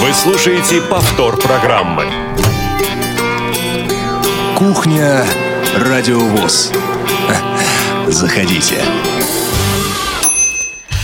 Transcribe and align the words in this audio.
Вы 0.00 0.14
слушаете 0.14 0.80
повтор 0.80 1.36
программы. 1.36 2.06
Кухня 4.56 5.26
Радиовоз. 5.76 6.72
Заходите. 8.06 8.82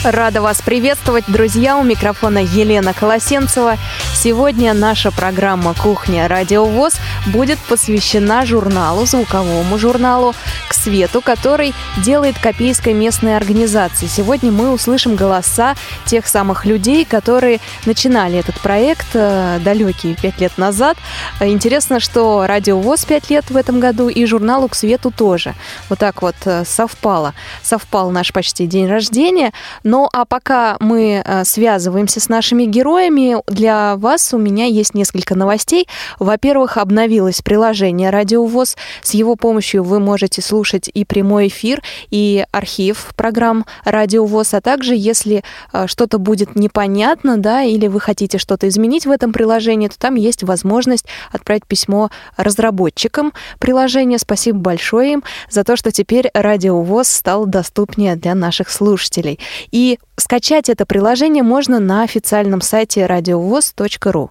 Рада 0.02 0.40
вас 0.40 0.62
приветствовать, 0.62 1.24
друзья. 1.28 1.76
У 1.76 1.82
микрофона 1.82 2.38
Елена 2.38 2.94
Колосенцева. 2.94 3.76
Сегодня 4.18 4.72
наша 4.72 5.12
программа 5.12 5.74
«Кухня. 5.74 6.26
Радиовоз» 6.26 6.94
будет 7.26 7.58
посвящена 7.58 8.46
журналу, 8.46 9.04
звуковому 9.04 9.76
журналу 9.78 10.34
«К 10.68 10.74
свету», 10.74 11.20
который 11.20 11.74
делает 12.02 12.38
Копейская 12.38 12.94
местная 12.94 13.36
организация. 13.36 14.08
Сегодня 14.08 14.50
мы 14.50 14.72
услышим 14.72 15.16
голоса 15.16 15.74
тех 16.06 16.26
самых 16.26 16.64
людей, 16.64 17.04
которые 17.04 17.60
начинали 17.84 18.38
этот 18.38 18.58
проект 18.60 19.06
э, 19.12 19.58
далекие 19.62 20.16
пять 20.16 20.40
лет 20.40 20.56
назад. 20.56 20.96
Интересно, 21.40 22.00
что 22.00 22.46
«Радиовоз» 22.46 23.04
пять 23.04 23.28
лет 23.28 23.50
в 23.50 23.56
этом 23.56 23.80
году 23.80 24.08
и 24.08 24.24
журналу 24.24 24.68
«К 24.68 24.74
свету» 24.74 25.10
тоже. 25.10 25.54
Вот 25.90 25.98
так 25.98 26.22
вот 26.22 26.36
э, 26.46 26.64
совпало. 26.64 27.34
Совпал 27.62 28.10
наш 28.10 28.32
почти 28.32 28.66
день 28.66 28.88
рождения. 28.88 29.52
Ну 29.84 30.08
а 30.10 30.24
пока 30.24 30.78
мы 30.80 31.22
э, 31.22 31.44
связываемся 31.44 32.18
с 32.18 32.30
нашими 32.30 32.64
героями, 32.64 33.36
для 33.46 33.96
вас 34.06 34.32
у 34.32 34.38
меня 34.38 34.66
есть 34.66 34.94
несколько 34.94 35.34
новостей. 35.34 35.88
Во-первых, 36.20 36.76
обновилось 36.76 37.42
приложение 37.42 38.10
«Радиовоз». 38.10 38.76
С 39.02 39.14
его 39.14 39.34
помощью 39.34 39.82
вы 39.82 39.98
можете 39.98 40.42
слушать 40.42 40.88
и 40.94 41.04
прямой 41.04 41.48
эфир, 41.48 41.82
и 42.10 42.44
архив 42.52 43.12
программ 43.16 43.66
«Радиовоз», 43.84 44.54
а 44.54 44.60
также, 44.60 44.94
если 44.94 45.42
э, 45.72 45.88
что-то 45.88 46.18
будет 46.18 46.54
непонятно, 46.54 47.36
да, 47.36 47.64
или 47.64 47.88
вы 47.88 47.98
хотите 47.98 48.38
что-то 48.38 48.68
изменить 48.68 49.06
в 49.06 49.10
этом 49.10 49.32
приложении, 49.32 49.88
то 49.88 49.98
там 49.98 50.14
есть 50.14 50.44
возможность 50.44 51.06
отправить 51.32 51.66
письмо 51.66 52.10
разработчикам 52.36 53.32
приложения. 53.58 54.20
Спасибо 54.20 54.58
большое 54.58 55.14
им 55.14 55.24
за 55.50 55.64
то, 55.64 55.74
что 55.74 55.90
теперь 55.90 56.30
«Радиовоз» 56.32 57.08
стал 57.08 57.46
доступнее 57.46 58.14
для 58.14 58.36
наших 58.36 58.70
слушателей. 58.70 59.40
И 59.72 59.98
скачать 60.16 60.68
это 60.68 60.86
приложение 60.86 61.42
можно 61.42 61.78
на 61.78 62.02
официальном 62.02 62.60
сайте 62.60 63.06
радиовоз.ру. 63.06 64.30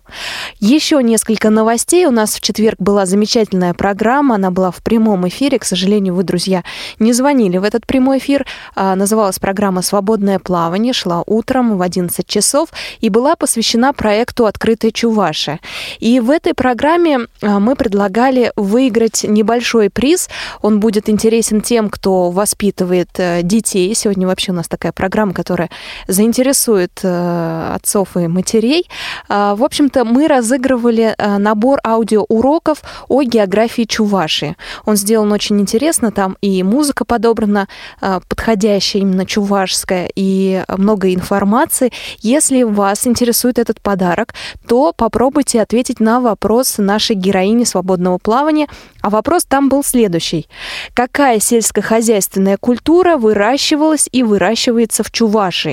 Еще 0.60 1.02
несколько 1.04 1.50
новостей. 1.50 2.06
У 2.06 2.12
нас 2.12 2.36
в 2.36 2.42
четверг 2.42 2.80
была 2.80 3.06
замечательная 3.06 3.74
программа. 3.74 4.36
Она 4.36 4.52
была 4.52 4.72
в 4.72 4.82
прямом 4.82 5.28
эфире. 5.28 5.60
К 5.60 5.66
сожалению, 5.66 6.16
вы, 6.16 6.24
друзья, 6.24 6.64
не 7.00 7.14
звонили 7.14 7.58
в 7.58 7.64
этот 7.64 7.86
прямой 7.86 8.18
эфир. 8.18 8.46
А, 8.76 8.96
называлась 8.96 9.40
программа 9.40 9.82
«Свободное 9.82 10.40
плавание». 10.40 10.94
Шла 10.94 11.24
утром 11.26 11.78
в 11.78 11.82
11 11.82 12.26
часов 12.28 12.70
и 13.00 13.10
была 13.10 13.36
посвящена 13.36 13.94
проекту 13.94 14.46
«Открытая 14.46 14.92
Чувашия». 14.92 15.60
И 16.00 16.20
в 16.20 16.30
этой 16.32 16.54
программе 16.54 17.28
а, 17.42 17.60
мы 17.60 17.76
предлагали 17.76 18.52
выиграть 18.56 19.24
небольшой 19.24 19.90
приз. 19.90 20.30
Он 20.62 20.80
будет 20.80 21.10
интересен 21.10 21.62
тем, 21.62 21.90
кто 21.90 22.32
воспитывает 22.32 23.10
э, 23.18 23.42
детей. 23.44 23.94
Сегодня 23.94 24.28
вообще 24.28 24.52
у 24.52 24.56
нас 24.56 24.68
такая 24.68 24.92
программа, 24.92 25.34
которая 25.34 25.70
заинтересует 26.08 27.00
э, 27.04 27.72
отцов 27.76 28.18
и 28.18 28.28
матерей. 28.28 28.90
А, 29.28 29.56
в 29.56 29.64
общем-то, 29.64 30.06
мы 30.06 30.28
разыгрывали 30.28 31.16
э, 31.18 31.38
набор 31.38 31.80
аудиоуроков 31.86 32.82
о 33.08 33.24
географии 33.24 33.84
Чувашии. 33.84 34.56
Он 34.86 34.96
сделан 34.96 35.32
очень 35.32 35.60
интересно, 35.60 36.12
там 36.12 36.38
и 36.42 36.64
музыка 36.64 37.06
подобрана 37.06 37.68
э, 38.02 38.20
подходящая 38.28 39.02
именно 39.04 39.26
чувашская, 39.26 40.10
и 40.16 40.64
много 40.68 41.14
информации. 41.14 41.92
Если 42.20 42.64
вас 42.64 43.08
интересует 43.08 43.60
этот 43.60 43.82
подарок, 43.82 44.34
то 44.68 44.94
попробуйте 44.94 45.62
ответить 45.62 46.00
на 46.00 46.20
вопрос 46.20 46.78
нашей 46.78 47.16
героини 47.16 47.64
свободного 47.64 48.18
плавания. 48.18 48.68
А 49.02 49.10
вопрос 49.10 49.46
там 49.46 49.70
был 49.70 49.84
следующий. 49.84 50.48
Какая 50.94 51.40
сельскохозяйственная 51.40 52.58
культура 52.58 53.18
выращивалась 53.18 54.10
и 54.12 54.24
выращивается 54.24 55.04
в 55.04 55.12
Чувашии? 55.12 55.65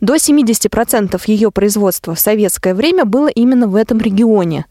До 0.00 0.14
70% 0.14 1.20
ее 1.26 1.50
производства 1.50 2.14
в 2.14 2.20
советское 2.20 2.74
время 2.74 3.04
было 3.04 3.28
именно 3.28 3.66
в 3.66 3.76
этом 3.76 4.00
регионе. 4.00 4.66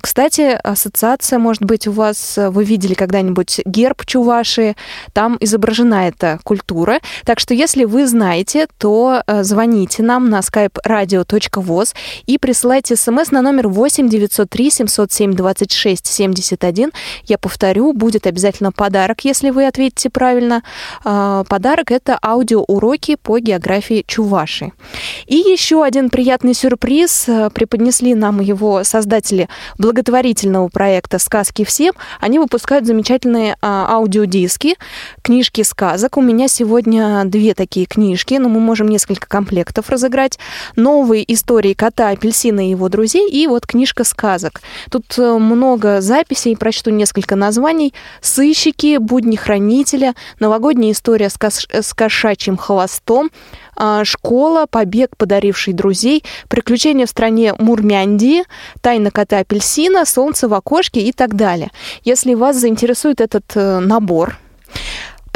Кстати, 0.00 0.58
ассоциация, 0.62 1.38
может 1.38 1.64
быть, 1.64 1.86
у 1.86 1.92
вас, 1.92 2.38
вы 2.38 2.64
видели 2.64 2.94
когда-нибудь 2.94 3.60
герб 3.64 4.04
Чувашии, 4.06 4.76
там 5.12 5.36
изображена 5.40 6.08
эта 6.08 6.38
культура. 6.44 7.00
Так 7.24 7.40
что, 7.40 7.54
если 7.54 7.84
вы 7.84 8.06
знаете, 8.06 8.66
то 8.78 9.22
э, 9.26 9.42
звоните 9.42 10.02
нам 10.02 10.30
на 10.30 10.40
skype 10.40 10.78
radio.voz 10.86 11.94
и 12.26 12.38
присылайте 12.38 12.96
смс 12.96 13.30
на 13.30 13.42
номер 13.42 13.68
8 13.68 14.08
903 14.08 14.70
707 14.70 15.32
26 15.34 16.06
71. 16.06 16.92
Я 17.24 17.38
повторю, 17.38 17.92
будет 17.92 18.26
обязательно 18.26 18.72
подарок, 18.72 19.24
если 19.24 19.50
вы 19.50 19.66
ответите 19.66 20.10
правильно. 20.10 20.62
А, 21.04 21.44
подарок— 21.44 21.90
это 21.92 22.18
аудиоуроки 22.22 23.16
по 23.16 23.38
географии 23.38 23.97
Чуваши. 24.06 24.72
И 25.26 25.36
еще 25.36 25.84
один 25.84 26.10
приятный 26.10 26.54
сюрприз 26.54 27.28
э, 27.28 27.50
преподнесли 27.50 28.14
нам 28.14 28.40
его 28.40 28.84
создатели 28.84 29.48
благотворительного 29.78 30.68
проекта 30.68 31.18
«Сказки 31.18 31.64
всем». 31.64 31.94
Они 32.20 32.38
выпускают 32.38 32.86
замечательные 32.86 33.56
а, 33.60 33.94
аудиодиски, 33.94 34.76
книжки 35.22 35.62
сказок. 35.62 36.16
У 36.16 36.22
меня 36.22 36.48
сегодня 36.48 37.24
две 37.24 37.54
такие 37.54 37.86
книжки, 37.86 38.34
но 38.34 38.48
мы 38.48 38.60
можем 38.60 38.88
несколько 38.88 39.28
комплектов 39.28 39.90
разыграть. 39.90 40.38
Новые 40.76 41.30
истории 41.32 41.74
кота, 41.74 42.10
апельсина 42.10 42.66
и 42.66 42.70
его 42.70 42.88
друзей 42.88 43.28
и 43.30 43.46
вот 43.46 43.66
книжка 43.66 44.04
сказок. 44.04 44.60
Тут 44.90 45.18
э, 45.18 45.38
много 45.38 46.00
записей, 46.00 46.56
прочту 46.56 46.90
несколько 46.90 47.36
названий. 47.36 47.94
«Сыщики», 48.20 48.98
«Будни 48.98 49.36
хранителя», 49.36 50.14
«Новогодняя 50.40 50.92
история 50.92 51.30
с, 51.30 51.36
кош... 51.36 51.66
с 51.70 51.94
кошачьим 51.94 52.56
хвостом», 52.56 53.30
школа, 54.04 54.66
побег, 54.70 55.16
подаривший 55.16 55.72
друзей, 55.72 56.24
приключения 56.48 57.06
в 57.06 57.10
стране 57.10 57.54
Мурмяндии, 57.58 58.44
тайна 58.80 59.10
кота 59.10 59.38
апельсина, 59.38 60.04
солнце 60.04 60.48
в 60.48 60.54
окошке 60.54 61.00
и 61.00 61.12
так 61.12 61.34
далее. 61.34 61.70
Если 62.04 62.34
вас 62.34 62.56
заинтересует 62.56 63.20
этот 63.20 63.44
э, 63.54 63.78
набор, 63.78 64.38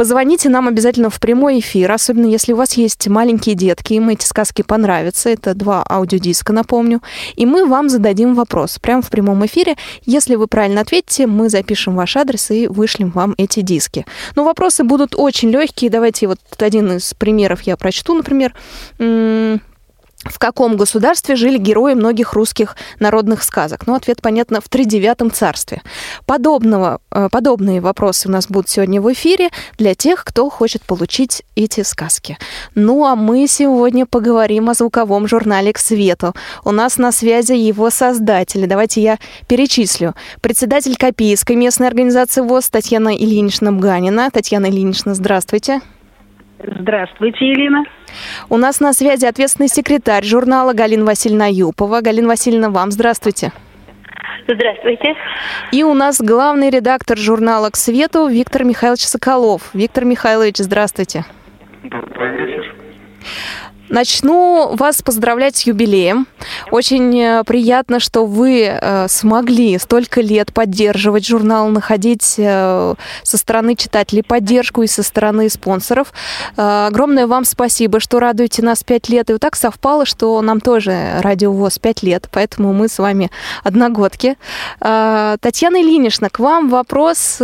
Позвоните 0.03 0.49
нам 0.49 0.67
обязательно 0.67 1.11
в 1.11 1.21
прямой 1.21 1.61
эфир, 1.61 1.93
особенно 1.93 2.27
если 2.27 2.55
у 2.55 2.57
вас 2.57 2.73
есть 2.73 3.07
маленькие 3.07 3.55
детки, 3.55 3.93
им 3.93 4.09
эти 4.09 4.25
сказки 4.25 4.63
понравятся. 4.63 5.31
Это 5.31 5.55
два 5.55 5.85
аудиодиска, 5.89 6.53
напомню. 6.53 7.01
И 7.37 7.47
мы 7.47 7.67
вам 7.67 7.89
зададим 7.89 8.35
вопрос 8.35 8.81
прямо 8.81 9.03
в 9.03 9.11
прямом 9.11 9.47
эфире. 9.47 9.77
Если 10.05 10.35
вы 10.35 10.49
правильно 10.49 10.81
ответите, 10.81 11.29
мы 11.29 11.49
запишем 11.49 11.95
ваш 11.95 12.17
адрес 12.17 12.51
и 12.51 12.67
вышлем 12.67 13.11
вам 13.11 13.37
эти 13.39 13.61
диски. 13.61 14.05
Но 14.35 14.43
вопросы 14.43 14.83
будут 14.83 15.15
очень 15.17 15.51
легкие. 15.51 15.89
Давайте 15.89 16.27
вот 16.27 16.41
один 16.59 16.97
из 16.97 17.15
примеров 17.15 17.63
я 17.63 17.77
прочту, 17.77 18.15
например 18.15 18.55
в 20.25 20.38
каком 20.38 20.77
государстве 20.77 21.37
жили 21.37 21.59
герои 21.59 21.94
многих 21.94 22.34
русских 22.34 22.77
народных 23.00 23.43
сказок? 23.43 23.87
Ну, 23.87 23.94
ответ, 23.94 24.22
понятно, 24.22 24.60
в 24.60 24.69
тридевятом 24.69 25.31
царстве. 25.31 25.83
Подобного, 26.27 27.00
э, 27.10 27.28
подобные 27.31 27.81
вопросы 27.81 28.28
у 28.28 28.31
нас 28.31 28.49
будут 28.49 28.69
сегодня 28.69 29.00
в 29.00 29.12
эфире 29.12 29.50
для 29.78 29.94
тех, 29.94 30.25
кто 30.25 30.49
хочет 30.49 30.83
получить 30.83 31.43
эти 31.56 31.83
сказки. 31.83 32.38
Ну, 32.75 33.05
а 33.05 33.16
мы 33.16 33.47
сегодня 33.49 34.06
поговорим 34.06 34.69
о 34.69 34.75
звуковом 34.75 35.27
журнале 35.27 35.72
«К 35.72 35.78
свету». 35.78 36.34
У 36.65 36.71
нас 36.71 36.99
на 36.99 37.12
связи 37.12 37.53
его 37.53 37.91
создатели. 37.91 38.66
Давайте 38.66 39.03
я 39.03 39.19
перечислю. 39.49 40.15
Председатель 40.41 40.97
Копейской 40.97 41.56
местной 41.56 41.89
организации 41.89 42.43
ВОЗ 42.43 42.71
Татьяна 42.71 43.16
Ильинична 43.16 43.72
Бганина. 43.72 44.31
Татьяна 44.31 44.66
Ильинична, 44.66 45.15
здравствуйте. 45.15 45.81
Здравствуйте, 46.65 47.49
Елена. 47.49 47.84
У 48.49 48.56
нас 48.56 48.81
на 48.81 48.93
связи 48.93 49.25
ответственный 49.27 49.69
секретарь 49.69 50.25
журнала 50.25 50.73
Галина 50.73 51.05
Васильевна 51.05 51.47
Юпова. 51.47 52.00
Галина 52.00 52.28
Васильевна, 52.28 52.71
вам 52.71 52.91
здравствуйте. 52.91 53.53
Здравствуйте. 54.48 55.15
И 55.71 55.84
у 55.84 55.95
нас 55.95 56.21
главный 56.21 56.71
редактор 56.71 57.16
журнала 57.16 57.71
«К 57.71 57.77
свету» 57.77 58.27
Виктор 58.27 58.65
Михайлович 58.65 59.07
Соколов. 59.07 59.71
Виктор 59.72 60.04
Михайлович, 60.04 60.57
здравствуйте. 60.59 61.25
Добрый 61.84 62.36
вечер. 62.36 62.75
Начну 63.92 64.74
вас 64.74 65.03
поздравлять 65.03 65.54
с 65.56 65.66
юбилеем. 65.66 66.27
Очень 66.71 67.15
э, 67.21 67.44
приятно, 67.44 68.00
что 68.00 68.24
вы 68.24 68.62
э, 68.62 69.06
смогли 69.06 69.78
столько 69.78 70.22
лет 70.22 70.50
поддерживать 70.50 71.27
журнал, 71.27 71.68
находить 71.68 72.36
э, 72.39 72.94
со 73.22 73.36
стороны 73.36 73.77
читателей 73.77 74.22
поддержку 74.22 74.80
и 74.83 74.86
со 74.86 75.03
стороны 75.03 75.50
спонсоров. 75.50 76.15
Огромное 76.56 77.27
вам 77.27 77.44
спасибо, 77.44 78.00
что 78.00 78.18
радуете 78.18 78.62
нас 78.62 78.83
пять 78.83 79.10
лет. 79.10 79.28
И 79.28 79.34
вот 79.34 79.42
так 79.42 79.56
совпало, 79.56 80.06
что 80.06 80.41
нам 80.41 80.62
тоже 80.62 81.18
радио 81.21 81.53
ВОЗ 81.53 81.78
пять 81.78 82.03
лет, 82.03 82.30
поэтому 82.33 82.72
мы 82.72 82.88
с 82.88 82.98
вами 82.98 83.30
одногодки. 83.62 84.38
Татьяна 84.78 85.83
Ильинична, 85.83 86.30
к 86.30 86.38
вам 86.38 86.71
вопрос, 86.71 87.42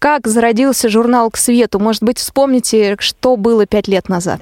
как 0.00 0.26
зародился 0.26 0.88
журнал 0.88 1.30
«К 1.30 1.36
свету»? 1.36 1.78
Может 1.78 2.02
быть, 2.02 2.18
вспомните, 2.18 2.96
что 2.98 3.36
было 3.36 3.66
пять 3.66 3.86
лет 3.86 4.08
назад? 4.08 4.40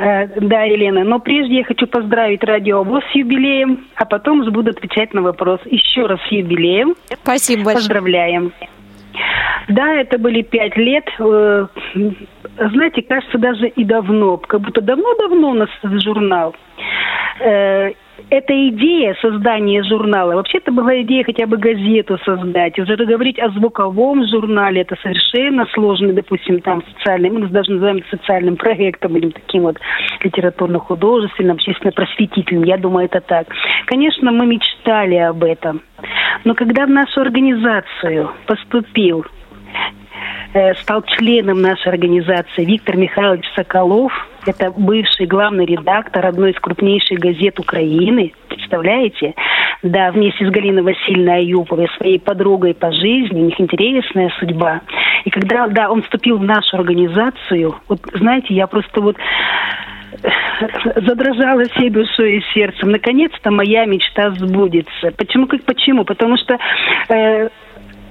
Э, 0.00 0.26
да, 0.40 0.62
Елена, 0.62 1.04
но 1.04 1.18
прежде 1.20 1.58
я 1.58 1.64
хочу 1.64 1.86
поздравить 1.86 2.42
Радио 2.42 2.82
ВОЗ 2.82 3.04
с 3.12 3.14
юбилеем, 3.14 3.86
а 3.96 4.06
потом 4.06 4.42
буду 4.50 4.70
отвечать 4.70 5.12
на 5.12 5.20
вопрос. 5.20 5.60
Еще 5.66 6.06
раз 6.06 6.18
с 6.26 6.32
юбилеем. 6.32 6.94
Спасибо 7.22 7.64
большое. 7.64 7.76
Поздравляем. 7.76 8.52
Да, 9.68 9.94
это 9.96 10.16
были 10.16 10.40
пять 10.40 10.74
лет. 10.78 11.04
Э, 11.18 11.66
знаете, 12.72 13.02
кажется, 13.02 13.36
даже 13.36 13.68
и 13.68 13.84
давно, 13.84 14.38
как 14.38 14.62
будто 14.62 14.80
давно-давно 14.80 15.50
у 15.50 15.54
нас 15.54 15.68
журнал. 15.82 16.56
Эта 18.28 18.68
идея 18.68 19.16
создания 19.20 19.82
журнала, 19.82 20.34
вообще-то 20.34 20.72
была 20.72 21.00
идея 21.02 21.24
хотя 21.24 21.46
бы 21.46 21.56
газету 21.56 22.18
создать. 22.24 22.78
Уже 22.78 22.96
говорить 22.96 23.38
о 23.38 23.50
звуковом 23.50 24.26
журнале, 24.26 24.82
это 24.82 24.96
совершенно 25.02 25.66
сложно, 25.72 26.12
допустим, 26.12 26.60
там 26.60 26.82
социальным, 26.94 27.34
мы 27.34 27.48
даже 27.48 27.72
называем 27.72 27.98
это 27.98 28.16
социальным 28.18 28.56
проектом 28.56 29.16
или 29.16 29.30
таким 29.30 29.62
вот 29.62 29.78
литературно-художественным, 30.22 31.56
общественно-просветительным. 31.56 32.64
Я 32.64 32.76
думаю, 32.76 33.06
это 33.06 33.20
так. 33.20 33.46
Конечно, 33.86 34.30
мы 34.30 34.46
мечтали 34.46 35.16
об 35.16 35.42
этом. 35.42 35.82
Но 36.44 36.54
когда 36.54 36.86
в 36.86 36.90
нашу 36.90 37.20
организацию 37.20 38.30
поступил 38.46 39.24
стал 40.82 41.02
членом 41.02 41.62
нашей 41.62 41.88
организации 41.88 42.64
Виктор 42.64 42.96
Михайлович 42.96 43.44
Соколов. 43.54 44.12
Это 44.46 44.70
бывший 44.70 45.26
главный 45.26 45.66
редактор 45.66 46.26
одной 46.26 46.52
из 46.52 46.58
крупнейших 46.58 47.18
газет 47.18 47.58
Украины. 47.60 48.32
Представляете? 48.48 49.34
Да, 49.82 50.10
вместе 50.10 50.46
с 50.46 50.50
Галиной 50.50 50.82
Васильевной 50.82 51.38
Аюповой, 51.38 51.88
своей 51.96 52.18
подругой 52.18 52.74
по 52.74 52.90
жизни. 52.92 53.40
У 53.40 53.44
них 53.46 53.60
интересная 53.60 54.32
судьба. 54.38 54.80
И 55.24 55.30
когда, 55.30 55.68
да, 55.68 55.90
он 55.90 56.02
вступил 56.02 56.38
в 56.38 56.44
нашу 56.44 56.76
организацию, 56.76 57.76
вот, 57.88 58.00
знаете, 58.14 58.54
я 58.54 58.66
просто 58.66 59.00
вот 59.00 59.16
задрожала 60.96 61.64
всей 61.70 61.90
душой 61.90 62.38
и 62.38 62.44
сердцем. 62.52 62.90
Наконец-то 62.90 63.50
моя 63.50 63.84
мечта 63.86 64.30
сбудется. 64.32 65.12
Почему? 65.16 65.46
Как 65.46 65.62
почему? 65.64 66.04
Потому 66.04 66.36
что 66.36 66.58
э, 67.08 67.48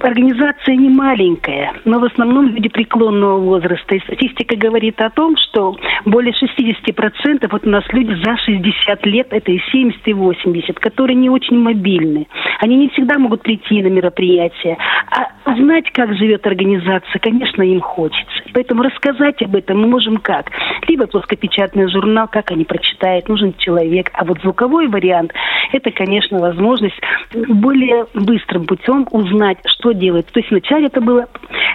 Организация 0.00 0.76
не 0.76 0.88
маленькая, 0.88 1.72
но 1.84 2.00
в 2.00 2.04
основном 2.04 2.48
люди 2.48 2.68
преклонного 2.70 3.38
возраста. 3.38 3.94
И 3.94 4.00
статистика 4.00 4.56
говорит 4.56 5.00
о 5.00 5.10
том, 5.10 5.36
что 5.36 5.76
более 6.06 6.32
60% 6.32 7.48
вот 7.50 7.66
у 7.66 7.70
нас 7.70 7.84
люди 7.92 8.14
за 8.24 8.36
60 8.38 9.06
лет, 9.06 9.28
это 9.30 9.52
и 9.52 9.60
70, 9.70 10.08
и 10.08 10.12
80, 10.14 10.78
которые 10.78 11.16
не 11.16 11.28
очень 11.28 11.58
мобильны. 11.58 12.26
Они 12.60 12.76
не 12.76 12.88
всегда 12.90 13.18
могут 13.18 13.42
прийти 13.42 13.82
на 13.82 13.88
мероприятия. 13.88 14.78
А 15.10 15.54
знать, 15.54 15.90
как 15.92 16.16
живет 16.16 16.46
организация, 16.46 17.18
конечно, 17.20 17.62
им 17.62 17.80
хочется. 17.80 18.42
Поэтому 18.54 18.82
рассказать 18.82 19.42
об 19.42 19.54
этом 19.54 19.80
мы 19.80 19.88
можем 19.88 20.16
как? 20.16 20.50
Либо 20.88 21.06
плоскопечатный 21.06 21.90
журнал, 21.90 22.28
как 22.28 22.50
они 22.50 22.64
прочитают, 22.64 23.28
нужен 23.28 23.54
человек. 23.58 24.10
А 24.14 24.24
вот 24.24 24.40
звуковой 24.40 24.88
вариант, 24.88 25.32
это, 25.72 25.90
конечно, 25.90 26.38
возможность 26.38 27.00
более 27.32 28.06
быстрым 28.14 28.66
путем 28.66 29.06
узнать, 29.10 29.58
что 29.66 29.89
что 29.90 29.94
делать. 29.94 30.26
То 30.26 30.40
есть 30.40 30.50
вначале 30.50 30.86
это 30.86 31.00
было 31.00 31.26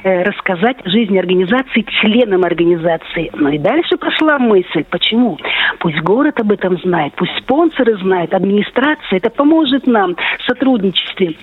э, 0.04 0.24
рассказать 0.24 0.78
жизни 0.86 1.18
организации 1.18 1.86
членам 2.02 2.44
организации. 2.44 3.30
Но 3.34 3.50
и 3.50 3.58
дальше 3.58 3.98
пошла 3.98 4.40
мысль, 4.40 4.84
почему? 4.90 5.38
Пусть 5.80 6.00
город 6.02 6.40
об 6.40 6.52
этом 6.52 6.78
знает, 6.80 7.14
пусть 7.16 7.36
спонсоры 7.40 7.98
знают, 7.98 8.34
администрация. 8.34 9.18
Это 9.18 9.30
поможет 9.30 9.88
нам 9.88 10.16
в 10.16 10.44
сотрудничестве 10.46 11.36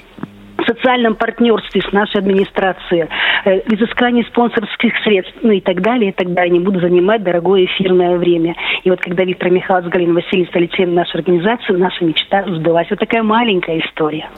социальном 0.67 1.15
партнерстве 1.15 1.83
с 1.83 1.93
нашей 1.93 2.19
администрацией, 2.19 3.09
э, 3.45 3.61
изыскании 3.75 4.25
спонсорских 4.25 4.93
средств, 5.05 5.35
ну 5.43 5.53
и 5.53 5.61
так 5.61 5.81
далее, 5.81 6.11
и 6.11 6.13
так 6.13 6.33
далее. 6.33 6.53
Не 6.53 6.61
буду 6.61 6.81
занимать 6.81 7.23
дорогое 7.23 7.65
эфирное 7.65 8.17
время. 8.17 8.55
И 8.85 8.91
вот 8.91 9.01
когда 9.01 9.25
Виктор 9.25 9.51
Михайлович 9.51 9.89
с 9.89 9.93
Галиной 9.93 10.15
Васильевной 10.15 10.49
стали 10.49 10.67
членами 10.67 10.97
нашей 10.97 11.17
организации, 11.17 11.73
наша 11.73 12.05
мечта 12.05 12.45
сбылась. 12.47 12.87
Вот 12.91 12.99
такая 12.99 13.23
маленькая 13.23 13.81
история. 13.81 14.29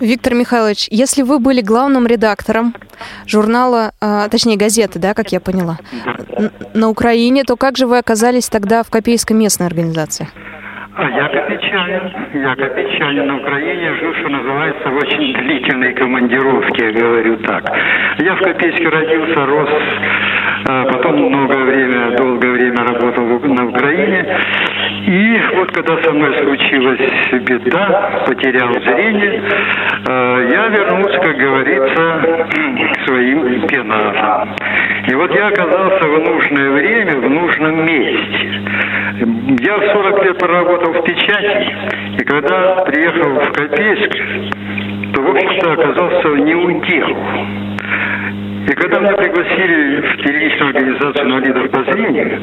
Виктор 0.00 0.34
Михайлович, 0.34 0.88
если 0.90 1.22
вы 1.22 1.38
были 1.38 1.60
главным 1.60 2.06
редактором 2.06 2.74
журнала, 3.26 3.92
а, 4.00 4.28
точнее 4.28 4.56
газеты, 4.56 4.98
да, 4.98 5.14
как 5.14 5.32
я 5.32 5.40
поняла, 5.40 5.78
на 6.74 6.88
Украине, 6.88 7.44
то 7.44 7.56
как 7.56 7.76
же 7.76 7.86
вы 7.86 7.98
оказались 7.98 8.48
тогда 8.48 8.82
в 8.82 8.90
Копейской 8.90 9.36
местной 9.36 9.66
организации? 9.66 10.28
А 10.94 11.08
я 11.08 11.28
копейчанин. 11.28 12.12
Я 12.34 12.54
копейчанин 12.54 13.26
на 13.26 13.36
Украине, 13.38 13.94
жил, 13.94 14.14
что 14.14 14.28
называется, 14.28 14.90
в 14.90 14.96
очень 14.96 15.32
длительной 15.32 15.94
командировке, 15.94 16.86
я 16.86 16.92
говорю 16.92 17.36
так. 17.38 17.64
Я 18.18 18.34
в 18.34 18.40
Копейске 18.40 18.88
родился, 18.88 19.46
рос, 19.46 19.70
а 20.68 20.84
потом 20.84 21.16
много 21.16 21.56
время, 21.64 22.16
долгое 22.16 22.50
время 22.50 22.84
работал 22.84 23.24
на 23.24 23.68
Украине. 23.68 24.38
И 25.06 25.40
вот 25.54 25.72
когда 25.72 26.02
со 26.02 26.12
мной 26.12 26.38
случилась 26.38 27.00
беда, 27.32 28.24
потерял 28.26 28.72
зрение, 28.72 29.42
а, 30.08 30.40
я 30.48 30.68
вернулся, 30.68 31.18
как 31.18 31.36
говорится, 31.36 32.46
к 32.48 33.08
своим 33.08 33.66
пенажам. 33.66 34.56
И 35.08 35.14
вот 35.14 35.34
я 35.34 35.48
оказался 35.48 36.08
в 36.08 36.18
нужное 36.20 36.70
время, 36.70 37.16
в 37.16 37.30
нужном 37.30 37.84
месте. 37.84 38.62
Я 39.60 39.78
в 39.78 39.92
40 39.92 40.24
лет 40.24 40.38
проработал 40.38 40.72
работал 40.72 40.92
в 40.92 41.04
печати, 41.04 42.20
и 42.20 42.24
когда 42.24 42.84
приехал 42.84 43.30
в 43.34 43.52
Копейск, 43.52 44.16
то, 45.12 45.22
в 45.22 45.28
общем-то, 45.28 45.72
оказался 45.72 46.28
не 46.42 46.54
у 46.54 46.80
дел. 46.84 47.16
И 48.68 48.74
когда 48.74 49.00
меня 49.00 49.12
пригласили 49.14 50.00
в 50.00 50.16
первичную 50.22 50.70
организацию 50.70 51.26
инвалидов 51.26 51.70
по 51.70 51.82
зрению, 51.82 52.40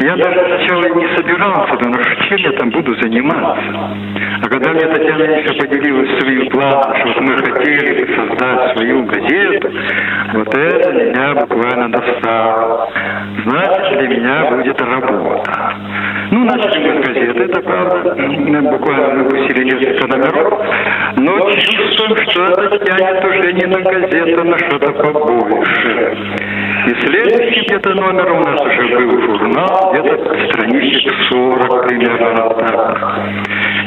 я 0.00 0.16
даже 0.16 0.44
сначала 0.46 0.94
не 0.94 1.16
собирался, 1.16 1.74
что 1.74 2.28
чем 2.28 2.36
я 2.38 2.52
там 2.58 2.70
буду 2.70 2.94
заниматься. 2.96 3.96
А 4.42 4.48
когда 4.48 4.72
мне 4.72 4.80
Татьяна 4.80 5.22
Ильича 5.22 5.54
поделилась 5.54 6.20
своим 6.20 6.50
планом, 6.50 6.94
что 6.96 7.20
мы 7.22 7.38
хотели 7.38 8.14
создать 8.14 8.76
свою 8.76 9.04
газету, 9.04 9.70
вот 10.34 10.54
это 10.54 10.92
меня 10.92 11.34
буквально 11.34 11.90
достало. 11.90 12.90
Значит, 13.46 13.98
для 13.98 14.08
меня 14.08 14.50
будет 14.50 14.80
работа. 14.82 15.74
Ну, 16.30 16.44
начали 16.44 16.90
мы 16.90 17.02
с 17.02 17.06
газеты, 17.06 17.42
это 17.42 17.60
правда. 17.60 18.14
Мы 18.16 18.60
буквально 18.62 19.22
выпустили 19.22 19.64
несколько 19.64 20.06
номеров. 20.08 20.60
Но 21.16 21.50
чувствуем, 21.52 22.03
что 22.06 22.44
это 22.44 22.78
тянет 22.84 23.24
уже 23.24 23.52
не 23.52 23.66
на 23.66 23.80
газету, 23.80 24.40
а 24.40 24.44
на 24.44 24.58
что-то 24.58 24.92
побольше 24.92 25.54
больше. 25.54 26.53
И 26.86 26.94
следующий 27.00 27.62
где-то 27.62 27.94
номер 27.94 28.30
у 28.32 28.40
нас 28.40 28.60
уже 28.60 28.98
был 28.98 29.22
журнал, 29.22 29.94
где-то 29.94 30.48
страничек 30.48 31.14
40 31.30 31.88
примерно 31.88 32.50
так. 32.50 33.20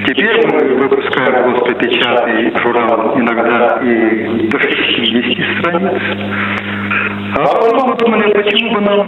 Теперь 0.07 0.41
мы 0.47 0.75
выпускаем 0.81 1.53
плоскопечатный 1.53 2.51
журнал 2.59 3.19
иногда 3.19 3.79
и 3.83 4.47
до 4.47 4.59
60 4.59 5.59
страниц. 5.59 6.01
А 7.35 7.45
потом 7.45 7.97
думали, 7.97 8.33
почему 8.33 8.73
бы 8.73 8.81
нам 8.81 9.07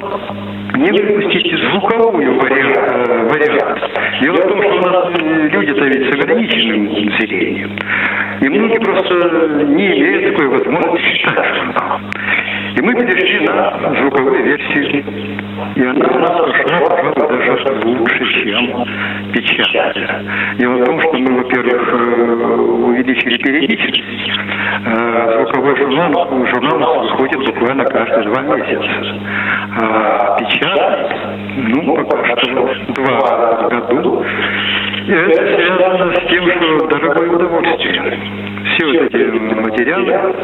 не 0.75 0.91
выпустить 0.91 1.51
звуковую 1.59 2.39
вариант, 2.39 2.77
э, 2.77 3.27
вариант. 3.27 3.79
Дело 4.21 4.35
в 4.35 4.47
том, 4.47 4.61
что 4.61 4.77
у 4.77 4.91
нас 4.91 5.09
э, 5.19 5.49
люди-то 5.49 5.85
ведь 5.85 6.09
с 6.09 6.13
ограниченным 6.13 6.89
зрением. 7.19 7.71
И 8.41 8.49
многие 8.49 8.79
просто 8.79 9.65
не 9.65 9.99
имеют 9.99 10.31
такой 10.31 10.47
возможности 10.47 11.17
читать 11.17 11.55
журнал. 11.55 11.99
И 12.75 12.81
мы 12.81 12.93
перешли 12.93 13.45
на 13.45 13.78
звуковую 13.79 14.43
версию. 14.43 15.03
И 15.75 15.83
она 15.83 16.07
у 16.07 16.19
нас 16.19 16.41
пошла, 16.63 17.27
даже 17.27 17.85
лучше, 17.85 18.43
чем 18.43 18.85
печатная. 19.59 20.55
Дело 20.57 20.75
в 20.75 20.85
том, 20.85 21.01
что 21.01 21.17
мы, 21.17 21.43
во-первых, 21.43 21.93
э, 21.93 22.55
увеличили 22.89 23.37
периодичность. 23.37 24.03
Звуковой 24.79 25.75
журнал, 25.75 26.45
журнал 26.45 27.01
выходит 27.03 27.45
буквально 27.45 27.85
каждые 27.85 28.23
два 28.23 28.41
месяца. 28.43 29.15
А 29.81 30.37
печатный, 30.39 31.17
ну, 31.57 31.95
пока 31.95 32.37
что 32.37 32.69
два 32.95 33.69
в 33.69 33.93
году. 33.93 34.23
И 35.07 35.11
это 35.11 35.75
связано 35.75 36.13
с 36.13 36.29
тем, 36.29 36.49
что 36.51 36.87
дорогое 36.87 37.29
удовольствие. 37.29 38.19
Все 38.65 38.85
вот 38.85 39.13
эти 39.13 39.23
материалы, 39.59 40.35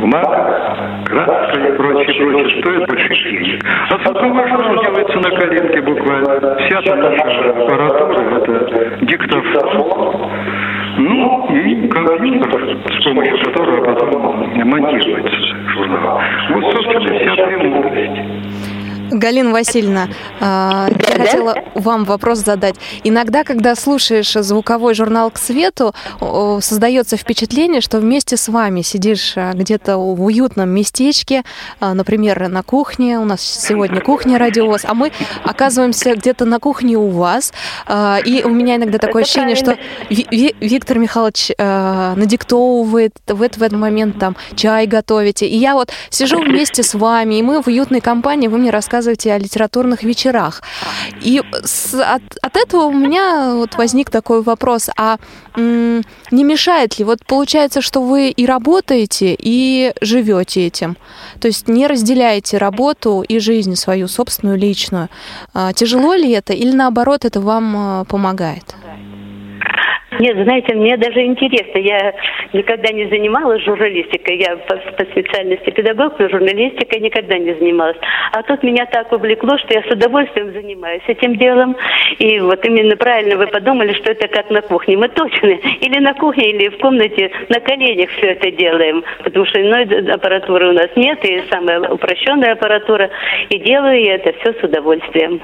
бумага, 0.00 1.04
краска 1.06 1.60
и 1.60 1.76
прочее, 1.76 2.14
прочее, 2.14 2.60
стоят 2.60 2.88
больших 2.88 3.30
денег. 3.30 3.64
А 3.90 3.98
звуковой 4.04 4.48
журнал 4.48 4.82
делается 4.82 5.16
на 5.18 5.30
коленке 5.30 5.80
буквально. 5.82 6.56
Вся 6.56 6.94
наша 6.96 7.50
аппаратура, 7.50 8.33
это 8.36 9.04
диктофон, 9.04 10.30
ну 10.98 11.46
и 11.54 11.88
компьютер, 11.88 12.78
с 12.90 13.04
помощью 13.04 13.38
которого 13.44 13.84
потом 13.84 14.68
монтируется 14.68 15.36
журнал. 15.74 16.20
Вот, 16.50 16.72
собственно, 16.72 17.18
вся 17.18 17.46
премудрость. 17.46 18.83
Галина 19.10 19.52
Васильевна, 19.52 20.08
а, 20.40 20.88
я 20.88 21.24
хотела 21.24 21.56
вам 21.74 22.04
вопрос 22.04 22.38
задать. 22.38 22.74
Иногда, 23.04 23.44
когда 23.44 23.74
слушаешь 23.74 24.32
звуковой 24.32 24.94
журнал 24.94 25.30
«К 25.30 25.38
свету», 25.38 25.94
создается 26.60 27.16
впечатление, 27.16 27.80
что 27.80 27.98
вместе 27.98 28.36
с 28.36 28.48
вами 28.48 28.82
сидишь 28.82 29.34
а, 29.36 29.52
где-то 29.52 29.98
в 29.98 30.24
уютном 30.24 30.70
местечке, 30.70 31.44
а, 31.80 31.94
например, 31.94 32.48
на 32.48 32.62
кухне. 32.62 33.18
У 33.18 33.24
нас 33.24 33.42
сегодня 33.42 34.00
кухня 34.00 34.38
радиовоз, 34.38 34.82
а 34.84 34.94
мы 34.94 35.12
оказываемся 35.44 36.14
где-то 36.14 36.44
на 36.44 36.58
кухне 36.58 36.96
у 36.96 37.08
вас. 37.08 37.52
И 38.24 38.42
у 38.44 38.50
меня 38.50 38.76
иногда 38.76 38.98
такое 38.98 39.22
Это 39.22 39.30
ощущение, 39.30 39.56
правильно. 39.56 39.78
что 40.08 40.54
Виктор 40.60 40.98
Михайлович 40.98 41.50
надиктовывает, 41.58 43.14
в 43.26 43.42
этот 43.42 43.72
момент 43.72 44.18
там 44.18 44.36
чай 44.56 44.86
готовите. 44.86 45.46
И 45.46 45.56
я 45.56 45.74
вот 45.74 45.90
сижу 46.10 46.40
вместе 46.40 46.82
с 46.82 46.94
вами, 46.94 47.36
и 47.36 47.42
мы 47.42 47.62
в 47.62 47.66
уютной 47.66 48.00
компании, 48.00 48.48
вы 48.48 48.58
мне 48.58 48.70
рассказываете 48.70 48.93
рассказываете 48.94 49.32
о 49.32 49.38
литературных 49.38 50.04
вечерах. 50.04 50.62
И 51.20 51.42
с, 51.64 51.94
от, 51.94 52.22
от 52.42 52.56
этого 52.56 52.84
у 52.84 52.92
меня 52.92 53.54
вот 53.54 53.74
возник 53.74 54.10
такой 54.10 54.42
вопрос, 54.42 54.88
а 54.96 55.16
м, 55.56 56.02
не 56.30 56.44
мешает 56.44 56.98
ли? 56.98 57.04
Вот 57.04 57.26
получается, 57.26 57.80
что 57.80 58.00
вы 58.00 58.30
и 58.30 58.46
работаете, 58.46 59.36
и 59.38 59.92
живете 60.00 60.66
этим. 60.66 60.96
То 61.40 61.48
есть 61.48 61.68
не 61.68 61.88
разделяете 61.88 62.58
работу 62.58 63.24
и 63.26 63.40
жизнь 63.40 63.74
свою 63.74 64.08
собственную, 64.08 64.58
личную. 64.58 65.08
А, 65.54 65.72
тяжело 65.72 66.14
ли 66.14 66.30
это 66.30 66.52
или 66.52 66.72
наоборот 66.72 67.24
это 67.24 67.40
вам 67.40 67.76
а, 67.76 68.04
помогает? 68.04 68.74
Нет, 70.20 70.36
знаете, 70.44 70.74
мне 70.74 70.96
даже 70.96 71.22
интересно. 71.22 71.78
Я 71.78 72.14
никогда 72.52 72.92
не 72.92 73.06
занималась 73.06 73.62
журналистикой. 73.64 74.38
Я 74.38 74.56
по, 74.56 74.76
по 74.76 75.04
специальности 75.10 75.70
педагог, 75.70 76.18
но 76.18 76.28
журналистикой 76.28 77.00
никогда 77.00 77.38
не 77.38 77.54
занималась. 77.54 77.96
А 78.32 78.42
тут 78.42 78.62
меня 78.62 78.86
так 78.86 79.12
увлекло, 79.12 79.58
что 79.58 79.74
я 79.74 79.82
с 79.82 79.90
удовольствием 79.90 80.52
занимаюсь 80.52 81.02
этим 81.06 81.36
делом. 81.36 81.76
И 82.18 82.38
вот 82.40 82.64
именно 82.64 82.96
правильно 82.96 83.36
вы 83.36 83.46
подумали, 83.46 83.92
что 83.94 84.12
это 84.12 84.28
как 84.28 84.50
на 84.50 84.62
кухне. 84.62 84.96
Мы 84.96 85.08
точно 85.08 85.48
или 85.48 85.98
на 86.00 86.14
кухне, 86.14 86.50
или 86.50 86.68
в 86.68 86.78
комнате 86.78 87.30
на 87.48 87.60
коленях 87.60 88.10
все 88.10 88.32
это 88.32 88.50
делаем. 88.50 89.04
Потому 89.22 89.46
что 89.46 89.60
иной 89.60 89.84
аппаратуры 90.10 90.70
у 90.70 90.72
нас 90.72 90.90
нет, 90.96 91.24
и 91.24 91.42
самая 91.50 91.80
упрощенная 91.88 92.52
аппаратура. 92.52 93.10
И 93.48 93.58
делаю 93.58 94.00
я 94.00 94.14
это 94.14 94.32
все 94.40 94.52
с 94.52 94.62
удовольствием. 94.62 95.40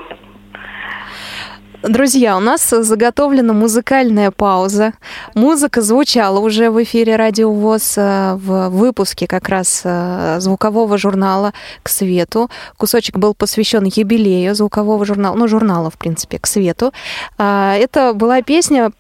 Друзья, 1.83 2.37
у 2.37 2.41
нас 2.41 2.69
заготовлена 2.69 3.55
музыкальная 3.55 4.31
пауза. 4.31 4.93
Музыка 5.35 5.81
звучала 5.81 6.39
уже 6.39 6.71
в 6.71 6.83
эфире 6.83 7.17
Радио 7.17 7.51
ВОЗ 7.51 7.95
э, 7.97 8.35
в 8.35 8.69
выпуске 8.69 9.27
как 9.27 9.49
раз 9.49 9.81
э, 9.85 10.37
звукового 10.41 10.99
журнала 10.99 11.55
«К 11.83 11.89
свету». 11.89 12.51
Кусочек 12.77 13.17
был 13.17 13.33
посвящен 13.33 13.85
юбилею 13.85 14.55
звукового 14.55 15.07
журнала, 15.07 15.35
ну, 15.35 15.49
журнала, 15.49 15.89
в 15.89 15.97
принципе, 15.97 16.39
«К 16.39 16.47
свету». 16.47 16.93
А, 17.39 17.75
это 17.77 18.13
была 18.13 18.43
песня 18.43 18.91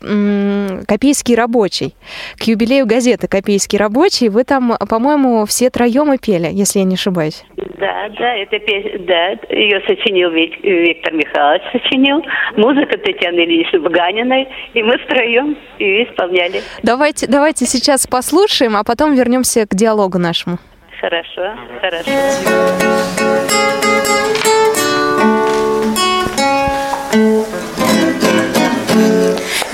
«Копейский 0.87 1.35
рабочий». 1.35 1.95
К 2.39 2.45
юбилею 2.45 2.87
газеты 2.87 3.29
«Копейский 3.29 3.77
рабочий» 3.77 4.31
вы 4.31 4.45
там, 4.45 4.79
по-моему, 4.89 5.45
все 5.45 5.69
троем 5.69 6.15
и 6.15 6.17
пели, 6.17 6.49
если 6.51 6.79
я 6.79 6.87
не 6.87 6.95
ошибаюсь. 6.95 7.45
Да, 7.81 8.11
да, 8.19 8.35
это 8.35 8.59
песня, 8.59 8.99
да, 8.99 9.31
ее 9.49 9.81
сочинил 9.87 10.31
Виктор 10.31 11.15
Михайлович, 11.15 11.63
сочинил 11.73 12.23
музыка 12.57 12.99
Татьяны 12.99 13.41
Ильичны 13.41 13.81
Баганиной, 13.81 14.49
и 14.75 14.83
мы 14.83 14.99
втроем 14.99 15.57
ее 15.79 16.05
исполняли. 16.05 16.61
Давайте, 16.83 17.27
давайте 17.27 17.65
сейчас 17.65 18.07
послушаем, 18.07 18.77
а 18.77 18.85
потом 18.85 19.15
вернемся 19.15 19.67
к 19.67 19.75
диалогу 19.75 20.19
нашему. 20.19 20.59
Хорошо, 21.01 21.55
хорошо. 21.81 22.11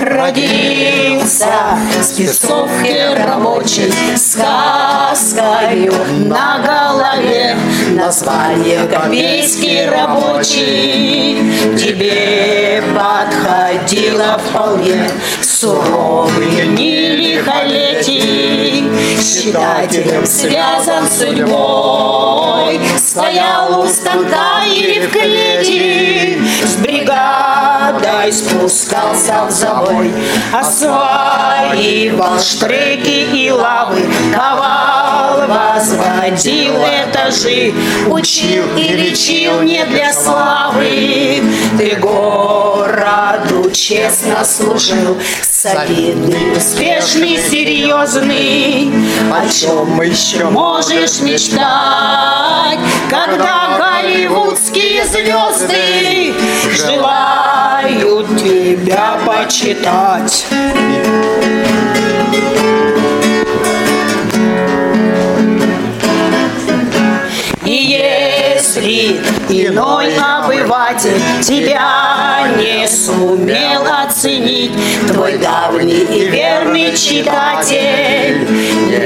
Родился. 0.09 1.77
Спецовке 2.01 3.13
рабочий 3.13 3.93
Сказкою 4.15 5.91
на 6.25 6.59
голове. 6.65 7.57
Название 7.91 8.87
копейский 8.87 9.85
рабочий 9.85 11.51
Тебе 11.77 12.81
подходило 12.95 14.39
вполне. 14.47 15.09
Суровые 15.41 16.67
дни 16.67 17.09
лихолетий 17.09 18.76
Читателем 19.17 20.25
связан 20.25 21.07
судьбой. 21.07 22.79
Стоял 22.97 23.81
у 23.81 23.87
станка 23.87 24.63
или 24.65 25.07
в 25.07 25.11
клете 25.11 26.39
С 26.63 26.75
бригадой 26.75 28.31
спускался 28.31 29.45
в 29.45 29.51
забой. 29.51 30.13
Осваивал 30.53 32.39
штреки 32.39 33.45
и 33.45 33.51
лавы 33.51 34.05
Ковал, 34.33 35.47
возводил 35.47 36.75
этажи 36.75 37.73
Учил 38.07 38.65
и 38.75 38.89
лечил 38.89 39.61
не 39.61 39.83
для 39.85 40.13
славы. 40.13 41.41
Ты 41.77 41.95
городу 41.95 43.71
честно 43.71 44.43
служил 44.43 45.17
Солидный, 45.41 46.55
успешный, 46.55 47.37
серьезный 47.37 49.06
О 49.31 49.49
чем 49.49 50.01
еще 50.01 50.45
можешь 50.45 51.19
мечтать? 51.21 52.79
Когда 53.09 53.77
голливудские 53.77 55.03
звезды 55.05 56.33
Желают 56.75 58.27
тебя 58.37 59.19
почитать 59.25 60.45
иной 69.49 70.15
обыватель 70.17 71.21
тебя 71.41 72.47
не 72.57 72.87
сумел 72.87 73.83
оценить, 73.85 74.71
твой 75.07 75.37
давний 75.37 76.03
и 76.03 76.29
верный 76.29 76.95
читатель 76.95 78.47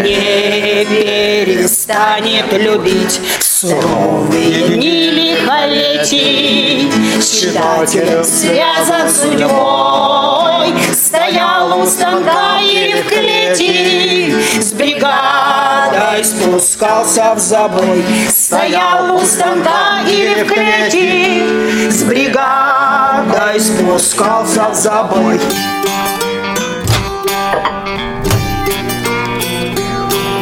не 0.01 0.85
перестанет 0.85 2.51
любить 2.53 3.19
суровые 3.39 4.69
дни 4.69 5.11
лихолетий. 5.11 6.91
С 7.19 7.41
читателем 7.41 8.23
связан 8.23 9.09
судьбой, 9.09 10.73
стоял 11.11 11.77
у 11.81 11.85
станка 11.85 12.61
или 12.61 13.01
в 13.01 13.07
клети, 13.09 14.33
с 14.61 14.71
бригадой 14.71 16.23
спускался 16.23 17.33
в 17.35 17.39
забой, 17.39 18.05
стоял 18.29 19.13
у 19.13 19.19
станка 19.19 20.03
или 20.07 20.43
в 20.43 20.47
клети, 20.47 21.89
с 21.91 22.03
бригадой 22.03 23.59
спускался 23.59 24.69
в 24.69 24.73
забой. 24.73 25.41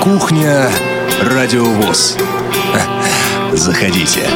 Кухня 0.03 0.69
Радиовоз. 1.23 2.15
Заходите. 3.53 4.29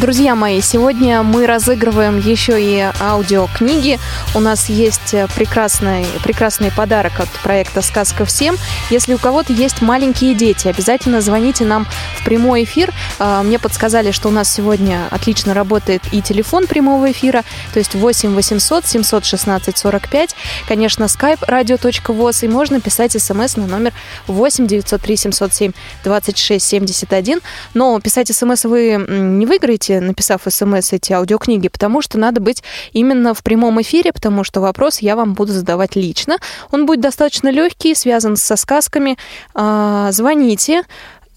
Друзья 0.00 0.36
мои, 0.36 0.60
сегодня 0.60 1.24
мы 1.24 1.44
разыгрываем 1.48 2.20
еще 2.20 2.62
и 2.62 2.86
аудиокниги. 3.00 3.98
У 4.32 4.38
нас 4.38 4.68
есть 4.68 5.12
прекрасный, 5.34 6.06
прекрасный 6.22 6.70
подарок 6.70 7.18
от 7.18 7.28
проекта 7.42 7.82
«Сказка 7.82 8.24
всем». 8.24 8.56
Если 8.90 9.14
у 9.14 9.18
кого-то 9.18 9.52
есть 9.52 9.82
маленькие 9.82 10.34
дети, 10.34 10.68
обязательно 10.68 11.20
звоните 11.20 11.64
нам 11.64 11.84
в 12.16 12.24
прямой 12.24 12.62
эфир. 12.62 12.94
А, 13.18 13.42
мне 13.42 13.58
подсказали, 13.58 14.12
что 14.12 14.28
у 14.28 14.30
нас 14.30 14.48
сегодня 14.48 15.08
отлично 15.10 15.52
работает 15.52 16.02
и 16.12 16.22
телефон 16.22 16.68
прямого 16.68 17.10
эфира, 17.10 17.42
то 17.72 17.80
есть 17.80 17.96
8 17.96 18.36
800 18.36 18.86
716 18.86 19.76
45. 19.76 20.36
Конечно, 20.68 21.04
skype 21.04 21.40
radio.voz, 21.40 22.44
и 22.44 22.48
можно 22.48 22.80
писать 22.80 23.20
смс 23.20 23.56
на 23.56 23.66
номер 23.66 23.92
8 24.28 24.68
903 24.68 25.16
707 25.16 25.72
26 26.04 26.64
71. 26.64 27.40
Но 27.74 27.98
писать 27.98 28.32
смс 28.32 28.64
вы 28.64 29.04
не 29.08 29.44
выиграете, 29.44 29.87
можете, 29.88 30.00
написав 30.00 30.42
смс, 30.48 30.92
эти 30.92 31.12
аудиокниги, 31.12 31.68
потому 31.68 32.02
что 32.02 32.18
надо 32.18 32.40
быть 32.40 32.62
именно 32.92 33.34
в 33.34 33.42
прямом 33.42 33.80
эфире, 33.80 34.12
потому 34.12 34.44
что 34.44 34.60
вопрос 34.60 35.02
я 35.02 35.16
вам 35.16 35.34
буду 35.34 35.52
задавать 35.52 35.96
лично. 35.96 36.38
Он 36.70 36.86
будет 36.86 37.00
достаточно 37.00 37.50
легкий, 37.50 37.94
связан 37.94 38.36
со 38.36 38.56
сказками. 38.56 39.16
А, 39.54 40.12
звоните. 40.12 40.82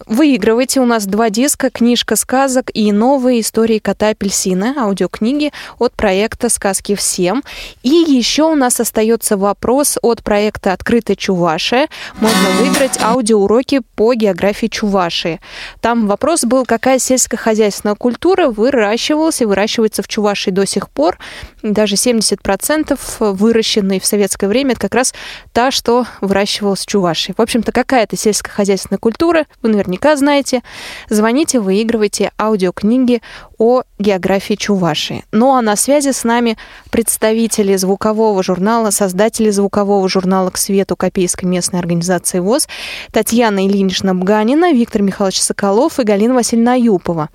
Выигрывайте 0.05 0.79
у 0.79 0.85
нас 0.85 1.05
два 1.05 1.29
диска, 1.29 1.69
книжка 1.69 2.15
сказок 2.15 2.71
и 2.73 2.91
новые 2.91 3.41
истории 3.41 3.79
кота 3.79 4.09
апельсина, 4.09 4.75
аудиокниги 4.77 5.51
от 5.79 5.93
проекта 5.93 6.49
«Сказки 6.49 6.95
всем». 6.95 7.43
И 7.83 7.89
еще 7.89 8.43
у 8.43 8.55
нас 8.55 8.79
остается 8.79 9.37
вопрос 9.37 9.97
от 10.01 10.23
проекта 10.23 10.73
«Открытая 10.73 11.15
Чувашия». 11.15 11.87
Можно 12.19 12.49
выиграть 12.59 12.99
аудиоуроки 13.01 13.81
по 13.95 14.13
географии 14.13 14.67
Чувашии. 14.67 15.39
Там 15.81 16.07
вопрос 16.07 16.45
был, 16.45 16.65
какая 16.65 16.99
сельскохозяйственная 16.99 17.95
культура 17.95 18.47
выращивалась 18.47 19.41
и 19.41 19.45
выращивается 19.45 20.03
в 20.03 20.07
Чувашии 20.07 20.51
до 20.51 20.65
сих 20.65 20.89
пор. 20.89 21.17
Даже 21.61 21.95
70% 21.95 22.97
выращенной 23.19 23.99
в 23.99 24.05
советское 24.05 24.47
время, 24.47 24.71
это 24.71 24.81
как 24.81 24.95
раз 24.95 25.13
та, 25.53 25.71
что 25.71 26.05
выращивалась 26.21 26.81
в 26.81 26.87
Чувашии. 26.87 27.33
В 27.37 27.41
общем-то, 27.41 27.71
какая 27.71 28.03
это 28.03 28.17
сельскохозяйственная 28.17 28.99
культура, 28.99 29.45
вы 29.61 29.69
наверняка 29.69 29.90
знаете. 30.15 30.61
Звоните, 31.09 31.59
выигрывайте 31.59 32.31
аудиокниги 32.39 33.21
о 33.57 33.83
географии 33.99 34.55
Чувашии. 34.55 35.23
Ну 35.31 35.55
а 35.55 35.61
на 35.61 35.75
связи 35.75 36.11
с 36.11 36.23
нами 36.23 36.57
представители 36.89 37.75
звукового 37.75 38.41
журнала, 38.43 38.89
создатели 38.89 39.49
звукового 39.49 40.07
журнала 40.09 40.49
«К 40.49 40.57
свету» 40.57 40.95
Копейской 40.95 41.47
местной 41.47 41.79
организации 41.79 42.39
ВОЗ 42.39 42.67
Татьяна 43.11 43.67
Ильинична 43.67 44.15
Бганина, 44.15 44.73
Виктор 44.73 45.01
Михайлович 45.01 45.41
Соколов 45.41 45.99
и 45.99 46.03
Галина 46.03 46.33
Васильевна 46.33 46.73
Аюпова. 46.73 47.29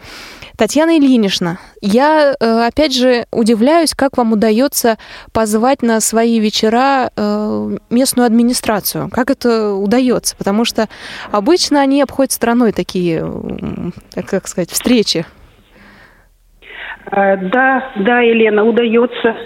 Татьяна 0.57 0.97
Ильинична, 0.97 1.59
я, 1.83 2.35
э, 2.41 2.67
опять 2.67 2.95
же, 2.95 3.27
удивляюсь, 3.31 3.95
как 3.95 4.17
вам 4.17 4.33
удается 4.33 4.97
позвать 5.33 5.83
на 5.83 6.01
свои 6.01 6.41
вечера 6.41 7.11
э, 7.15 7.77
местную 7.91 8.27
администрацию. 8.27 9.11
Как 9.11 9.31
это 9.31 9.75
удается? 9.75 10.35
Потому 10.37 10.65
что 10.65 10.89
обычно 11.31 11.81
они 11.81 12.01
обходят 12.01 12.33
стороной 12.33 12.73
такие, 12.73 13.23
как 14.29 14.49
сказать, 14.49 14.71
встречи. 14.71 15.27
Э, 17.11 17.37
да, 17.37 17.93
да, 17.97 18.21
Елена, 18.21 18.65
удается. 18.65 19.37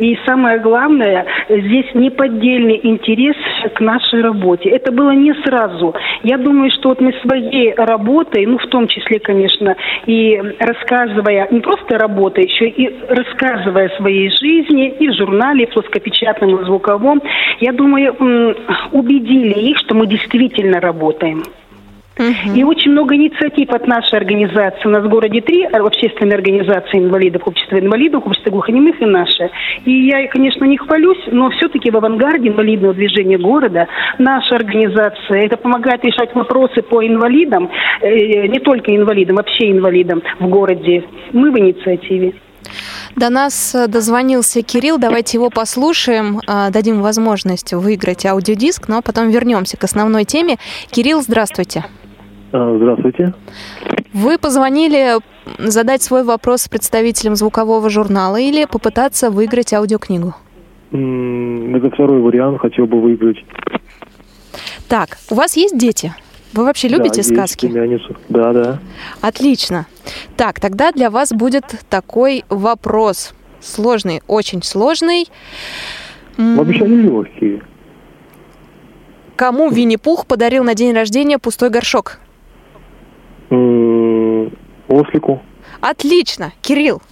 И 0.00 0.18
самое 0.24 0.58
главное, 0.58 1.26
здесь 1.50 1.94
неподдельный 1.94 2.80
интерес 2.82 3.36
к 3.74 3.80
нашей 3.80 4.22
работе. 4.22 4.70
Это 4.70 4.90
было 4.92 5.10
не 5.10 5.34
сразу. 5.44 5.94
Я 6.22 6.38
думаю, 6.38 6.70
что 6.70 6.88
вот 6.88 7.02
мы 7.02 7.12
своей 7.22 7.74
работой, 7.74 8.46
ну, 8.46 8.56
в 8.56 8.66
том 8.68 8.88
числе, 8.88 9.18
конечно, 9.20 9.76
и 10.06 10.40
рассказывая, 10.58 11.48
не 11.50 11.60
просто 11.60 11.98
работая, 11.98 12.46
еще 12.46 12.66
и 12.66 12.90
рассказывая 13.10 13.90
своей 13.98 14.30
жизни 14.30 14.88
и 14.88 15.08
в 15.08 15.14
журнале, 15.16 15.64
и 15.64 15.66
в 15.66 15.74
плоскопечатном, 15.74 16.50
и 16.56 16.62
в 16.62 16.64
звуковом, 16.64 17.20
я 17.60 17.72
думаю, 17.72 18.56
убедили 18.92 19.70
их, 19.70 19.78
что 19.80 19.94
мы 19.94 20.06
действительно 20.06 20.80
работаем. 20.80 21.42
Угу. 22.20 22.54
И 22.54 22.62
очень 22.64 22.92
много 22.92 23.14
инициатив 23.14 23.70
от 23.70 23.86
нашей 23.86 24.18
организации. 24.18 24.86
У 24.86 24.90
нас 24.90 25.02
в 25.02 25.08
городе 25.08 25.40
три 25.40 25.64
общественные 25.64 26.34
организации 26.34 26.98
инвалидов, 26.98 27.42
общество 27.46 27.78
инвалидов, 27.78 28.24
общество 28.26 28.50
глухонемых 28.50 29.00
и 29.00 29.06
наше. 29.06 29.50
И 29.86 30.06
я, 30.06 30.28
конечно, 30.28 30.66
не 30.66 30.76
хвалюсь, 30.76 31.22
но 31.32 31.48
все-таки 31.50 31.90
в 31.90 31.96
авангарде 31.96 32.48
инвалидного 32.48 32.92
движения 32.92 33.38
города 33.38 33.88
наша 34.18 34.56
организация, 34.56 35.46
это 35.46 35.56
помогает 35.56 36.04
решать 36.04 36.34
вопросы 36.34 36.82
по 36.82 37.02
инвалидам, 37.06 37.70
э, 38.02 38.46
не 38.48 38.58
только 38.58 38.94
инвалидам, 38.94 39.36
вообще 39.36 39.70
инвалидам 39.70 40.22
в 40.38 40.46
городе. 40.48 41.04
Мы 41.32 41.50
в 41.50 41.58
инициативе. 41.58 42.34
До 43.16 43.30
нас 43.30 43.74
э, 43.74 43.86
дозвонился 43.86 44.60
Кирилл, 44.62 44.98
давайте 44.98 45.38
его 45.38 45.48
послушаем, 45.48 46.40
э, 46.46 46.70
дадим 46.70 47.00
возможность 47.00 47.72
выиграть 47.72 48.26
аудиодиск, 48.26 48.88
но 48.88 49.00
потом 49.00 49.30
вернемся 49.30 49.78
к 49.78 49.84
основной 49.84 50.24
теме. 50.24 50.58
Кирилл, 50.90 51.22
здравствуйте. 51.22 51.84
Здравствуйте. 52.50 53.34
Вы 54.12 54.38
позвонили 54.38 55.18
задать 55.58 56.02
свой 56.02 56.24
вопрос 56.24 56.68
представителям 56.68 57.36
звукового 57.36 57.88
журнала 57.90 58.36
или 58.36 58.64
попытаться 58.64 59.30
выиграть 59.30 59.72
аудиокнигу? 59.72 60.34
Это 60.90 61.90
второй 61.94 62.20
вариант, 62.20 62.60
хотел 62.60 62.86
бы 62.86 63.00
выиграть. 63.00 63.38
Так, 64.88 65.18
у 65.30 65.36
вас 65.36 65.56
есть 65.56 65.78
дети? 65.78 66.12
Вы 66.52 66.64
вообще 66.64 66.88
любите 66.88 67.22
да, 67.22 67.28
сказки? 67.28 67.66
Есть 67.66 68.04
Да, 68.28 68.52
да. 68.52 68.78
Отлично. 69.20 69.86
Так, 70.36 70.58
тогда 70.58 70.90
для 70.90 71.10
вас 71.10 71.32
будет 71.32 71.64
такой 71.88 72.44
вопрос. 72.48 73.34
Сложный, 73.60 74.22
очень 74.26 74.62
сложный. 74.64 75.28
Вообще 76.36 76.84
они 76.84 76.96
легкие. 76.96 77.62
Кому 79.36 79.70
Винни-Пух 79.70 80.26
подарил 80.26 80.64
на 80.64 80.74
день 80.74 80.92
рождения 80.92 81.38
пустой 81.38 81.70
горшок? 81.70 82.18
Ослику. 83.50 85.42
Отлично, 85.80 86.52
Кирилл, 86.62 87.02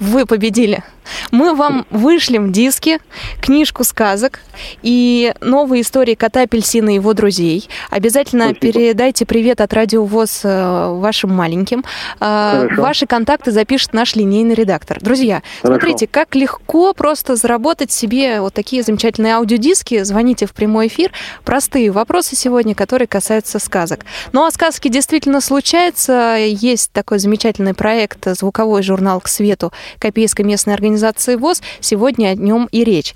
вы 0.00 0.26
победили. 0.26 0.82
Мы 1.30 1.54
вам 1.54 1.86
вышлем 1.90 2.52
диски, 2.52 2.98
книжку 3.40 3.84
сказок 3.84 4.40
и 4.82 5.32
новые 5.40 5.82
истории 5.82 6.14
кота 6.14 6.42
апельсина 6.42 6.90
и 6.90 6.94
его 6.94 7.14
друзей. 7.14 7.68
Обязательно 7.90 8.46
Спасибо. 8.46 8.60
передайте 8.72 9.26
привет 9.26 9.60
от 9.60 9.72
Радио 9.72 10.04
ВОЗ 10.04 10.40
э, 10.44 10.98
вашим 10.98 11.30
маленьким. 11.30 11.84
Э, 12.20 12.62
Хорошо. 12.62 12.82
Ваши 12.82 13.06
контакты 13.06 13.52
запишет 13.52 13.92
наш 13.92 14.16
линейный 14.16 14.54
редактор. 14.54 14.98
Друзья, 15.00 15.42
Хорошо. 15.62 15.80
смотрите, 15.80 16.06
как 16.06 16.34
легко 16.34 16.92
просто 16.92 17.36
заработать 17.36 17.92
себе 17.92 18.40
вот 18.40 18.54
такие 18.54 18.82
замечательные 18.82 19.34
аудиодиски. 19.34 20.02
Звоните 20.02 20.46
в 20.46 20.52
прямой 20.52 20.88
эфир. 20.88 21.12
Простые 21.44 21.90
вопросы 21.90 22.36
сегодня, 22.36 22.74
которые 22.74 23.08
касаются 23.08 23.58
сказок. 23.58 24.00
Ну 24.32 24.44
а 24.44 24.50
сказки 24.50 24.88
действительно 24.88 25.40
случаются. 25.40 26.36
Есть 26.38 26.92
такой 26.92 27.18
замечательный 27.18 27.74
проект 27.74 28.26
«Звуковой 28.26 28.82
журнал 28.82 29.20
к 29.20 29.28
свету» 29.28 29.72
Копейской 29.98 30.44
местной 30.44 30.74
организации 30.74 30.95
организации 30.96 31.36
ВОЗ. 31.36 31.62
Сегодня 31.80 32.28
о 32.28 32.34
нем 32.34 32.68
и 32.72 32.84
речь. 32.84 33.14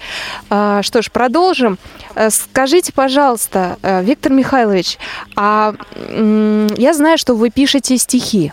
А, 0.50 0.82
что 0.82 1.02
ж, 1.02 1.10
продолжим. 1.10 1.78
Э, 2.14 2.30
скажите, 2.30 2.92
пожалуйста, 2.92 3.78
э, 3.82 4.04
Виктор 4.04 4.32
Михайлович, 4.32 4.98
а 5.36 5.74
я 6.76 6.94
знаю, 6.94 7.18
что 7.18 7.34
вы 7.34 7.50
пишете 7.50 7.96
стихи. 7.98 8.52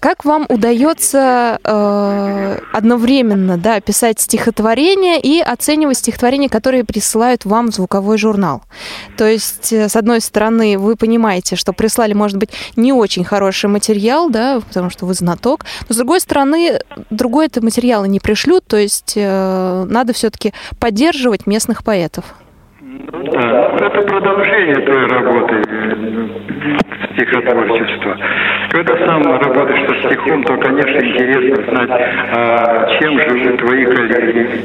Как 0.00 0.24
вам 0.24 0.46
удается 0.48 1.58
э, 1.62 2.58
одновременно 2.72 3.56
да, 3.58 3.80
писать 3.80 4.20
стихотворения 4.20 5.18
и 5.18 5.40
оценивать 5.40 5.98
стихотворения, 5.98 6.48
которые 6.48 6.84
присылают 6.84 7.44
вам 7.44 7.70
в 7.70 7.74
звуковой 7.74 8.18
журнал? 8.18 8.62
То 9.16 9.26
есть, 9.26 9.72
э, 9.72 9.88
с 9.88 9.96
одной 9.96 10.20
стороны, 10.20 10.78
вы 10.78 10.96
понимаете, 10.96 11.56
что 11.56 11.72
прислали, 11.72 12.12
может 12.12 12.38
быть, 12.38 12.50
не 12.76 12.92
очень 12.92 13.24
хороший 13.24 13.68
материал, 13.68 14.30
да, 14.30 14.60
потому 14.60 14.90
что 14.90 15.06
вы 15.06 15.14
знаток, 15.14 15.64
но 15.88 15.94
с 15.94 15.96
другой 15.96 16.20
стороны, 16.20 16.80
другой 17.10 17.46
это 17.46 17.62
материалы 17.62 18.08
не 18.08 18.20
пришлют, 18.20 18.64
то 18.66 18.76
есть 18.76 19.14
э, 19.16 19.86
надо 19.88 20.12
все-таки 20.12 20.52
поддерживать 20.78 21.46
местных 21.46 21.82
поэтов. 21.84 22.24
Да, 22.90 23.76
это 23.76 24.02
продолжение 24.02 24.74
той 24.80 25.06
работы 25.06 25.62
стихотворчества. 27.12 28.16
Когда 28.70 29.06
сам 29.06 29.22
работаешь 29.22 29.88
со 29.88 30.08
стихом, 30.08 30.42
то, 30.42 30.56
конечно, 30.56 30.98
интересно 30.98 31.62
знать, 31.70 31.90
а, 32.34 32.98
чем 32.98 33.20
живут 33.20 33.58
твои 33.58 33.84
коллеги. 33.84 34.64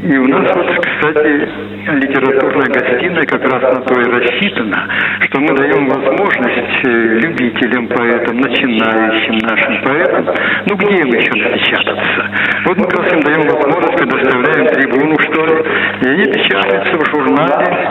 И 0.00 0.16
у 0.16 0.28
нас 0.28 0.48
вот, 0.54 0.86
кстати, 0.86 1.48
литературная 1.96 2.68
гостиная 2.68 3.26
как 3.26 3.42
раз 3.42 3.62
на 3.62 3.82
то 3.82 4.00
и 4.00 4.04
рассчитана, 4.04 4.88
что 5.22 5.40
мы 5.40 5.56
даем 5.56 5.88
возможность 5.88 6.86
э, 6.86 7.18
любителям 7.18 7.88
поэтам, 7.88 8.40
начинающим 8.40 9.38
нашим 9.38 9.82
поэтам, 9.82 10.34
ну 10.66 10.76
где 10.76 11.02
им 11.02 11.08
еще 11.08 11.32
напечататься? 11.34 12.30
Вот 12.66 12.78
мы 12.78 12.84
как 12.84 13.00
раз 13.00 13.12
им 13.12 13.20
даем 13.20 13.40
возможность, 13.48 13.96
предоставляем 13.96 14.66
трибуну, 14.68 15.18
что 15.18 15.46
ли, 15.46 15.64
и 16.02 16.08
они 16.08 16.24
печатаются 16.32 16.96
в 16.96 17.04
журнале, 17.10 17.90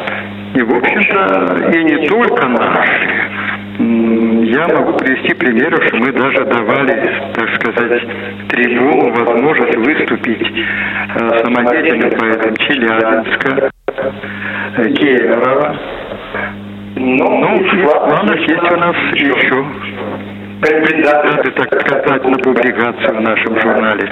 и, 0.56 0.62
в 0.62 0.76
общем-то, 0.76 1.72
и 1.78 1.84
не 1.84 2.08
только 2.08 2.48
наши. 2.48 3.28
Я 4.48 4.66
могу 4.66 4.94
привести 4.94 5.34
примеры, 5.34 5.76
что 5.88 5.98
мы 5.98 6.10
даже 6.14 6.46
давали, 6.46 7.34
так 7.34 7.50
сказать, 7.56 8.02
трибуну, 8.48 9.12
возможность 9.12 9.76
выступить 9.76 10.42
э, 10.42 11.44
самодеятельным 11.44 12.12
поэтам 12.18 12.56
Челябинска, 12.56 13.70
э, 13.88 14.90
Кемерово. 14.94 15.78
Ну, 16.96 17.58
в 17.58 18.08
планах 18.08 18.40
есть 18.40 18.72
у 18.72 18.78
нас 18.78 18.96
еще 19.16 19.66
кандидаты, 20.62 21.52
так 21.52 21.82
сказать, 21.82 22.24
на 22.24 22.38
публикацию 22.38 23.18
в 23.18 23.22
нашем 23.22 23.60
журнале. 23.60 24.10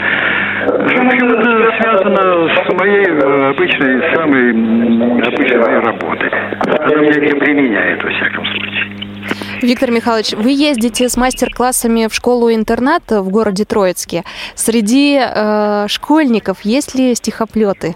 В 0.68 0.82
общем, 0.82 1.30
это 1.30 1.72
связано 1.82 2.50
с 2.50 2.74
моей 2.78 3.06
э, 3.06 3.50
обычной, 3.52 4.16
самой 4.16 4.52
обычной 5.22 5.80
работой. 5.80 6.30
Она 6.82 6.96
меня 7.02 7.22
не 7.22 7.40
применяет, 7.40 8.04
во 8.04 8.10
всяком 8.10 8.46
случае. 8.46 9.05
Виктор 9.62 9.92
Михайлович, 9.92 10.34
вы 10.34 10.52
ездите 10.52 11.08
с 11.08 11.18
мастер-классами 11.18 12.08
в 12.08 12.14
школу-интернат 12.14 13.04
в 13.10 13.30
городе 13.30 13.66
Троицке. 13.66 14.24
Среди 14.56 15.20
э, 15.20 15.88
школьников 15.88 16.62
есть 16.62 16.96
ли 16.96 17.16
стихоплеты? 17.16 17.96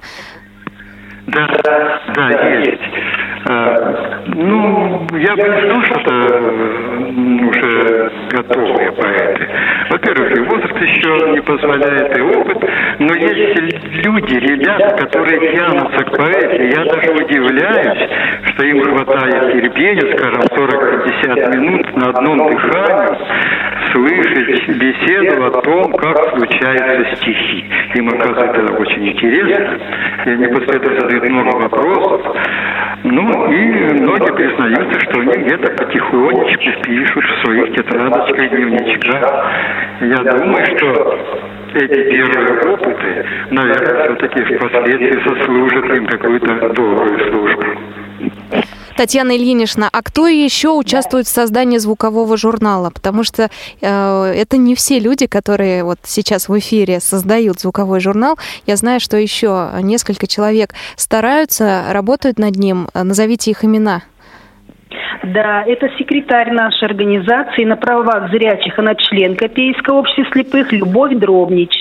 Да, 1.27 1.47
да, 1.63 2.49
есть. 2.59 3.18
А, 3.51 4.21
ну, 4.27 5.07
я 5.17 5.35
бы 5.35 5.41
не 5.41 5.57
сказал, 5.57 5.81
что 5.81 5.99
это 6.01 6.13
уже 7.49 8.11
готовые 8.29 8.91
поэты. 8.91 9.47
Во-первых, 9.89 10.37
и 10.37 10.41
возраст 10.41 10.81
еще 10.81 11.31
не 11.31 11.41
позволяет, 11.41 12.15
и 12.15 12.21
опыт. 12.21 12.69
Но 12.99 13.15
есть 13.15 13.59
люди, 14.05 14.35
ребята, 14.35 14.95
которые 14.97 15.55
тянутся 15.55 16.05
к 16.05 16.15
поэзии. 16.15 16.77
Я 16.77 16.85
даже 16.93 17.11
удивляюсь, 17.11 18.09
что 18.51 18.65
им 18.67 18.83
хватает 18.83 19.51
терпения, 19.53 20.15
скажем, 20.15 20.41
40-50 20.41 21.57
минут 21.57 21.95
на 21.95 22.09
одном 22.09 22.51
дыхании 22.51 23.69
слышать 23.91 24.77
беседу 24.77 25.45
о 25.45 25.61
том, 25.61 25.91
как 25.93 26.37
случаются 26.37 27.15
стихи. 27.15 27.65
Им 27.95 28.09
оказывается 28.09 28.61
это 28.61 28.73
очень 28.75 29.09
интересно, 29.09 29.79
и 30.25 30.29
они 30.29 30.47
после 30.47 30.79
этого 30.79 30.99
задают 30.99 31.29
много 31.29 31.55
вопросов. 31.57 32.35
Ну 33.03 33.51
и 33.51 33.93
многие 34.01 34.33
признаются, 34.33 34.99
что 34.99 35.21
они 35.21 35.31
где-то 35.31 35.71
потихонечку 35.71 36.83
пишут 36.83 37.23
в 37.23 37.45
своих 37.45 37.73
тетрадочках, 37.75 38.49
дневничках. 38.49 39.23
Я 40.01 40.17
думаю, 40.17 40.65
что 40.65 41.17
эти 41.75 42.15
первые 42.15 42.73
опыты, 42.73 43.25
наверное, 43.51 44.15
все-таки 44.17 44.55
впоследствии 44.55 45.23
сослужат 45.23 45.97
им 45.97 46.05
какую-то 46.07 46.69
добрую 46.73 47.19
службу. 47.29 47.63
Татьяна 48.99 49.37
Ильинична, 49.37 49.87
а 49.89 50.01
кто 50.01 50.27
еще 50.27 50.71
участвует 50.71 51.25
в 51.25 51.29
создании 51.29 51.77
звукового 51.77 52.35
журнала? 52.35 52.89
Потому 52.89 53.23
что 53.23 53.49
э, 53.79 54.33
это 54.35 54.57
не 54.57 54.75
все 54.75 54.99
люди, 54.99 55.25
которые 55.25 55.85
вот 55.85 55.99
сейчас 56.03 56.49
в 56.49 56.59
эфире 56.59 56.99
создают 56.99 57.61
звуковой 57.61 58.01
журнал. 58.01 58.37
Я 58.65 58.75
знаю, 58.75 58.99
что 58.99 59.15
еще 59.15 59.69
несколько 59.81 60.27
человек 60.27 60.73
стараются, 60.97 61.85
работают 61.91 62.39
над 62.39 62.57
ним. 62.57 62.89
Назовите 62.93 63.51
их 63.51 63.63
имена. 63.63 64.03
Да, 65.23 65.63
это 65.65 65.89
секретарь 65.97 66.51
нашей 66.51 66.85
организации 66.85 67.63
на 67.63 67.75
правах 67.75 68.29
зрячих, 68.31 68.77
она 68.79 68.95
член 68.95 69.35
Копейского 69.35 69.99
общества 69.99 70.25
слепых 70.31 70.71
Любовь 70.71 71.15
Дробнич. 71.15 71.71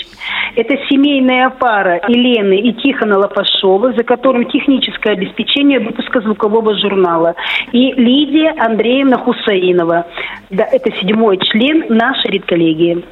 Это 0.54 0.76
семейная 0.88 1.50
пара 1.50 2.00
Елены 2.08 2.58
и 2.60 2.72
Тихона 2.72 3.18
Лопашова, 3.18 3.92
за 3.92 4.02
которым 4.02 4.46
техническое 4.46 5.12
обеспечение 5.12 5.80
выпуска 5.80 6.20
звукового 6.20 6.76
журнала. 6.78 7.34
И 7.72 7.92
Лидия 7.92 8.54
Андреевна 8.58 9.18
Хусаинова. 9.18 10.06
Да, 10.50 10.64
это 10.64 10.90
седьмой 10.96 11.38
член 11.38 11.84
нашей 11.88 12.30
редколлегии. 12.32 13.04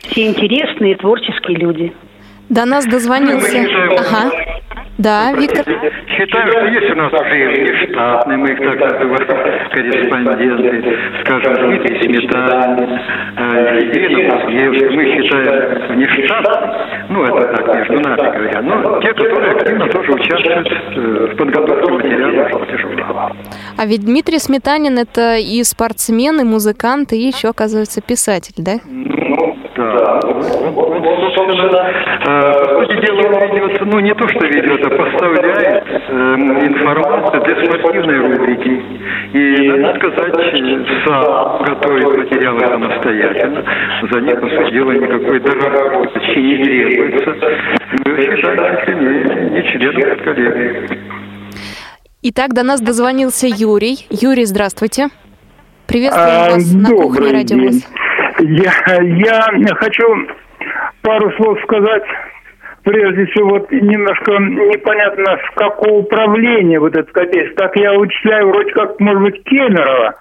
Все 0.00 0.26
интересные 0.26 0.96
творческие 0.96 1.58
люди. 1.58 1.92
До 2.48 2.64
нас 2.64 2.86
дозвонился. 2.86 3.66
Ага. 3.98 4.30
Да, 4.98 5.32
Виктор. 5.32 5.64
Считаю, 6.06 6.52
что 6.52 6.66
есть 6.66 6.92
у 6.92 6.96
нас 6.96 7.12
уже 7.12 7.48
внештатные, 7.48 8.36
мы 8.38 8.48
их 8.50 8.58
так 8.58 8.78
называем, 8.78 9.70
корреспонденты, 9.70 10.98
скажем, 11.24 11.54
Дмитрий 11.54 12.02
Сметанин, 12.02 13.00
Елена 13.90 14.44
Музеевская, 14.44 14.90
мы 14.90 15.04
считаем 15.04 15.96
внештатными, 15.96 16.82
ну, 17.08 17.24
это 17.24 17.56
так, 17.56 17.74
между 17.74 18.00
нами 18.00 18.16
говоря, 18.16 18.62
но 18.62 19.00
те, 19.00 19.14
которые 19.14 19.52
активно 19.52 19.88
тоже 19.88 20.12
участвуют 20.12 20.68
э, 20.68 21.32
в 21.32 21.36
подготовке 21.36 21.90
материалов 21.90 22.80
журнала. 22.80 23.36
А 23.76 23.86
ведь 23.86 24.04
Дмитрий 24.04 24.38
Сметанин 24.38 24.98
это 24.98 25.36
и 25.36 25.64
спортсмен, 25.64 26.40
и 26.40 26.44
музыкант, 26.44 27.12
и 27.12 27.16
еще, 27.16 27.48
оказывается, 27.48 28.02
писатель, 28.02 28.54
да? 28.58 28.74
Ну, 28.84 29.56
да. 29.76 30.20
Он, 30.24 31.06
он, 31.06 31.32
собственно, 31.34 31.90
э, 32.26 32.76
по 32.76 32.84
сути 32.84 33.06
дела, 33.06 33.38
он 33.38 33.56
ведет, 33.56 33.80
ну, 33.86 34.00
не 34.00 34.14
то, 34.14 34.28
что 34.28 34.46
ведет, 34.46 34.86
а 34.86 34.90
поставляет 34.90 35.84
э, 35.88 36.12
информацию 36.66 37.42
для 37.42 37.64
спортивной 37.64 38.18
рубрики. 38.18 38.82
И, 39.32 39.68
надо 39.78 39.98
сказать, 39.98 40.34
сам 41.06 41.62
готовит 41.62 42.18
материалы 42.18 42.60
самостоятельно. 42.60 43.64
За 44.10 44.20
них, 44.20 44.40
по 44.40 44.48
сути 44.48 44.72
дела, 44.72 44.92
никакой 44.92 45.40
доработки 45.40 46.38
не 46.38 46.64
требуется. 46.64 47.34
Мы 48.04 48.36
считаемся 48.36 48.92
не, 48.92 49.62
членом 49.72 50.18
коллеги. 50.24 50.98
Итак, 52.22 52.52
до 52.52 52.62
нас 52.62 52.80
дозвонился 52.80 53.46
Юрий. 53.46 54.06
Юрий, 54.10 54.44
здравствуйте. 54.44 55.08
Приветствую 55.86 56.28
а, 56.28 56.50
вас 56.50 56.72
на 56.72 56.90
кухне 56.90 57.32
Радио. 57.32 58.01
Я, 58.44 58.72
я 59.56 59.74
хочу 59.76 60.28
пару 61.02 61.32
слов 61.36 61.58
сказать 61.62 62.02
прежде 62.82 63.26
всего, 63.26 63.50
вот 63.50 63.70
немножко 63.70 64.32
непонятно, 64.32 65.38
с 65.38 65.54
какого 65.56 65.98
управления 65.98 66.78
вот 66.80 66.94
этот 66.94 67.12
капец. 67.12 67.54
Так 67.56 67.76
я 67.76 67.92
вычисляю 67.92 68.48
вроде 68.48 68.72
как, 68.72 68.98
может 69.00 69.22
быть, 69.22 69.42
Кемерово. 69.44 70.14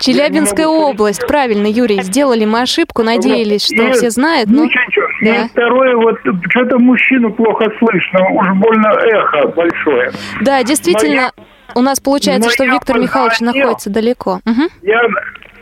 Челябинская 0.00 0.66
могу... 0.66 0.90
область, 0.90 1.26
правильно, 1.26 1.66
Юрий, 1.66 2.02
сделали 2.02 2.44
мы 2.44 2.62
ошибку, 2.62 3.02
надеялись, 3.02 3.66
что 3.66 3.82
Нет, 3.82 3.96
все 3.96 4.10
знают. 4.10 4.50
Но... 4.50 4.64
Ничего, 4.64 4.84
ничего. 4.84 5.06
Да. 5.22 5.44
И 5.44 5.48
второе, 5.48 5.96
вот 5.96 6.18
что-то 6.50 6.78
мужчину 6.78 7.32
плохо 7.32 7.66
слышно, 7.78 8.28
уж 8.30 8.48
больно 8.54 8.88
эхо 8.88 9.48
большое. 9.48 10.10
Да, 10.40 10.62
действительно, 10.62 11.32
Моя... 11.36 11.48
у 11.74 11.80
нас 11.80 12.00
получается, 12.00 12.50
что 12.50 12.64
Виктор 12.64 12.98
Михайлович 12.98 13.40
находится 13.40 13.90
далеко. 13.90 14.40
Угу. 14.46 14.68
Я, 14.82 15.00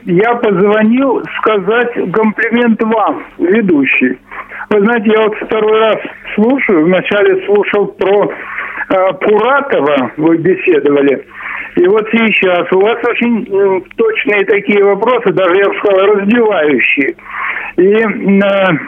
я 0.05 0.35
позвонил 0.35 1.23
сказать 1.41 1.93
комплимент 2.13 2.83
вам, 2.83 3.25
ведущий. 3.39 4.19
Вы 4.69 4.81
знаете, 4.81 5.13
я 5.17 5.23
вот 5.23 5.37
второй 5.37 5.79
раз 5.79 5.97
слушаю, 6.35 6.85
вначале 6.87 7.47
слушал 7.47 7.87
про 7.87 8.25
э, 8.25 9.13
Пуратова, 9.21 10.13
вы 10.17 10.39
беседовали, 10.39 11.25
и 11.77 11.87
вот 11.89 12.09
сейчас 12.11 12.73
у 12.73 12.81
вас 12.81 12.97
очень 13.05 13.85
точные 13.97 14.45
такие 14.47 14.83
вопросы, 14.83 15.31
даже 15.33 15.57
я 15.57 15.69
бы 15.69 15.77
сказал, 15.79 16.07
раздевающие. 16.15 17.17
И 17.77 17.83
э, 17.83 18.07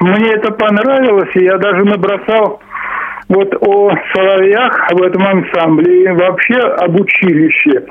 мне 0.01 0.31
это 0.33 0.53
понравилось, 0.53 1.31
и 1.35 1.45
я 1.45 1.59
даже 1.59 1.85
набросал 1.85 2.63
вот 3.29 3.55
о 3.61 3.93
соловьях, 4.15 4.91
об 4.91 5.03
этом 5.03 5.23
ансамбле 5.23 6.05
и 6.05 6.09
вообще 6.09 6.55
об 6.55 6.99
училище. 6.99 7.85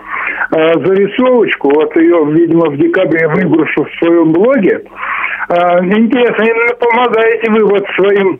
Э, 0.55 0.73
зарисовочку, 0.83 1.69
вот 1.75 1.95
ее, 1.95 2.25
видимо, 2.31 2.71
в 2.71 2.77
декабре 2.77 3.27
выброшу 3.27 3.83
в 3.83 4.03
своем 4.03 4.33
блоге. 4.33 4.81
Э, 5.49 5.79
интересно, 5.83 6.43
именно 6.43 6.75
помогаете 6.79 7.51
вы 7.51 7.65
вот 7.65 7.85
своим, 7.95 8.39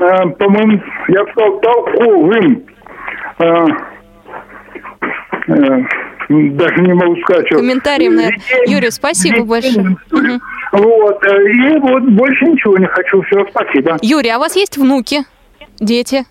э, 0.00 0.28
по-моему, 0.36 0.82
я 1.08 1.22
бы 1.22 1.30
сказал, 1.30 1.60
толковым 1.60 2.64
даже 5.46 6.82
не 6.82 6.94
могу 6.94 7.16
сказать, 7.22 7.46
что... 7.46 7.56
Комментарием, 7.56 8.16
наверное. 8.16 8.40
Юрий, 8.66 8.90
спасибо 8.90 9.36
детей, 9.36 9.48
большое. 9.48 9.96
Вот, 10.72 11.24
э, 11.24 11.52
и 11.52 11.78
вот 11.78 12.02
больше 12.04 12.44
ничего 12.46 12.78
не 12.78 12.86
хочу, 12.86 13.20
все, 13.22 13.46
спасибо. 13.50 13.98
Юрий, 14.00 14.30
а 14.30 14.38
у 14.38 14.40
вас 14.40 14.56
есть 14.56 14.78
внуки, 14.78 15.24
дети? 15.78 16.24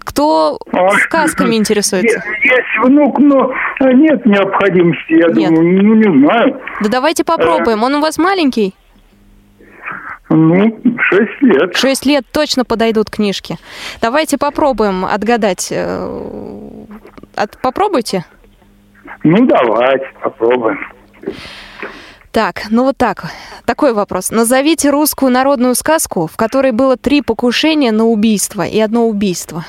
Кто 0.00 0.58
а, 0.72 0.90
сказками 0.98 1.54
интересуется? 1.54 2.22
Есть, 2.42 2.84
внук, 2.84 3.18
но 3.18 3.52
нет 3.80 4.26
необходимости, 4.26 5.12
я 5.12 5.28
нет. 5.32 5.50
думаю, 5.50 5.82
ну 5.82 5.94
не 5.94 6.26
знаю. 6.26 6.60
Да 6.82 6.88
давайте 6.90 7.24
попробуем. 7.24 7.82
Он 7.82 7.94
у 7.94 8.00
вас 8.00 8.18
маленький? 8.18 8.74
Ну, 10.28 10.80
шесть 11.10 11.42
лет. 11.42 11.76
Шесть 11.76 12.06
лет 12.06 12.24
точно 12.32 12.64
подойдут 12.64 13.10
книжки. 13.10 13.58
Давайте 14.00 14.38
попробуем 14.38 15.04
отгадать. 15.04 15.72
От, 17.34 17.58
попробуйте. 17.60 18.24
Ну, 19.24 19.46
давайте, 19.46 20.06
попробуем. 20.22 20.78
Так, 22.30 22.62
ну 22.70 22.84
вот 22.84 22.96
так. 22.96 23.26
Такой 23.66 23.92
вопрос. 23.92 24.30
Назовите 24.30 24.90
русскую 24.90 25.30
народную 25.30 25.74
сказку, 25.74 26.26
в 26.26 26.36
которой 26.36 26.72
было 26.72 26.96
три 26.96 27.20
покушения 27.20 27.92
на 27.92 28.04
убийство 28.04 28.62
и 28.62 28.80
одно 28.80 29.06
убийство. 29.06 29.64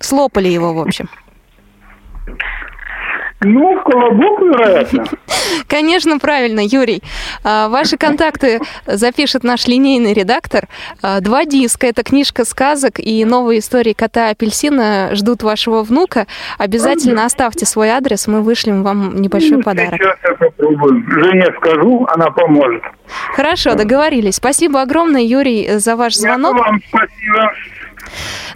Слопали 0.00 0.48
его, 0.48 0.72
в 0.72 0.80
общем. 0.80 1.08
Ну, 3.44 3.80
колобок, 3.82 4.40
вероятно. 4.40 5.04
Конечно, 5.68 6.18
правильно, 6.18 6.60
Юрий. 6.60 7.02
А, 7.42 7.68
ваши 7.68 7.96
контакты 7.96 8.60
запишет 8.86 9.44
наш 9.44 9.66
линейный 9.66 10.12
редактор. 10.12 10.68
А, 11.02 11.20
два 11.20 11.44
диска. 11.44 11.86
Это 11.86 12.02
книжка 12.02 12.44
сказок 12.44 12.98
и 12.98 13.24
новые 13.24 13.60
истории 13.60 13.92
кота 13.92 14.30
апельсина 14.30 15.10
ждут 15.12 15.42
вашего 15.42 15.82
внука. 15.82 16.26
Обязательно 16.58 17.24
оставьте 17.24 17.66
свой 17.66 17.90
адрес, 17.90 18.26
мы 18.26 18.42
вышлем 18.42 18.82
вам 18.82 19.20
небольшой 19.20 19.58
ну, 19.58 19.62
подарок. 19.62 20.00
Сейчас 20.00 20.16
я 20.24 20.34
попробую. 20.34 21.04
Жене 21.08 21.52
скажу, 21.58 22.06
она 22.14 22.30
поможет. 22.30 22.82
Хорошо, 23.34 23.74
договорились. 23.74 24.36
Спасибо 24.36 24.80
огромное, 24.80 25.22
Юрий, 25.22 25.78
за 25.78 25.96
ваш 25.96 26.14
звонок. 26.14 26.56
Я 26.56 26.62
вам 26.62 26.80
спасибо. 26.88 27.52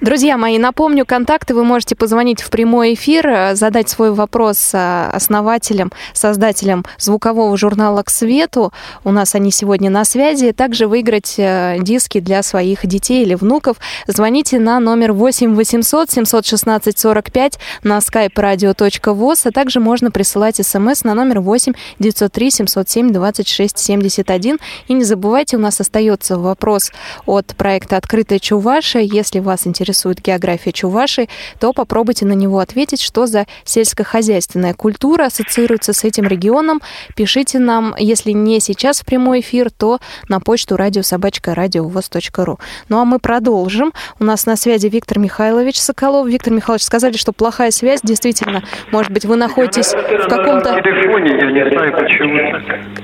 Друзья 0.01 0.37
мои, 0.37 0.59
напомню, 0.59 1.05
контакты 1.05 1.55
вы 1.55 1.65
можете 1.65 1.97
позвонить 1.97 2.41
в 2.41 2.51
прямой 2.51 2.95
эфир, 2.95 3.27
э, 3.27 3.55
задать 3.57 3.89
свой 3.89 4.13
вопрос 4.13 4.71
э, 4.73 5.11
основателям, 5.13 5.91
создателям 6.13 6.85
звукового 6.99 7.57
журнала 7.57 8.03
«К 8.05 8.11
свету». 8.11 8.73
У 9.03 9.11
нас 9.11 9.35
они 9.35 9.51
сегодня 9.51 9.91
на 9.91 10.05
связи. 10.05 10.53
Также 10.53 10.87
выиграть 10.87 11.35
э, 11.39 11.79
диски 11.81 12.21
для 12.21 12.45
своих 12.45 12.87
детей 12.87 13.25
или 13.25 13.35
внуков. 13.35 13.79
Звоните 14.07 14.61
на 14.61 14.79
номер 14.79 15.13
8 15.13 15.57
800 15.57 16.11
716 16.11 16.99
45 16.99 17.59
на 17.83 17.99
skype 17.99 18.35
radio.voz, 18.35 19.49
а 19.49 19.51
также 19.51 19.81
можно 19.81 20.13
присылать 20.13 20.65
смс 20.65 21.03
на 21.03 21.15
номер 21.15 21.41
8 21.41 21.73
903 21.99 22.51
707 22.51 23.13
26 23.13 23.79
71. 23.79 24.59
И 24.87 24.93
не 24.93 25.05
забывайте, 25.05 25.57
у 25.57 25.61
нас 25.61 25.81
остается 25.81 26.39
вопрос 26.39 26.93
от 27.27 27.47
проекта 27.57 27.97
«Открытая 27.97 28.39
Чувашия». 28.39 29.03
Если 29.03 29.38
вас 29.41 29.67
интересует 29.67 30.21
география 30.21 30.73
Чувашии, 30.73 31.29
то 31.61 31.73
попробуйте 31.73 32.27
на 32.27 32.33
него 32.33 32.59
ответить, 32.59 33.01
что 33.01 33.27
за 33.27 33.47
сельскохозяйственная 33.65 34.75
культура 34.75 35.27
ассоциируется 35.27 35.93
с 35.93 36.05
этим 36.05 36.27
регионом. 36.27 36.81
Пишите 37.15 37.59
нам, 37.59 37.95
если 37.99 38.33
не 38.33 38.61
сейчас 38.61 39.01
в 39.01 39.05
прямой 39.05 39.41
эфир, 39.41 39.71
то 39.71 39.99
на 40.29 40.41
почту 40.41 40.77
радиособачка.радиовоз.ру. 40.77 42.59
Ну 42.89 42.99
а 42.99 43.05
мы 43.05 43.19
продолжим. 43.19 43.93
У 44.19 44.25
нас 44.25 44.47
на 44.47 44.57
связи 44.57 44.87
Виктор 44.89 45.19
Михайлович 45.19 45.81
Соколов. 45.81 46.27
Виктор 46.29 46.53
Михайлович, 46.53 46.83
сказали, 46.83 47.17
что 47.17 47.33
плохая 47.33 47.71
связь. 47.71 48.01
Действительно, 48.03 48.63
может 48.91 49.13
быть, 49.13 49.25
вы 49.25 49.37
находитесь 49.37 49.93
в 49.93 50.29
каком-то... 50.29 50.75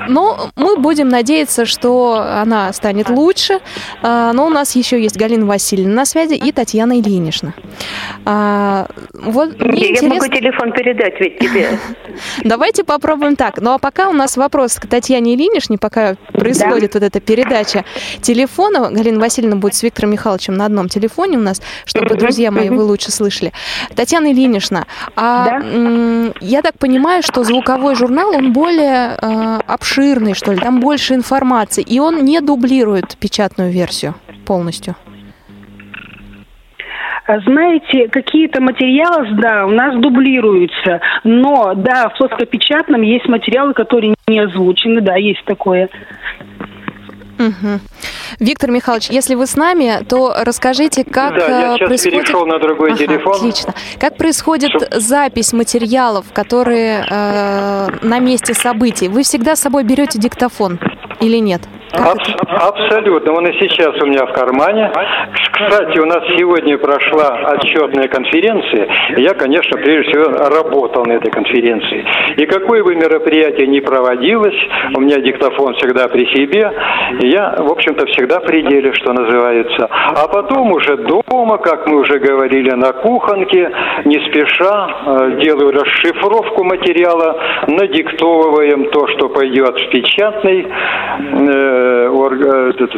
Ну, 0.08 0.36
мы 0.56 0.76
будем 0.78 1.08
надеяться, 1.08 1.66
что 1.66 2.16
она 2.18 2.72
станет 2.72 3.08
лучше. 3.10 3.60
А, 4.02 4.32
но 4.32 4.46
у 4.46 4.50
нас 4.50 4.74
еще 4.74 5.00
есть 5.00 5.16
Галина 5.16 5.46
Васильевна 5.46 5.94
на 5.94 6.04
связи 6.06 6.23
и 6.32 6.52
Татьяна 6.52 6.84
Татьяна 6.84 7.00
Ильинична. 7.00 7.54
А, 8.24 8.88
вот 9.12 9.60
мне 9.60 9.80
Я 9.80 9.90
интерес... 9.90 10.02
могу 10.02 10.26
телефон 10.26 10.72
передать 10.72 11.20
ведь 11.20 11.38
тебе. 11.38 11.78
Давайте 12.44 12.84
попробуем 12.84 13.36
так. 13.36 13.60
Ну 13.60 13.72
а 13.72 13.78
пока 13.78 14.08
у 14.08 14.12
нас 14.12 14.36
вопрос 14.36 14.74
к 14.74 14.86
Татьяне 14.86 15.34
Ильиничне, 15.34 15.78
пока 15.78 16.16
происходит 16.32 16.92
да. 16.92 16.98
вот 17.00 17.06
эта 17.06 17.20
передача 17.20 17.84
телефона. 18.20 18.90
Галина 18.90 19.20
Васильевна 19.20 19.56
будет 19.56 19.74
с 19.74 19.82
Виктором 19.82 20.10
Михайловичем 20.10 20.54
на 20.54 20.66
одном 20.66 20.88
телефоне 20.88 21.38
у 21.38 21.40
нас, 21.40 21.62
чтобы, 21.84 22.16
друзья 22.16 22.50
мои, 22.50 22.68
вы 22.68 22.82
лучше 22.82 23.10
слышали. 23.10 23.52
Татьяна 23.94 24.32
Ильинична, 24.32 24.86
а 25.16 25.60
да? 25.60 26.32
я 26.40 26.62
так 26.62 26.78
понимаю, 26.78 27.22
что 27.22 27.44
звуковой 27.44 27.94
журнал, 27.94 28.30
он 28.34 28.52
более 28.52 29.16
э, 29.20 29.60
обширный, 29.66 30.34
что 30.34 30.52
ли, 30.52 30.58
там 30.58 30.80
больше 30.80 31.14
информации, 31.14 31.82
и 31.82 31.98
он 32.00 32.24
не 32.24 32.40
дублирует 32.40 33.16
печатную 33.16 33.70
версию 33.70 34.14
полностью. 34.44 34.96
Знаете, 37.26 38.08
какие-то 38.08 38.60
материалы, 38.60 39.28
да, 39.40 39.66
у 39.66 39.70
нас 39.70 39.96
дублируются, 39.98 41.00
но, 41.24 41.72
да, 41.74 42.10
в 42.10 42.18
плоскопечатном 42.18 43.00
есть 43.00 43.26
материалы, 43.28 43.72
которые 43.72 44.14
не 44.26 44.40
озвучены, 44.40 45.00
да, 45.00 45.16
есть 45.16 45.44
такое. 45.46 45.88
Угу. 47.38 47.80
Виктор 48.40 48.70
Михайлович, 48.70 49.08
если 49.10 49.34
вы 49.34 49.46
с 49.46 49.56
нами, 49.56 50.04
то 50.08 50.34
расскажите, 50.44 51.04
как 51.04 51.34
да, 51.34 51.46
я 51.46 51.74
э, 51.74 51.76
сейчас 51.76 51.88
происходит... 51.88 52.20
перешел 52.20 52.46
на 52.46 52.58
другой 52.58 52.92
ага, 52.92 52.98
телефон. 52.98 53.36
Отлично. 53.36 53.74
Как 53.98 54.16
происходит 54.16 54.70
Чтоб... 54.70 54.88
запись 54.92 55.52
материалов, 55.52 56.26
которые 56.32 57.04
э, 57.08 57.88
на 58.02 58.18
месте 58.20 58.54
событий? 58.54 59.08
Вы 59.08 59.22
всегда 59.22 59.56
с 59.56 59.60
собой 59.60 59.84
берете 59.84 60.18
диктофон 60.18 60.78
или 61.20 61.38
нет? 61.38 61.62
Аб- 61.98 62.74
абсолютно. 62.74 63.32
Он 63.32 63.46
и 63.46 63.52
сейчас 63.60 63.94
у 64.02 64.06
меня 64.06 64.26
в 64.26 64.32
кармане. 64.32 64.90
Кстати, 65.52 65.98
у 66.00 66.06
нас 66.06 66.22
сегодня 66.36 66.76
прошла 66.78 67.28
отчетная 67.52 68.08
конференция. 68.08 68.88
Я, 69.16 69.34
конечно, 69.34 69.78
прежде 69.78 70.10
всего 70.10 70.24
работал 70.48 71.04
на 71.04 71.12
этой 71.12 71.30
конференции. 71.30 72.04
И 72.36 72.46
какое 72.46 72.82
бы 72.82 72.94
мероприятие 72.96 73.68
ни 73.68 73.80
проводилось, 73.80 74.56
у 74.96 75.00
меня 75.00 75.18
диктофон 75.20 75.74
всегда 75.74 76.08
при 76.08 76.26
себе. 76.34 76.72
Я, 77.20 77.54
в 77.58 77.70
общем-то, 77.70 78.06
всегда 78.06 78.40
в 78.40 78.44
пределе, 78.44 78.92
что 78.94 79.12
называется. 79.12 79.88
А 79.90 80.26
потом 80.28 80.72
уже 80.72 80.96
дома, 80.96 81.58
как 81.58 81.86
мы 81.86 82.00
уже 82.00 82.18
говорили, 82.18 82.70
на 82.72 82.92
кухонке, 82.92 83.70
не 84.04 84.18
спеша, 84.26 84.88
э, 85.06 85.40
делаю 85.42 85.72
расшифровку 85.72 86.64
материала, 86.64 87.38
надиктовываем 87.68 88.90
то, 88.90 89.06
что 89.08 89.28
пойдет 89.28 89.78
в 89.78 89.90
печатный 89.90 90.66
э, 90.66 91.83
этот, 91.84 92.90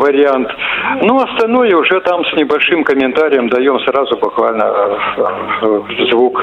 вариант. 0.00 0.48
Ну, 1.02 1.20
остальное 1.20 1.76
уже 1.76 2.00
там 2.00 2.24
с 2.24 2.36
небольшим 2.36 2.84
комментарием 2.84 3.48
даем 3.48 3.78
сразу 3.80 4.16
буквально 4.18 4.64
э, 4.64 5.80
звук. 6.10 6.38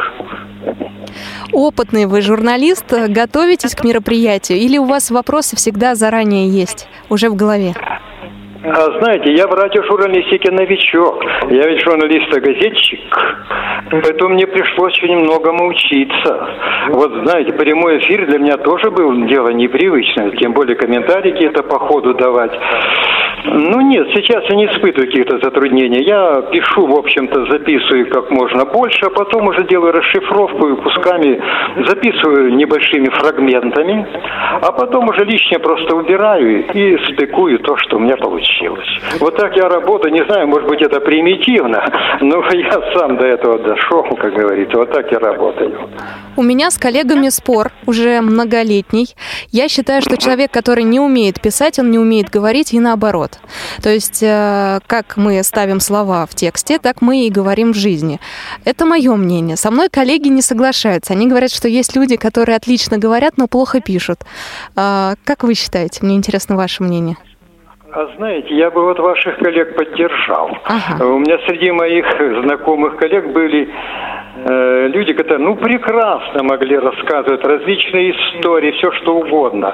Опытный 1.54 2.06
вы 2.06 2.22
журналист, 2.22 2.94
готовитесь 3.10 3.76
к 3.76 3.84
мероприятию 3.84 4.58
или 4.58 4.78
у 4.78 4.86
вас 4.86 5.12
вопросы 5.12 5.56
всегда 5.56 5.96
заранее 5.96 6.50
есть, 6.50 6.88
уже 7.10 7.30
в 7.30 7.36
голове? 7.36 7.74
А, 8.64 9.00
знаете, 9.00 9.34
я 9.34 9.48
в 9.48 9.54
радиожурналистике 9.54 10.52
новичок. 10.52 11.24
Я 11.50 11.68
ведь 11.68 11.82
журналист-газетчик. 11.84 13.00
Поэтому 13.92 14.34
мне 14.34 14.48
пришлось 14.48 14.98
очень 14.98 15.20
многому 15.20 15.68
учиться. 15.68 16.50
Вот, 16.90 17.12
знаете, 17.24 17.54
прямой 17.54 18.00
эфир 18.00 18.26
для 18.26 18.40
меня 18.40 18.58
тоже 18.58 18.90
был 18.90 19.14
дело 19.28 19.50
непривычное. 19.50 20.32
Тем 20.32 20.54
более 20.54 20.76
комментарии 20.76 21.32
какие-то 21.32 21.64
по 21.64 21.78
ходу 21.80 22.14
давать. 22.16 22.52
Ну 23.50 23.82
нет, 23.82 24.08
сейчас 24.14 24.44
я 24.50 24.56
не 24.56 24.66
испытываю 24.66 25.08
каких-то 25.08 25.40
затруднений. 25.40 26.04
Я 26.04 26.42
пишу, 26.52 26.86
в 26.86 26.96
общем-то, 26.96 27.46
записываю 27.52 28.10
как 28.10 28.30
можно 28.30 28.66
больше, 28.66 29.06
а 29.06 29.10
потом 29.10 29.48
уже 29.48 29.66
делаю 29.66 29.94
расшифровку 29.94 30.68
и 30.70 30.76
кусками 30.76 31.42
записываю 31.88 32.54
небольшими 32.56 33.10
фрагментами, 33.10 34.06
а 34.62 34.72
потом 34.72 35.10
уже 35.10 35.24
лишнее 35.24 35.60
просто 35.60 35.96
убираю 35.96 36.66
и 36.74 36.98
стыкую 37.14 37.60
то, 37.60 37.78
что 37.78 37.98
у 37.98 38.00
меня 38.00 38.18
получилось. 38.18 38.88
Вот 39.20 39.38
так 39.38 39.56
я 39.56 39.70
работаю, 39.70 40.14
не 40.14 40.26
знаю, 40.26 40.48
может 40.48 40.68
быть 40.68 40.82
это 40.82 41.00
примитивно, 41.00 41.84
но 42.22 42.44
я 42.52 42.82
сам 42.96 43.18
до 43.18 43.26
этого 43.26 43.60
дошел, 43.60 44.04
как 44.04 44.34
говорится, 44.34 44.78
вот 44.78 44.92
так 44.92 45.12
я 45.12 45.20
работаю. 45.20 45.90
У 46.36 46.44
меня 46.44 46.70
с 46.70 46.78
коллегами 46.78 47.30
спор 47.30 47.72
уже 47.86 48.22
многолетний. 48.22 49.16
Я 49.52 49.68
считаю, 49.70 50.02
что 50.02 50.18
человек, 50.18 50.52
который 50.52 50.84
не 50.84 51.00
умеет 51.00 51.42
писать, 51.42 51.80
он 51.80 51.92
не 51.92 51.98
умеет 51.98 52.30
говорить 52.30 52.74
и 52.74 52.80
наоборот. 52.80 53.37
То 53.82 53.90
есть, 53.90 54.22
э, 54.22 54.80
как 54.88 55.18
мы 55.18 55.44
ставим 55.44 55.80
слова 55.80 56.26
в 56.26 56.36
тексте, 56.36 56.80
так 56.80 57.02
мы 57.02 57.26
и 57.26 57.30
говорим 57.30 57.74
в 57.74 57.76
жизни. 57.76 58.20
Это 58.66 58.86
мое 58.86 59.16
мнение. 59.16 59.58
Со 59.58 59.72
мной 59.72 59.90
коллеги 59.90 60.28
не 60.28 60.42
соглашаются. 60.42 61.14
Они 61.14 61.28
говорят, 61.28 61.52
что 61.52 61.68
есть 61.68 61.96
люди, 61.96 62.16
которые 62.16 62.56
отлично 62.56 62.98
говорят, 62.98 63.38
но 63.38 63.48
плохо 63.48 63.82
пишут. 63.82 64.22
А, 64.76 65.16
как 65.24 65.44
вы 65.44 65.54
считаете? 65.54 66.00
Мне 66.04 66.16
интересно 66.16 66.56
ваше 66.56 66.84
мнение. 66.84 67.18
А 67.98 68.08
знаете, 68.16 68.56
я 68.56 68.70
бы 68.70 68.84
вот 68.84 69.00
ваших 69.00 69.40
коллег 69.40 69.76
поддержал. 69.76 70.56
Ага. 70.66 71.04
У 71.04 71.18
меня 71.18 71.40
среди 71.48 71.72
моих 71.72 72.06
знакомых 72.44 72.96
коллег 72.98 73.34
были 73.34 73.68
э, 74.46 74.88
люди, 74.90 75.14
которые, 75.14 75.44
ну, 75.44 75.56
прекрасно 75.56 76.44
могли 76.44 76.78
рассказывать 76.78 77.44
различные 77.44 78.12
истории, 78.12 78.74
все 78.74 78.92
что 78.92 79.16
угодно. 79.18 79.74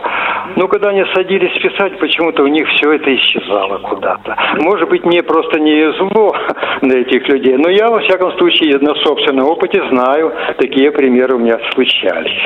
Но 0.55 0.69
когда 0.69 0.91
они 0.91 1.03
садились 1.13 1.51
писать, 1.61 1.99
почему-то 1.99 2.43
у 2.43 2.47
них 2.47 2.65
все 2.69 2.93
это 2.93 3.13
исчезало 3.13 3.79
куда-то. 3.79 4.37
Может 4.61 4.87
быть, 4.87 5.03
мне 5.03 5.21
просто 5.21 5.59
не 5.59 5.91
зло 5.97 6.33
на 6.81 6.93
этих 6.93 7.27
людей, 7.27 7.57
но 7.57 7.69
я, 7.69 7.89
во 7.89 7.99
всяком 7.99 8.31
случае, 8.37 8.79
на 8.79 8.95
собственном 9.03 9.49
опыте 9.49 9.83
знаю, 9.89 10.31
такие 10.59 10.93
примеры 10.93 11.35
у 11.35 11.39
меня 11.39 11.59
случались. 11.73 12.39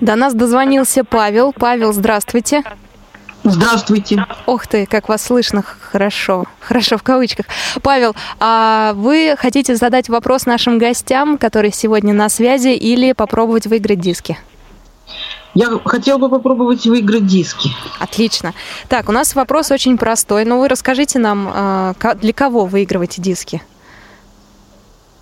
До 0.00 0.16
нас 0.16 0.34
дозвонился 0.34 1.04
Павел. 1.08 1.52
Павел, 1.56 1.92
здравствуйте. 1.92 2.62
Здравствуйте. 2.62 2.91
Ох 4.46 4.66
ты, 4.66 4.86
как 4.86 5.08
вас 5.08 5.22
слышно 5.22 5.62
хорошо. 5.62 6.44
Хорошо 6.60 6.96
в 6.96 7.02
кавычках. 7.02 7.46
Павел, 7.82 8.14
а 8.38 8.92
вы 8.94 9.34
хотите 9.38 9.74
задать 9.76 10.08
вопрос 10.08 10.46
нашим 10.46 10.78
гостям, 10.78 11.38
которые 11.38 11.72
сегодня 11.72 12.14
на 12.14 12.28
связи, 12.28 12.68
или 12.68 13.12
попробовать 13.12 13.66
выиграть 13.66 14.00
диски? 14.00 14.38
Я 15.54 15.68
хотел 15.84 16.18
бы 16.18 16.30
попробовать 16.30 16.86
выиграть 16.86 17.26
диски. 17.26 17.70
Отлично. 17.98 18.54
Так, 18.88 19.08
у 19.08 19.12
нас 19.12 19.34
вопрос 19.34 19.70
очень 19.70 19.98
простой. 19.98 20.44
Но 20.44 20.54
ну, 20.54 20.60
вы 20.62 20.68
расскажите 20.68 21.18
нам, 21.18 21.50
а, 21.52 21.94
для 22.14 22.32
кого 22.32 22.64
выигрываете 22.64 23.20
диски? 23.20 23.62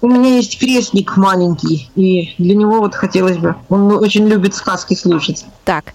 У 0.02 0.08
меня 0.08 0.36
есть 0.36 0.58
крестник 0.58 1.16
маленький, 1.16 1.90
и 1.94 2.34
для 2.38 2.54
него 2.54 2.80
вот 2.80 2.94
хотелось 2.94 3.36
бы. 3.36 3.54
Он 3.68 3.92
очень 3.92 4.26
любит 4.26 4.54
сказки 4.54 4.94
слушать. 4.94 5.44
Так, 5.64 5.92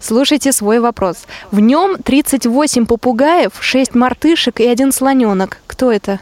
слушайте 0.00 0.52
свой 0.52 0.80
вопрос. 0.80 1.24
В 1.50 1.60
нем 1.60 1.96
38 2.02 2.86
попугаев, 2.86 3.52
6 3.60 3.94
мартышек 3.94 4.60
и 4.60 4.66
один 4.66 4.92
слоненок. 4.92 5.58
Кто 5.66 5.92
это? 5.92 6.20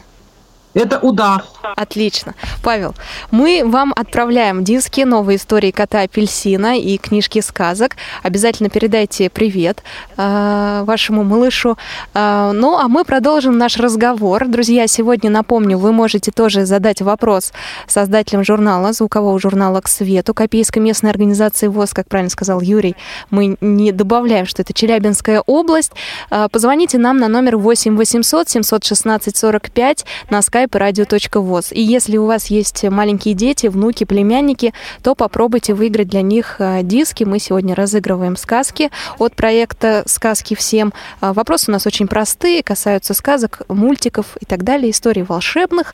Это 0.73 0.99
удав. 0.99 1.43
Отлично. 1.75 2.33
Павел, 2.63 2.95
мы 3.29 3.63
вам 3.65 3.93
отправляем 3.95 4.63
диски 4.63 5.01
«Новые 5.01 5.35
истории 5.35 5.71
кота 5.71 6.01
апельсина» 6.01 6.79
и 6.79 6.97
книжки 6.97 7.41
сказок. 7.41 7.97
Обязательно 8.23 8.69
передайте 8.69 9.29
привет 9.29 9.83
э, 10.15 10.83
вашему 10.85 11.23
малышу. 11.23 11.77
Э, 12.13 12.51
ну, 12.53 12.77
а 12.77 12.87
мы 12.87 13.03
продолжим 13.03 13.57
наш 13.57 13.77
разговор. 13.77 14.47
Друзья, 14.47 14.87
сегодня, 14.87 15.29
напомню, 15.29 15.77
вы 15.77 15.91
можете 15.91 16.31
тоже 16.31 16.65
задать 16.65 17.01
вопрос 17.01 17.51
создателям 17.87 18.45
журнала, 18.45 18.93
звукового 18.93 19.39
журнала 19.39 19.81
«К 19.81 19.89
свету» 19.89 20.33
Копейской 20.33 20.81
местной 20.81 21.09
организации 21.09 21.67
ВОЗ, 21.67 21.93
как 21.93 22.07
правильно 22.07 22.29
сказал 22.29 22.61
Юрий. 22.61 22.95
Мы 23.29 23.57
не 23.59 23.91
добавляем, 23.91 24.45
что 24.45 24.61
это 24.61 24.73
Челябинская 24.73 25.41
область. 25.41 25.91
Э, 26.29 26.47
позвоните 26.49 26.97
нам 26.97 27.17
на 27.17 27.27
номер 27.27 27.57
8 27.57 27.97
800 27.97 28.47
716 28.47 29.35
45 29.35 30.05
на 30.29 30.41
skype 30.61 30.71
radio.voz. 30.71 31.73
И 31.73 31.81
если 31.81 32.17
у 32.17 32.25
вас 32.25 32.47
есть 32.47 32.83
маленькие 32.83 33.33
дети, 33.33 33.67
внуки, 33.67 34.03
племянники, 34.03 34.73
то 35.01 35.15
попробуйте 35.15 35.73
выиграть 35.73 36.07
для 36.09 36.21
них 36.21 36.57
э, 36.59 36.81
диски. 36.83 37.23
Мы 37.23 37.39
сегодня 37.39 37.75
разыгрываем 37.75 38.35
сказки 38.35 38.91
от 39.17 39.35
проекта 39.35 40.03
«Сказки 40.05 40.55
всем». 40.55 40.93
Э, 41.21 41.33
вопросы 41.33 41.69
у 41.69 41.73
нас 41.73 41.87
очень 41.87 42.07
простые, 42.07 42.63
касаются 42.63 43.13
сказок, 43.13 43.61
мультиков 43.67 44.37
и 44.39 44.45
так 44.45 44.63
далее, 44.63 44.91
историй 44.91 45.23
волшебных, 45.23 45.93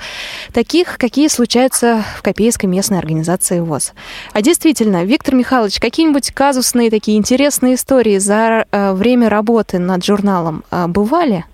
таких, 0.53 0.97
какие 0.97 1.27
случаются 1.27 2.03
в 2.17 2.21
Копейской 2.21 2.69
местной 2.69 2.99
организации 2.99 3.59
ВОЗ. 3.59 3.93
А 4.33 4.41
действительно, 4.41 5.03
Виктор 5.03 5.35
Михайлович, 5.35 5.79
какие-нибудь 5.79 6.31
казусные 6.31 6.89
такие 6.89 7.17
интересные 7.17 7.75
истории 7.75 8.17
за 8.17 8.65
э, 8.71 8.93
время 8.93 9.29
работы 9.29 9.79
над 9.79 10.03
журналом 10.03 10.63
бывали? 10.71 11.45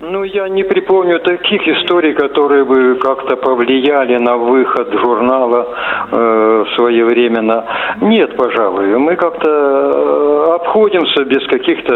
Ну, 0.00 0.24
я 0.24 0.48
не 0.48 0.62
припомню 0.62 1.20
таких 1.20 1.66
историй, 1.66 2.12
которые 2.12 2.64
бы 2.64 2.96
как-то 2.96 3.36
повлияли 3.36 4.18
на 4.18 4.36
выход 4.36 4.92
журнала 4.92 5.68
э, 6.12 6.64
своевременно. 6.76 7.64
Нет, 8.02 8.36
пожалуй. 8.36 8.98
Мы 8.98 9.16
как-то 9.16 9.48
э, 9.48 10.54
обходимся 10.54 11.24
без 11.24 11.46
каких-то 11.46 11.94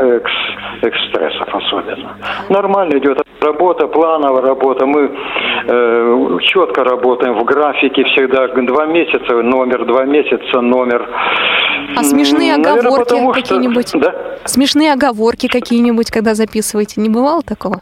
экс, 0.00 0.32
экстрессов 0.82 1.54
особенно. 1.54 2.16
Нормально 2.48 2.98
идет 2.98 3.22
работа, 3.40 3.86
плановая 3.86 4.42
работа. 4.42 4.86
Мы 4.86 5.10
э, 5.66 6.38
четко 6.42 6.82
работаем 6.82 7.38
в 7.38 7.44
графике 7.44 8.02
всегда. 8.04 8.48
Два 8.48 8.86
месяца 8.86 9.34
номер, 9.42 9.84
два 9.84 10.04
месяца 10.04 10.60
номер. 10.60 11.08
А 11.96 12.02
смешные 12.02 12.54
оговорки 12.54 13.14
какие-нибудь? 13.34 13.92
Да? 13.94 14.14
Смешные 14.44 14.92
оговорки 14.92 15.48
какие-нибудь, 15.48 16.10
когда 16.10 16.34
записываете, 16.34 17.00
не 17.00 17.08
бывало 17.20 17.42
такого? 17.42 17.80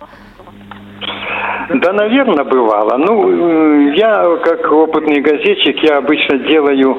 Да, 1.71 1.93
наверное, 1.93 2.45
бывало. 2.45 2.97
Ну, 2.97 3.93
я, 3.93 4.25
как 4.43 4.73
опытный 4.73 5.21
газетчик, 5.21 5.83
я 5.83 5.99
обычно 5.99 6.39
делаю, 6.39 6.97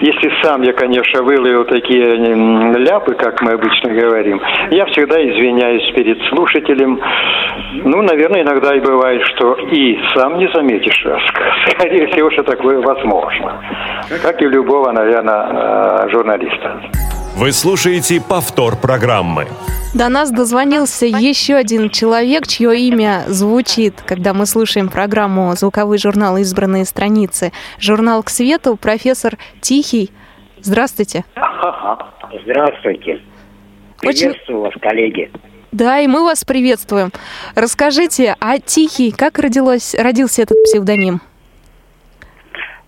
если 0.00 0.32
сам 0.42 0.62
я, 0.62 0.72
конечно, 0.72 1.22
выловил 1.22 1.64
такие 1.64 2.16
ляпы, 2.78 3.14
как 3.14 3.40
мы 3.42 3.52
обычно 3.52 3.92
говорим, 3.92 4.40
я 4.70 4.86
всегда 4.86 5.22
извиняюсь 5.22 5.94
перед 5.94 6.18
слушателем. 6.28 7.00
Ну, 7.84 8.02
наверное, 8.02 8.42
иногда 8.42 8.74
и 8.74 8.80
бывает, 8.80 9.22
что 9.34 9.54
и 9.54 9.98
сам 10.14 10.38
не 10.38 10.48
заметишь. 10.52 11.06
Скорее 11.70 12.08
всего, 12.08 12.30
что 12.32 12.42
такое 12.42 12.80
возможно. 12.80 13.62
Как 14.22 14.42
и 14.42 14.46
любого, 14.46 14.90
наверное, 14.90 16.08
журналиста. 16.08 16.80
Вы 17.36 17.52
слушаете 17.52 18.20
повтор 18.20 18.74
программы. 18.76 19.46
До 19.96 20.10
нас 20.10 20.30
дозвонился 20.30 21.06
еще 21.06 21.54
один 21.54 21.88
человек, 21.88 22.46
чье 22.46 22.78
имя 22.78 23.22
звучит, 23.28 23.94
когда 24.06 24.34
мы 24.34 24.44
слушаем 24.44 24.90
программу 24.90 25.50
«Звуковой 25.56 25.96
журнал. 25.96 26.36
Избранные 26.36 26.84
страницы». 26.84 27.50
Журнал 27.80 28.22
«К 28.22 28.28
свету», 28.28 28.76
профессор 28.76 29.38
Тихий. 29.62 30.10
Здравствуйте. 30.60 31.24
Здравствуйте. 32.44 33.22
Приветствую 33.98 34.36
Очень... 34.42 34.56
вас, 34.58 34.74
коллеги. 34.82 35.30
Да, 35.72 35.98
и 35.98 36.06
мы 36.06 36.24
вас 36.24 36.44
приветствуем. 36.44 37.08
Расскажите, 37.54 38.36
а 38.38 38.58
Тихий, 38.58 39.12
как 39.12 39.38
родилось, 39.38 39.94
родился 39.94 40.42
этот 40.42 40.62
псевдоним? 40.64 41.22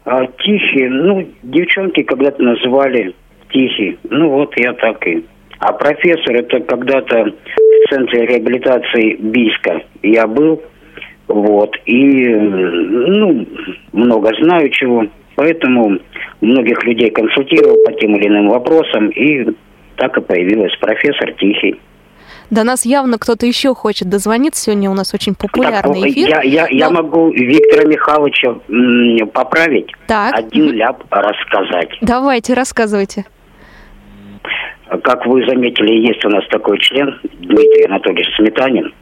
А, 0.05 0.27
тихий, 0.27 0.89
ну, 0.89 1.27
девчонки 1.43 2.03
когда-то 2.03 2.43
называли 2.43 3.15
тихий. 3.51 3.99
Ну 4.11 4.29
вот 4.29 4.53
я 4.59 4.75
так 4.75 5.07
и. 5.07 5.25
А 5.59 5.73
профессор 5.73 6.37
это 6.37 6.61
когда-то 6.61 7.25
в 7.25 7.89
центре 7.91 8.27
реабилитации 8.27 9.17
Бийска 9.17 9.83
я 10.03 10.27
был. 10.27 10.63
Вот. 11.27 11.77
И, 11.85 12.29
ну, 12.29 13.47
много 13.93 14.31
знаю 14.41 14.71
чего. 14.71 15.07
Поэтому 15.35 15.99
многих 16.41 16.83
людей 16.85 17.11
консультировал 17.11 17.77
по 17.85 17.93
тем 17.93 18.17
или 18.17 18.29
иным 18.29 18.49
вопросам. 18.49 19.09
И 19.09 19.53
так 19.97 20.17
и 20.17 20.21
появилась 20.21 20.75
профессор 20.81 21.33
Тихий. 21.33 21.81
До 22.51 22.65
нас 22.65 22.87
явно 22.87 23.19
кто-то 23.19 23.45
еще 23.45 23.75
хочет 23.75 24.09
дозвониться. 24.09 24.65
Сегодня 24.65 24.91
у 24.91 24.95
нас 24.95 25.13
очень 25.13 25.35
популярный 25.35 26.01
так, 26.01 26.11
эфир. 26.11 26.29
Я, 26.29 26.43
я, 26.43 26.63
но... 26.63 26.77
я 26.77 26.91
могу 26.91 27.31
Виктора 27.31 27.85
Михайловича 27.85 28.55
поправить, 29.33 29.91
так. 30.07 30.35
один 30.35 30.73
ляп 30.73 31.05
рассказать. 31.11 31.91
Давайте, 32.01 32.55
рассказывайте. 32.55 33.27
Как 35.03 35.27
вы 35.27 35.45
заметили, 35.47 36.07
есть 36.07 36.25
у 36.25 36.31
нас 36.31 36.47
такой 36.49 36.79
член, 36.79 37.19
Дмитрий 37.41 37.85
Анатольевич 37.85 38.27
Сметанин. 38.37 38.93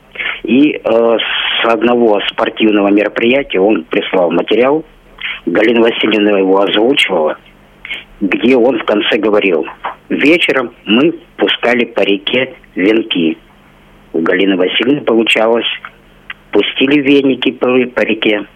И 0.42 0.72
э, 0.72 0.78
с 0.82 1.64
одного 1.64 2.20
спортивного 2.28 2.88
мероприятия 2.88 3.60
он 3.60 3.84
прислал 3.84 4.30
материал, 4.30 4.84
Галина 5.46 5.82
Васильевна 5.82 6.38
его 6.38 6.60
озвучивала, 6.60 7.38
где 8.20 8.56
он 8.56 8.78
в 8.78 8.84
конце 8.84 9.18
говорил, 9.18 9.64
вечером 10.08 10.72
мы 10.84 11.12
пускали 11.36 11.84
по 11.84 12.00
реке 12.00 12.54
венки. 12.74 13.38
У 14.12 14.20
Галины 14.20 14.56
Васильевны 14.56 15.02
получалось, 15.02 15.66
пустили 16.50 17.00
веники 17.00 17.52
по, 17.52 17.66
по 17.66 18.00
реке, 18.00 18.46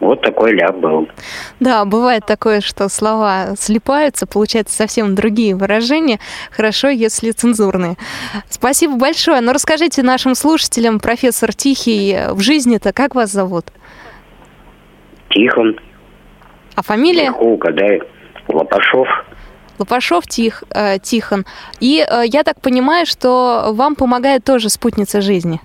вот 0.00 0.20
такой 0.20 0.52
ляп 0.52 0.76
был. 0.76 1.08
Да, 1.58 1.84
бывает 1.84 2.26
такое, 2.26 2.60
что 2.60 2.88
слова 2.88 3.54
слипаются, 3.56 4.26
получаются 4.26 4.76
совсем 4.76 5.14
другие 5.14 5.56
выражения. 5.56 6.18
Хорошо, 6.50 6.88
если 6.88 7.30
цензурные. 7.30 7.96
Спасибо 8.48 8.96
большое. 8.96 9.40
Но 9.40 9.52
расскажите 9.52 10.02
нашим 10.02 10.34
слушателям, 10.34 11.00
профессор 11.00 11.54
Тихий, 11.54 12.16
в 12.30 12.40
жизни-то 12.40 12.92
как 12.92 13.14
вас 13.14 13.30
зовут? 13.30 13.66
Тихон. 15.30 15.78
А 16.74 16.82
фамилия? 16.82 17.28
Тихука, 17.28 17.72
да, 17.72 17.86
Лопашов. 18.48 19.08
Лопашов 19.78 20.26
Тих, 20.26 20.64
э, 20.74 20.98
Тихон. 20.98 21.44
И 21.80 22.06
э, 22.06 22.22
я 22.26 22.42
так 22.44 22.60
понимаю, 22.60 23.06
что 23.06 23.70
вам 23.72 23.94
помогает 23.94 24.44
тоже 24.44 24.68
спутница 24.68 25.20
жизни 25.20 25.60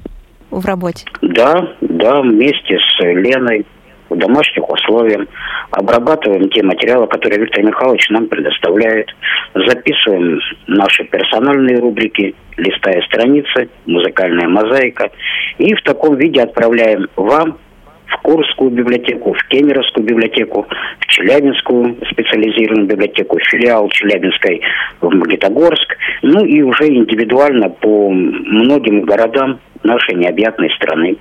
в 0.50 0.65
работе. 0.65 1.06
Да, 1.22 1.76
да, 1.82 2.22
вместе 2.22 2.78
с 2.78 3.00
Леной 3.02 3.65
в 4.12 4.17
домашних 4.17 4.69
условиях, 4.69 5.26
обрабатываем 5.71 6.50
те 6.50 6.62
материалы, 6.63 7.08
которые 7.08 7.39
Виктор 7.39 7.63
Михайлович 7.63 8.10
нам 8.10 8.28
предоставляет, 8.28 9.08
записываем 9.56 10.39
наши 10.67 11.06
персональные 11.06 11.80
рубрики, 11.80 12.36
листая 12.58 13.02
страницы, 13.04 13.69
музыкальная 13.86 14.47
мозаика, 14.47 15.10
и 15.58 15.74
в 15.74 15.82
таком 15.84 16.17
виде 16.17 16.41
отправляем 16.41 17.08
вам 17.15 17.58
в 18.08 18.17
Курскую 18.21 18.71
библиотеку, 18.71 19.34
в 19.34 19.47
Кемеровскую 19.47 20.06
библиотеку, 20.06 20.67
в 21.00 21.06
Челябинскую 21.08 21.95
специализированную 22.12 22.88
библиотеку, 22.88 23.39
филиал 23.39 23.88
Челябинской 23.88 24.62
в 25.00 25.10
Магнитогорск, 25.10 25.95
ну 26.21 26.43
и 26.43 26.62
уже 26.62 26.88
индивидуально 26.89 27.69
по 27.69 28.10
многим 28.12 29.04
городам 29.04 29.60
нашей 29.84 30.15
необъятной 30.15 30.69
страны 30.76 31.17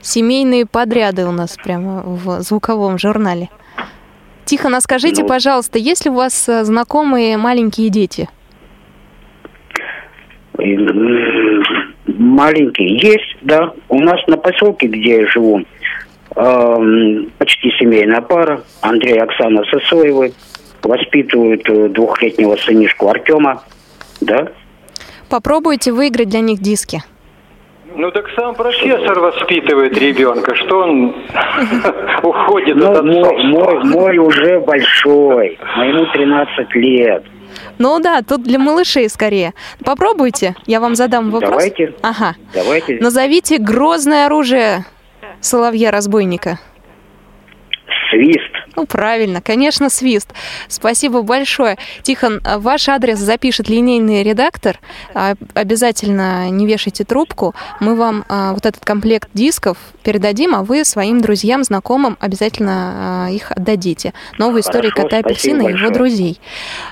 семейные 0.00 0.66
подряды 0.66 1.26
у 1.26 1.32
нас 1.32 1.56
прямо 1.56 2.02
в 2.02 2.40
звуковом 2.42 2.98
журнале. 2.98 3.48
Тихо, 4.44 4.68
скажите, 4.80 5.22
ну, 5.22 5.28
пожалуйста, 5.28 5.78
есть 5.78 6.04
ли 6.06 6.10
у 6.10 6.14
вас 6.14 6.48
э, 6.48 6.64
знакомые 6.64 7.36
маленькие 7.36 7.90
дети? 7.90 8.28
Маленькие 12.06 12.96
есть, 12.96 13.36
да. 13.42 13.72
У 13.88 14.00
нас 14.00 14.20
на 14.26 14.38
поселке, 14.38 14.86
где 14.86 15.20
я 15.20 15.26
живу, 15.28 15.62
почти 16.34 17.70
семейная 17.78 18.22
пара. 18.22 18.62
Андрей 18.80 19.16
и 19.16 19.18
Оксана 19.18 19.62
Сосоевы 19.70 20.32
воспитывают 20.82 21.68
э, 21.68 21.88
двухлетнего 21.88 22.56
сынишку 22.56 23.08
Артема, 23.08 23.62
да. 24.20 24.48
Попробуйте 25.28 25.92
выиграть 25.92 26.28
для 26.28 26.40
них 26.40 26.60
диски. 26.60 27.02
Ну 27.94 28.10
так 28.10 28.26
сам 28.36 28.54
профессор 28.54 29.18
воспитывает 29.18 29.96
ребенка, 29.98 30.54
что 30.54 30.80
он 30.80 31.08
уходит 32.22 32.76
ну, 32.76 32.92
от 32.92 33.04
мой, 33.04 33.44
мой, 33.44 33.84
мой 33.84 34.18
уже 34.18 34.60
большой, 34.60 35.58
моему 35.76 36.06
13 36.12 36.74
лет. 36.74 37.24
Ну 37.78 37.98
да, 38.00 38.22
тут 38.22 38.42
для 38.42 38.58
малышей 38.58 39.08
скорее. 39.08 39.54
Попробуйте, 39.84 40.54
я 40.66 40.80
вам 40.80 40.94
задам 40.94 41.30
вопрос. 41.30 41.50
Давайте. 41.50 41.94
Ага. 42.02 42.34
Давайте. 42.54 42.98
Назовите 43.00 43.58
грозное 43.58 44.26
оружие 44.26 44.84
соловья-разбойника. 45.40 46.58
Свист. 48.10 48.52
Ну, 48.76 48.86
правильно, 48.86 49.40
конечно, 49.40 49.90
свист. 49.90 50.32
Спасибо 50.68 51.22
большое. 51.22 51.76
Тихон, 52.02 52.40
а 52.44 52.58
ваш 52.58 52.88
адрес 52.88 53.18
запишет 53.18 53.68
линейный 53.68 54.22
редактор. 54.22 54.78
А, 55.14 55.34
Обязательно 55.54 56.48
не 56.50 56.66
вешайте 56.66 57.04
трубку. 57.04 57.54
Мы 57.80 57.96
вам 57.96 58.24
а, 58.28 58.52
вот 58.52 58.66
этот 58.66 58.84
комплект 58.84 59.28
дисков 59.34 59.76
передадим, 60.02 60.54
а 60.54 60.62
вы 60.62 60.84
своим 60.84 61.20
друзьям, 61.20 61.64
знакомым 61.64 62.16
обязательно 62.20 63.26
а, 63.26 63.30
их 63.30 63.52
отдадите. 63.52 64.12
Новые 64.38 64.60
истории 64.62 64.90
Хорошо, 64.90 65.08
кота 65.08 65.18
апельсина 65.18 65.62
и 65.62 65.72
его 65.72 65.90
друзей. 65.90 66.40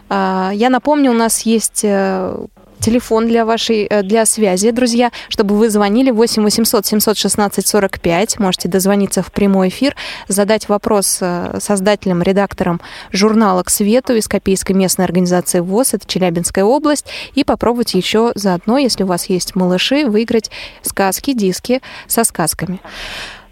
А, 0.08 0.50
Я 0.54 0.70
напомню, 0.70 1.12
у 1.12 1.14
нас 1.14 1.42
есть 1.42 1.82
э, 1.84 2.46
телефон 2.80 3.26
для 3.26 3.44
вашей 3.44 3.84
э, 3.84 4.02
для 4.02 4.26
связи, 4.26 4.70
друзья, 4.70 5.10
чтобы 5.28 5.56
вы 5.56 5.70
звонили 5.70 6.10
8 6.10 6.42
800 6.42 6.86
716 6.86 7.66
45. 7.66 8.38
Можете 8.38 8.68
дозвониться 8.68 9.22
в 9.22 9.32
прямой 9.32 9.68
эфир, 9.68 9.96
задать 10.28 10.68
вопрос 10.68 11.18
э, 11.20 11.58
создателям, 11.60 12.22
редакторам 12.22 12.80
журнала 13.12 13.62
«К 13.62 13.70
свету» 13.70 14.14
из 14.14 14.28
Копейской 14.28 14.74
местной 14.74 15.04
организации 15.04 15.60
ВОЗ, 15.60 15.94
это 15.94 16.06
Челябинская 16.06 16.64
область, 16.64 17.06
и 17.34 17.44
попробовать 17.44 17.94
еще 17.94 18.32
заодно, 18.34 18.78
если 18.78 19.04
у 19.04 19.06
вас 19.06 19.28
есть 19.28 19.54
малыши, 19.54 20.06
выиграть 20.06 20.50
сказки, 20.82 21.32
диски 21.32 21.80
со 22.06 22.24
сказками. 22.24 22.80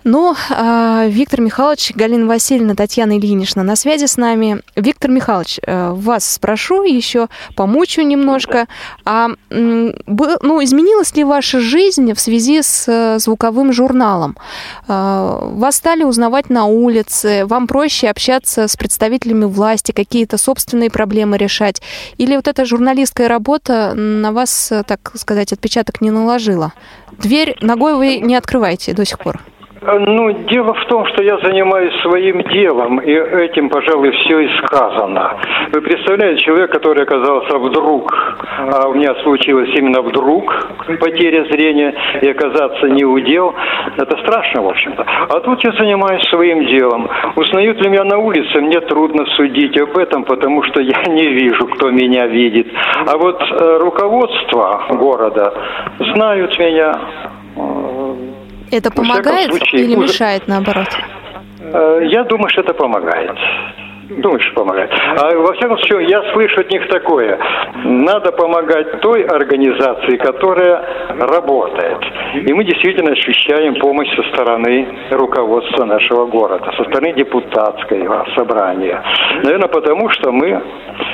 Ну, 0.07 0.35
а, 0.51 1.07
Виктор 1.09 1.41
Михайлович, 1.41 1.93
Галина 1.95 2.27
Васильевна, 2.27 2.75
Татьяна 2.75 3.17
Ильинична 3.19 3.63
на 3.63 3.75
связи 3.75 4.05
с 4.05 4.19
нами. 4.19 4.61
Виктор 4.77 5.11
Михайлович, 5.11 5.59
э, 5.67 5.93
вас 5.93 6.27
спрошу 6.27 6.83
еще, 6.83 7.29
помучу 7.57 8.03
немножко. 8.03 8.67
А 9.07 9.29
м, 9.51 9.95
бы- 10.07 10.37
ну, 10.43 10.63
изменилась 10.63 11.17
ли 11.17 11.25
ваша 11.25 11.59
жизнь 11.59 12.13
в 12.13 12.21
связи 12.21 12.61
с 12.61 12.85
э, 12.87 13.19
звуковым 13.19 13.73
журналом? 13.73 14.37
А, 14.89 15.39
Вас 15.55 15.77
стали 15.77 16.05
узнавать 16.05 16.51
на 16.51 16.67
улице, 16.67 17.47
вам 17.47 17.67
проще 17.67 18.09
общаться 18.09 18.69
с 18.69 18.77
представителями 18.77 19.47
власти, 19.47 19.93
какие-то 19.93 20.37
собственные 20.37 20.91
проблемы 20.91 21.39
решать? 21.39 21.81
Или 22.19 22.37
вот 22.37 22.47
эта 22.47 22.67
журналистская 22.67 23.27
работа 23.29 23.95
на 23.95 24.33
вас, 24.33 24.71
э, 24.71 24.83
так 24.87 25.13
сказать, 25.15 25.53
отпечаток 25.55 26.03
не 26.03 26.11
наложила? 26.11 26.75
Дверь 27.19 27.57
ногой 27.63 27.95
вы 27.95 28.19
не 28.19 28.37
открываете 28.37 28.93
до 28.93 29.07
сих 29.07 29.19
пор. 29.19 29.41
Ну, 29.87 30.33
дело 30.49 30.73
в 30.73 30.87
том, 30.87 31.05
что 31.07 31.23
я 31.23 31.37
занимаюсь 31.39 31.95
своим 32.01 32.41
делом, 32.43 33.01
и 33.01 33.13
этим, 33.13 33.69
пожалуй, 33.69 34.13
все 34.13 34.41
и 34.41 34.49
сказано. 34.65 35.37
Вы 35.73 35.83
представляете, 35.83 36.43
человек, 36.43 36.73
который 36.73 37.03
оказался 37.03 37.59
вдруг, 37.59 38.11
а 38.73 38.89
у 38.89 38.95
меня 38.95 39.15
случилось 39.23 39.69
именно 39.77 40.01
вдруг 40.01 40.71
потеря 41.01 41.45
зрения, 41.51 41.95
и 42.23 42.29
оказаться 42.29 42.87
не 42.89 43.05
удел, 43.05 43.55
это 43.99 44.17
страшно, 44.23 44.63
в 44.63 44.69
общем-то. 44.69 45.05
А 45.05 45.41
тут 45.41 45.63
я 45.63 45.73
занимаюсь 45.73 46.23
своим 46.31 46.65
делом. 46.67 47.11
Узнают 47.37 47.79
ли 47.83 47.91
меня 47.91 48.05
на 48.05 48.19
улице, 48.19 48.63
мне 48.63 48.81
трудно 48.81 49.27
судить 49.37 49.79
об 49.79 49.99
этом, 49.99 50.25
потому 50.25 50.63
что 50.63 50.81
я 50.81 51.03
не 51.09 51.29
вижу, 51.29 51.67
кто 51.67 51.91
меня 51.91 52.27
видит. 52.27 52.69
А 53.07 53.19
вот 53.19 53.43
э, 53.43 53.79
руководство 53.81 54.85
города 54.93 55.53
знают 55.99 56.59
меня, 56.59 56.95
Это 58.75 58.91
помогает 58.91 59.51
случае, 59.51 59.83
или 59.85 59.95
уже- 59.97 60.09
мешает 60.09 60.49
наоборот? 60.49 60.89
Э, 61.61 62.01
Я 62.05 62.25
думаю, 62.25 62.49
что 62.51 62.63
это 62.63 62.75
помогает. 62.75 63.37
Думаю, 64.11 64.39
что 64.41 64.55
помогает. 64.55 64.91
А 64.93 65.35
во 65.35 65.53
всяком 65.55 65.79
случае, 65.79 66.09
я 66.09 66.23
слышу 66.35 66.61
от 66.61 66.71
них 66.71 66.87
такое. 66.89 67.39
Надо 67.85 68.33
помогать 68.33 69.01
той 69.01 69.23
организации, 69.25 70.17
которая 70.19 70.85
работает. 71.21 71.99
И 72.35 72.53
мы 72.53 72.65
действительно 72.65 73.13
ощущаем 73.13 73.75
помощь 73.81 74.15
со 74.15 74.23
стороны 74.35 74.87
руководства 75.11 75.85
нашего 75.87 76.27
города, 76.27 76.71
со 76.77 76.85
стороны 76.85 77.15
депутатского 77.15 78.27
собрания. 78.37 79.03
Наверное, 79.43 79.69
потому 79.69 80.11
что 80.11 80.31
мы 80.33 80.61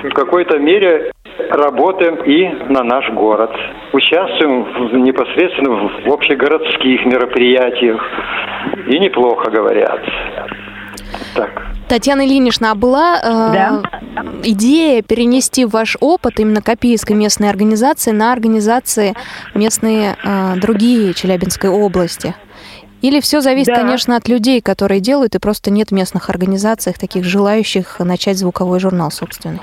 в 0.02 0.12
какой-то 0.12 0.58
мере 0.58 1.12
работаем 1.50 2.16
и 2.16 2.72
на 2.72 2.82
наш 2.82 3.10
город. 3.10 3.50
Участвуем 3.92 4.64
в- 4.64 4.94
непосредственно 4.98 5.90
в 6.04 6.12
общегородских 6.12 7.04
мероприятиях. 7.06 8.00
И 8.88 8.98
неплохо 8.98 9.50
говорят. 9.50 10.00
Так. 11.34 11.66
Татьяна 11.88 12.24
Ильинична, 12.26 12.70
а 12.72 12.74
была 12.74 13.16
э, 13.22 13.82
идея 14.44 15.02
перенести 15.02 15.64
ваш 15.64 15.96
опыт 16.00 16.38
именно 16.38 16.62
Копейской 16.62 17.16
местной 17.16 17.50
организации 17.50 18.12
на 18.12 18.32
организации 18.32 19.14
местные 19.54 20.16
э, 20.22 20.54
другие 20.60 21.14
Челябинской 21.14 21.68
области? 21.70 22.34
Или 23.02 23.20
все 23.20 23.40
зависит, 23.40 23.74
Да. 23.74 23.80
конечно, 23.80 24.14
от 24.16 24.28
людей, 24.28 24.60
которые 24.60 25.00
делают, 25.00 25.34
и 25.34 25.38
просто 25.38 25.70
нет 25.70 25.90
местных 25.90 26.28
организаций, 26.30 26.92
таких 26.92 27.24
желающих 27.24 27.98
начать 27.98 28.36
звуковой 28.36 28.78
журнал 28.78 29.10
собственный? 29.10 29.60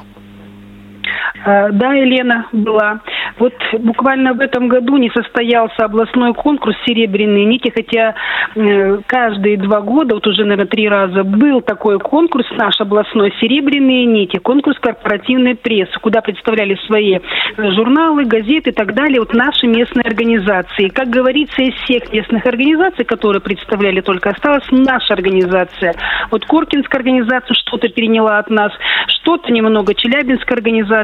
Э, 1.45 1.71
Да, 1.71 1.93
Елена 1.93 2.47
была. 2.51 3.01
Вот 3.39 3.53
буквально 3.79 4.33
в 4.33 4.39
этом 4.39 4.67
году 4.67 4.97
не 4.97 5.09
состоялся 5.09 5.85
областной 5.85 6.33
конкурс 6.33 6.75
«Серебряные 6.85 7.45
нити», 7.45 7.71
хотя 7.73 8.15
э, 8.55 8.99
каждые 9.05 9.57
два 9.57 9.81
года, 9.81 10.15
вот 10.15 10.25
уже, 10.27 10.43
наверное, 10.43 10.67
три 10.67 10.89
раза, 10.89 11.23
был 11.23 11.61
такой 11.61 11.99
конкурс 11.99 12.45
наш 12.57 12.79
областной 12.81 13.33
«Серебряные 13.39 14.05
нити», 14.05 14.37
конкурс 14.37 14.77
корпоративной 14.79 15.55
прессы, 15.55 15.99
куда 16.01 16.21
представляли 16.21 16.75
свои 16.87 17.15
э, 17.15 17.71
журналы, 17.71 18.25
газеты 18.25 18.71
и 18.71 18.73
так 18.73 18.93
далее, 18.93 19.19
вот 19.19 19.33
наши 19.33 19.67
местные 19.67 20.03
организации. 20.03 20.89
Как 20.89 21.09
говорится, 21.09 21.61
из 21.61 21.73
всех 21.83 22.11
местных 22.11 22.45
организаций, 22.45 23.05
которые 23.05 23.41
представляли, 23.41 24.01
только 24.01 24.29
осталась 24.31 24.65
наша 24.71 25.13
организация. 25.13 25.93
Вот 26.31 26.45
Коркинская 26.45 26.99
организация 26.99 27.55
что-то 27.55 27.89
переняла 27.89 28.39
от 28.39 28.49
нас, 28.49 28.71
что-то 29.07 29.51
немного 29.51 29.93
Челябинская 29.93 30.57
организация. 30.57 30.96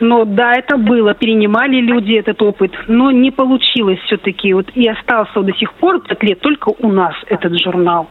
Но 0.00 0.24
да, 0.24 0.54
это 0.54 0.76
было, 0.76 1.14
перенимали 1.14 1.80
люди 1.80 2.14
этот 2.14 2.40
опыт, 2.42 2.72
но 2.88 3.10
не 3.10 3.30
получилось 3.30 3.98
все-таки. 4.06 4.52
Вот 4.54 4.66
и 4.74 4.88
остался 4.88 5.40
до 5.40 5.52
сих 5.52 5.72
пор 5.74 6.00
пять 6.00 6.22
лет 6.22 6.40
только 6.40 6.70
у 6.78 6.90
нас 6.90 7.14
этот 7.26 7.58
журнал. 7.60 8.08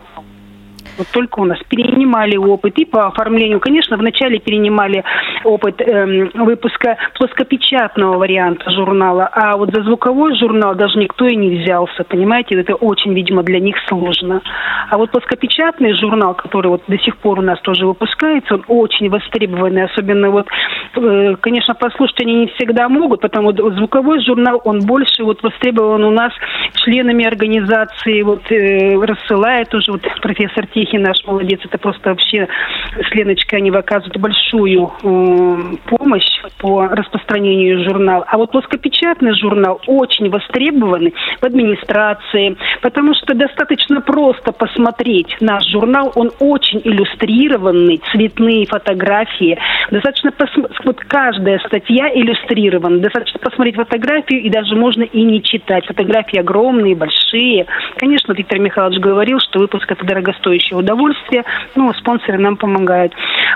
Вот 0.99 1.07
только 1.13 1.39
у 1.39 1.45
нас 1.45 1.57
перенимали 1.69 2.35
опыт 2.35 2.77
и 2.77 2.83
по 2.83 3.07
оформлению. 3.07 3.61
Конечно, 3.61 3.95
вначале 3.95 4.37
перенимали 4.37 5.05
опыт 5.45 5.81
эм, 5.81 6.29
выпуска 6.33 6.97
плоскопечатного 7.17 8.17
варианта 8.17 8.69
журнала, 8.69 9.29
а 9.31 9.55
вот 9.55 9.73
за 9.73 9.83
звуковой 9.83 10.37
журнал 10.37 10.75
даже 10.75 10.99
никто 10.99 11.25
и 11.25 11.37
не 11.37 11.61
взялся, 11.61 12.03
понимаете? 12.03 12.59
Это 12.59 12.75
очень, 12.75 13.13
видимо, 13.13 13.43
для 13.43 13.61
них 13.61 13.77
сложно. 13.87 14.41
А 14.89 14.97
вот 14.97 15.11
плоскопечатный 15.11 15.93
журнал, 15.93 16.33
который 16.35 16.67
вот 16.67 16.83
до 16.89 16.97
сих 16.97 17.15
пор 17.17 17.39
у 17.39 17.43
нас 17.43 17.61
тоже 17.61 17.85
выпускается, 17.85 18.55
он 18.55 18.65
очень 18.67 19.09
востребованный, 19.09 19.85
особенно 19.85 20.31
вот, 20.31 20.47
э, 20.95 21.35
конечно, 21.39 21.75
послушать 21.75 22.21
они 22.21 22.35
не 22.35 22.47
всегда 22.47 22.89
могут, 22.89 23.21
потому 23.21 23.53
что 23.53 23.71
звуковой 23.71 24.21
журнал, 24.25 24.61
он 24.65 24.79
больше 24.81 25.23
вот 25.23 25.41
востребован 25.43 26.03
у 26.03 26.11
нас 26.11 26.33
членами 26.73 27.25
организации, 27.25 28.21
вот 28.21 28.51
э, 28.51 28.99
рассылает 28.99 29.73
уже 29.73 29.93
вот 29.93 30.01
профессор 30.21 30.67
Тихий 30.67 30.88
наш 30.97 31.23
молодец, 31.25 31.59
это 31.63 31.77
просто 31.77 32.09
вообще 32.09 32.47
с 32.95 33.15
Леночкой 33.15 33.59
они 33.59 33.69
оказывают 33.69 34.17
большую 34.17 34.91
э, 35.03 35.75
помощь 35.85 36.41
по 36.59 36.87
распространению 36.87 37.83
журнала. 37.83 38.25
А 38.27 38.37
вот 38.37 38.51
плоскопечатный 38.51 39.35
журнал 39.35 39.81
очень 39.87 40.29
востребованный 40.29 41.13
в 41.41 41.45
администрации, 41.45 42.57
потому 42.81 43.13
что 43.13 43.33
достаточно 43.33 44.01
просто 44.01 44.51
посмотреть 44.51 45.35
наш 45.39 45.67
журнал, 45.67 46.11
он 46.15 46.31
очень 46.39 46.81
иллюстрированный, 46.83 48.01
цветные 48.11 48.65
фотографии, 48.65 49.57
достаточно 49.91 50.31
посм- 50.31 50.71
вот 50.85 50.99
каждая 51.01 51.59
статья 51.59 52.09
иллюстрирована, 52.13 52.99
достаточно 52.99 53.39
посмотреть 53.39 53.75
фотографию 53.75 54.41
и 54.41 54.49
даже 54.49 54.75
можно 54.75 55.03
и 55.03 55.21
не 55.21 55.41
читать. 55.43 55.85
Фотографии 55.85 56.39
огромные, 56.39 56.95
большие. 56.95 57.65
Конечно, 57.97 58.33
Виктор 58.33 58.59
Михайлович 58.59 58.99
говорил, 58.99 59.39
что 59.39 59.59
выпуск 59.59 59.91
это 59.91 60.05
дорогостоящее 60.05 60.77
удовольствие, 60.79 61.43
ну, 61.75 61.93
спонсоры 61.93 62.37
нам 62.37 62.57
помогают. 62.57 63.13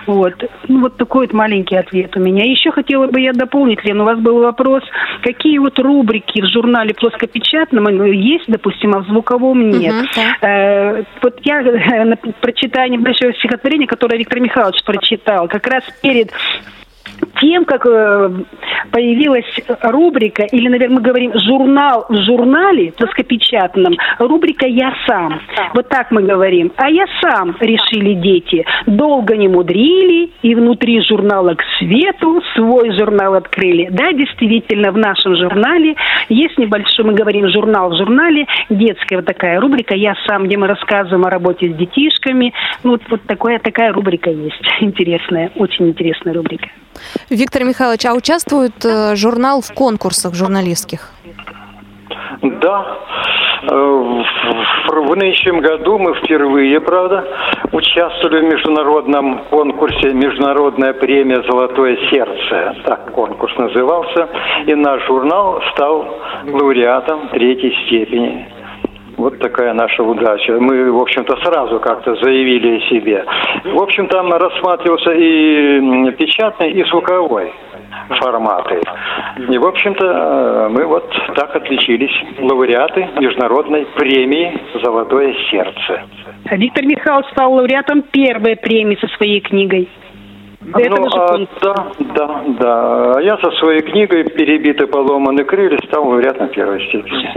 Вот. 0.07 0.33
Ну, 0.67 0.81
вот 0.81 0.97
такой 0.97 1.27
вот 1.27 1.33
маленький 1.33 1.75
ответ 1.75 2.15
у 2.15 2.19
меня. 2.19 2.43
Еще 2.45 2.71
хотела 2.71 3.07
бы 3.07 3.19
я 3.19 3.33
дополнить, 3.33 3.83
Лен, 3.83 4.01
у 4.01 4.05
вас 4.05 4.19
был 4.19 4.41
вопрос, 4.41 4.83
какие 5.21 5.57
вот 5.57 5.79
рубрики 5.79 6.41
в 6.41 6.51
журнале 6.51 6.93
плоскопечатном 6.93 7.87
есть, 8.11 8.45
допустим, 8.47 8.93
а 8.95 8.99
в 8.99 9.07
звуковом 9.07 9.69
нет. 9.69 9.93
Э, 10.41 11.03
вот 11.21 11.39
я 11.43 11.61
э, 11.61 12.15
прочитаю 12.41 12.91
небольшое 12.91 13.33
стихотворение, 13.35 13.87
которое 13.87 14.17
Виктор 14.17 14.39
Михайлович 14.39 14.83
прочитал, 14.83 15.47
как 15.47 15.67
раз 15.67 15.83
перед 16.01 16.31
тем, 17.39 17.65
как 17.65 17.85
э, 17.85 18.29
появилась 18.91 19.45
рубрика, 19.81 20.43
или, 20.43 20.67
наверное, 20.67 20.95
мы 20.95 21.01
говорим 21.01 21.31
журнал 21.35 22.05
в 22.09 22.15
журнале 22.23 22.91
плоскопечатном, 22.93 23.95
рубрика 24.19 24.65
«Я 24.65 24.93
сам». 25.07 25.41
Вот 25.73 25.89
так 25.89 26.11
мы 26.11 26.23
говорим. 26.23 26.71
А 26.77 26.89
я 26.89 27.05
сам, 27.21 27.55
решили 27.59 28.13
дети. 28.13 28.65
Долго 28.85 29.35
не 29.35 29.47
мудрили, 29.47 30.31
и 30.41 30.55
внутри 30.55 31.01
журнала 31.01 31.55
«К 31.55 31.63
свету» 31.79 32.41
свой 32.55 32.91
журнал 32.97 33.35
открыли. 33.35 33.89
Да, 33.91 34.11
действительно, 34.13 34.91
в 34.91 34.97
нашем 34.97 35.35
журнале 35.35 35.95
есть 36.29 36.57
небольшой, 36.57 37.05
мы 37.05 37.13
говорим 37.13 37.49
журнал 37.49 37.89
в 37.89 37.97
журнале, 37.97 38.45
детская 38.69 39.17
вот 39.17 39.25
такая 39.25 39.59
рубрика 39.59 39.95
«Я 39.95 40.15
сам», 40.27 40.45
где 40.45 40.57
мы 40.57 40.67
рассказываем 40.67 41.25
о 41.25 41.29
работе 41.29 41.69
с 41.69 41.75
детишками. 41.75 42.53
Ну, 42.83 42.91
вот, 42.91 43.01
вот 43.09 43.21
такая, 43.23 43.59
такая 43.59 43.91
рубрика 43.91 44.29
есть 44.29 44.61
интересная, 44.81 45.51
очень 45.55 45.89
интересная 45.89 46.33
рубрика. 46.33 46.69
Виктор 47.29 47.63
Михайлович, 47.63 48.05
а 48.05 48.13
участвует 48.13 48.85
э, 48.85 49.15
журнал 49.15 49.61
в 49.61 49.73
конкурсах 49.73 50.33
журналистских? 50.33 51.11
Да. 52.41 52.97
Э, 53.63 54.23
в 54.87 55.15
нынешнем 55.15 55.59
году 55.59 55.97
мы 55.97 56.13
впервые, 56.15 56.79
правда, 56.81 57.25
участвовали 57.71 58.41
в 58.41 58.53
международном 58.53 59.45
конкурсе 59.49 60.13
«Международная 60.13 60.93
премия 60.93 61.41
«Золотое 61.49 61.97
сердце». 62.09 62.75
Так 62.85 63.11
конкурс 63.11 63.55
назывался. 63.57 64.29
И 64.65 64.75
наш 64.75 65.05
журнал 65.07 65.61
стал 65.73 66.05
лауреатом 66.45 67.29
третьей 67.29 67.73
степени. 67.85 68.62
Вот 69.17 69.39
такая 69.39 69.73
наша 69.73 70.03
удача. 70.03 70.57
Мы, 70.59 70.91
в 70.91 70.97
общем-то, 70.99 71.35
сразу 71.37 71.79
как-то 71.79 72.15
заявили 72.15 72.77
о 72.77 72.89
себе. 72.89 73.25
В 73.63 73.81
общем, 73.81 74.07
там 74.07 74.31
рассматривался 74.33 75.11
и 75.11 76.11
печатный, 76.13 76.71
и 76.71 76.83
звуковой 76.85 77.53
форматы. 78.19 78.81
И, 79.49 79.57
в 79.57 79.65
общем-то, 79.65 80.69
мы 80.71 80.85
вот 80.85 81.09
так 81.35 81.55
отличились. 81.55 82.11
Лауреаты 82.39 83.07
международной 83.19 83.85
премии 83.97 84.59
«Золотое 84.83 85.33
сердце». 85.49 86.03
Виктор 86.51 86.85
Михайлович 86.85 87.29
стал 87.31 87.53
лауреатом 87.53 88.01
первой 88.03 88.55
премии 88.55 88.97
со 88.99 89.07
своей 89.15 89.41
книгой. 89.41 89.89
Это 90.75 90.89
ну, 90.89 91.07
а, 91.13 91.37
да, 91.61 91.87
да, 91.99 92.43
да. 92.59 93.21
Я 93.21 93.37
со 93.37 93.51
своей 93.57 93.81
книгой 93.81 94.23
«Перебиты 94.23 94.87
поломаны 94.87 95.43
крылья» 95.43 95.77
стал 95.85 96.07
лауреатом 96.07 96.49
первой 96.49 96.85
степени. 96.87 97.29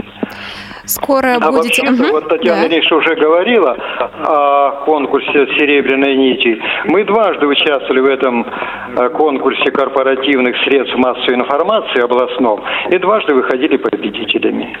Скоро 0.87 1.35
а 1.35 1.51
будете... 1.51 1.83
Угу. 1.83 2.11
вот 2.11 2.29
Татьяна 2.29 2.61
да. 2.61 2.67
Ильич 2.67 2.91
уже 2.91 3.15
говорила 3.15 3.77
о 4.23 4.85
конкурсе 4.85 5.47
«Серебряной 5.57 6.15
нити». 6.15 6.61
Мы 6.85 7.03
дважды 7.03 7.45
участвовали 7.45 7.99
в 7.99 8.05
этом 8.05 8.45
э, 8.45 9.09
конкурсе 9.09 9.69
корпоративных 9.71 10.55
средств 10.63 10.95
массовой 10.97 11.35
информации 11.35 12.01
областном 12.01 12.63
и 12.89 12.97
дважды 12.97 13.33
выходили 13.33 13.77
победителями. 13.77 14.77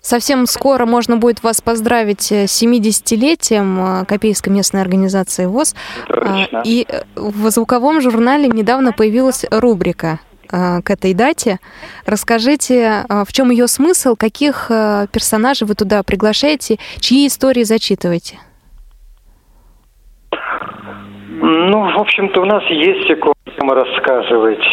Совсем 0.00 0.46
скоро 0.46 0.86
можно 0.86 1.16
будет 1.16 1.42
вас 1.42 1.60
поздравить 1.60 2.30
с 2.30 2.62
70-летием 2.62 4.02
э, 4.02 4.04
Копейской 4.06 4.52
местной 4.52 4.80
организации 4.80 5.46
ВОЗ. 5.46 5.74
Точно. 6.06 6.62
И 6.64 6.86
э, 6.88 7.00
в 7.16 7.50
звуковом 7.50 8.00
журнале 8.00 8.48
недавно 8.48 8.92
появилась 8.92 9.44
рубрика 9.50 10.20
Э, 10.35 10.35
к 10.82 10.90
этой 10.90 11.14
дате. 11.14 11.58
Расскажите, 12.06 13.04
э, 13.08 13.24
в 13.26 13.32
чем 13.32 13.50
ее 13.50 13.66
смысл, 13.66 14.16
каких 14.16 14.70
э, 14.70 15.06
персонажей 15.12 15.66
вы 15.66 15.74
туда 15.74 16.02
приглашаете, 16.02 16.78
чьи 17.00 17.26
истории 17.26 17.62
зачитываете? 17.62 18.38
Ну, 21.38 21.92
в 21.92 21.98
общем-то, 21.98 22.40
у 22.40 22.44
нас 22.44 22.62
есть 22.70 23.10
о 23.10 23.16
рассказывать. 23.74 24.64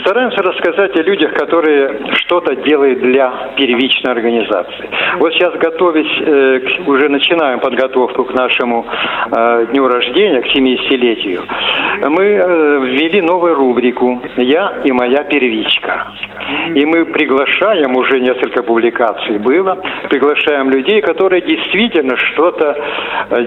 Стараемся 0.00 0.42
рассказать 0.42 0.96
о 0.96 1.02
людях, 1.02 1.34
которые 1.34 2.00
что-то 2.16 2.56
делают 2.56 3.00
для 3.00 3.52
первичной 3.56 4.12
организации. 4.12 4.88
Вот 5.18 5.32
сейчас 5.34 5.54
готовясь, 5.54 6.20
э, 6.20 6.60
уже 6.86 7.08
начинаем 7.08 7.60
подготовку 7.60 8.24
к 8.24 8.34
нашему 8.34 8.86
э, 9.30 9.66
дню 9.70 9.86
рождения, 9.86 10.42
к 10.42 10.46
70-летию. 10.46 11.42
Мы 12.08 12.24
э, 12.24 12.80
ввели 12.86 13.20
новую 13.20 13.54
рубрику 13.54 14.20
«Я 14.36 14.78
и 14.84 14.92
моя 14.92 15.22
первичка». 15.24 16.08
И 16.74 16.84
мы 16.84 17.04
приглашаем, 17.06 17.96
уже 17.96 18.20
несколько 18.20 18.62
публикаций 18.62 19.38
было, 19.38 19.78
приглашаем 20.08 20.70
людей, 20.70 21.00
которые 21.02 21.42
действительно 21.42 22.16
что-то 22.16 22.76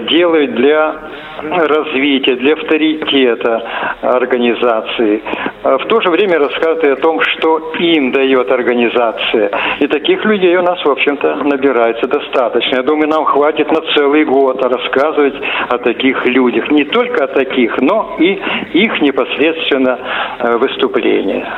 делают 0.08 0.54
для 0.54 0.94
развития, 1.42 2.36
для 2.36 2.54
авторитета 2.54 3.62
организации. 4.02 5.22
В 5.62 5.84
то 5.86 6.00
же 6.00 6.10
время 6.10 6.21
время 6.26 6.38
рассказывает 6.38 6.98
о 6.98 7.02
том, 7.02 7.20
что 7.20 7.72
им 7.78 8.12
дает 8.12 8.50
организация. 8.50 9.50
И 9.80 9.86
таких 9.86 10.24
людей 10.24 10.56
у 10.56 10.62
нас, 10.62 10.82
в 10.84 10.90
общем-то, 10.90 11.36
набирается 11.44 12.06
достаточно. 12.06 12.76
Я 12.76 12.82
думаю, 12.82 13.08
нам 13.08 13.24
хватит 13.24 13.70
на 13.72 13.80
целый 13.94 14.24
год 14.24 14.62
рассказывать 14.62 15.34
о 15.68 15.78
таких 15.78 16.24
людях. 16.26 16.70
Не 16.70 16.84
только 16.84 17.24
о 17.24 17.26
таких, 17.28 17.76
но 17.80 18.16
и 18.18 18.40
их 18.74 19.00
непосредственно 19.00 19.98
э, 20.38 20.56
выступления. 20.58 21.48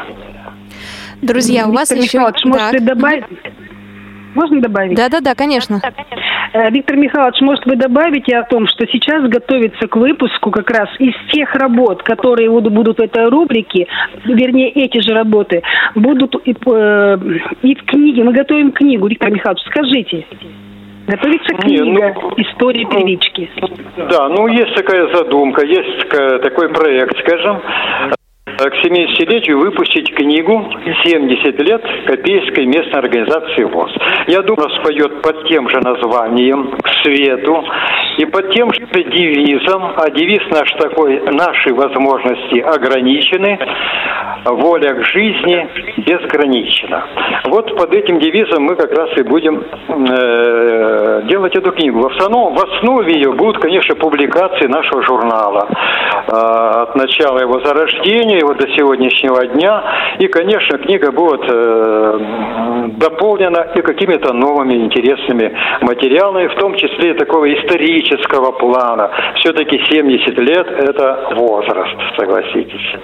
Друзья, 1.21 1.67
у 1.67 1.73
вас 1.73 1.91
Виктор 1.91 2.29
еще... 2.29 2.49
Можете 2.49 2.81
добавить? 2.81 3.25
Можно 4.35 4.61
добавить? 4.61 4.97
Да-да-да, 4.97 5.35
конечно. 5.35 5.81
Э, 5.83 5.91
Виктор 6.55 6.97
Михайлович, 6.97 7.41
может, 7.41 7.67
вы 7.67 7.75
добавите 7.75 8.37
о 8.37 8.45
том, 8.45 8.69
что 8.69 8.87
сейчас 8.87 9.29
готовится 9.29 9.89
к 9.89 9.97
выпуску 9.97 10.53
как 10.53 10.71
раз 10.71 10.89
из 11.01 11.15
тех 11.33 11.53
работ, 11.57 12.05
которые 12.05 12.49
будут 12.49 12.99
в 12.99 13.03
этой 13.03 13.29
рубрике, 13.29 13.89
вернее, 14.25 14.71
эти 14.71 15.01
же 15.01 15.15
работы, 15.15 15.63
будут 15.97 16.37
и, 16.47 16.53
э, 16.53 17.19
и 17.63 17.75
в 17.75 17.85
книге. 17.85 18.23
Мы 18.23 18.33
готовим 18.33 18.71
книгу, 18.71 19.09
Виктор 19.09 19.33
Михайлович, 19.33 19.65
скажите. 19.67 20.27
Готовится 21.09 21.55
книга 21.57 21.85
Не, 21.85 21.93
ну, 21.93 22.33
«История 22.37 22.87
первички». 22.87 23.51
Да, 24.09 24.29
ну 24.29 24.47
есть 24.47 24.75
такая 24.77 25.13
задумка, 25.13 25.67
есть 25.67 26.09
такой 26.09 26.69
проект, 26.69 27.19
скажем, 27.19 27.61
к 28.47 28.85
70-летию 28.85 29.59
выпустить 29.59 30.15
книгу 30.15 30.53
«70 31.07 31.63
лет 31.63 31.83
Копейской 32.07 32.67
местной 32.67 33.01
организации 33.01 33.65
ВОЗ». 33.65 33.91
Я 34.29 34.43
думаю, 34.43 34.69
споет 34.81 35.23
под 35.23 35.49
тем 35.49 35.69
же 35.71 35.81
названием 35.81 36.77
«К 36.83 36.89
свету» 37.03 37.65
и 38.19 38.27
под 38.27 38.53
тем 38.55 38.73
же 38.73 38.81
девизом, 38.93 39.93
а 39.97 40.11
девиз 40.11 40.43
наш 40.51 40.71
такой 40.73 41.21
«Наши 41.33 41.75
возможности 41.75 42.61
ограничены, 42.61 43.59
воля 44.45 44.95
к 44.95 45.05
жизни 45.07 45.69
безгранична». 46.07 47.07
Вот 47.47 47.77
под 47.77 47.95
этим 47.95 48.19
девизом 48.21 48.65
мы 48.65 48.77
как 48.77 48.93
раз 48.93 49.11
и 49.17 49.23
будем 49.23 49.65
э, 49.89 51.23
делать 51.29 51.57
эту 51.57 51.73
книгу. 51.73 52.01
В 52.01 52.13
основном, 52.15 52.55
в 52.55 52.63
основе 52.63 53.15
ее 53.15 53.33
будут, 53.33 53.59
конечно, 53.59 53.97
публикации 53.97 54.67
нашего 54.67 55.03
журнала 55.03 55.67
э, 55.71 56.31
от 56.31 56.95
начала 56.95 57.39
его 57.39 57.61
зарождения 57.61 58.34
вот 58.43 58.59
до 58.59 58.69
сегодняшнего 58.75 59.47
дня. 59.47 59.85
И, 60.19 60.27
конечно, 60.29 60.79
книга 60.79 61.13
будет 61.13 61.45
э, 61.49 62.19
дополнена 62.99 63.73
и 63.75 63.81
какими-то 63.83 64.33
новыми 64.33 64.75
интересными 64.75 65.57
материалами, 65.83 66.49
в 66.49 66.55
том 66.57 66.75
числе 66.77 67.11
и 67.11 67.15
такого 67.15 67.53
исторического 67.53 68.53
плана. 68.53 69.11
Все-таки 69.37 69.81
70 69.91 70.39
лет– 70.39 70.67
это 70.79 71.29
возраст, 71.37 71.97
согласитесь. 72.17 72.95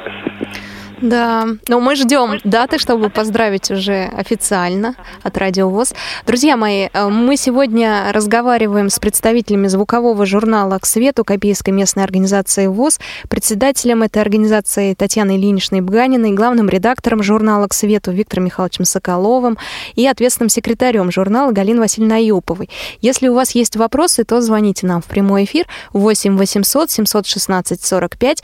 Да, 1.01 1.47
но 1.69 1.81
мы 1.81 1.97
ждем 1.97 2.41
даты, 2.45 2.79
чтобы 2.79 3.09
поздравить 3.09 3.71
уже 3.71 4.05
официально 4.05 4.95
от 5.23 5.39
Радио 5.39 5.69
ВОЗ. 5.69 5.95
Друзья 6.27 6.59
мои, 6.59 6.89
э, 6.93 7.09
мы 7.09 7.39
сегодня 7.39 8.13
разговариваем 8.13 8.91
с 8.91 8.99
представителями 8.99 9.69
звукового 9.69 10.27
журнала 10.27 10.79
«К 10.79 10.85
свету» 10.85 11.25
Копейской 11.25 11.73
местной 11.73 12.05
организации 12.05 12.67
ВОЗ, 12.67 13.01
председателем 13.31 14.03
этой 14.03 14.21
организации 14.21 14.93
Татьяной 14.93 15.37
Ильиничной 15.37 15.81
Бганиной, 15.81 16.33
главным 16.33 16.69
редактором 16.69 17.23
журнала 17.23 17.67
«К 17.67 17.73
свету» 17.73 18.11
Виктором 18.11 18.45
Михайловичем 18.45 18.85
Соколовым 18.85 19.57
и 19.95 20.07
ответственным 20.07 20.51
секретарем 20.51 21.11
журнала 21.11 21.53
Галиной 21.53 21.81
Васильевной 21.81 22.19
Аюповой. 22.19 22.69
Если 23.01 23.29
у 23.29 23.35
вас 23.35 23.53
есть 23.53 23.77
вопросы, 23.77 24.25
то 24.25 24.43
звоните 24.43 24.87
нам 24.87 25.01
в 25.01 25.07
прямой 25.07 25.45
эфир 25.45 25.67
8 25.95 26.37
800 26.37 26.91
716 26.91 27.83
45, 27.83 28.43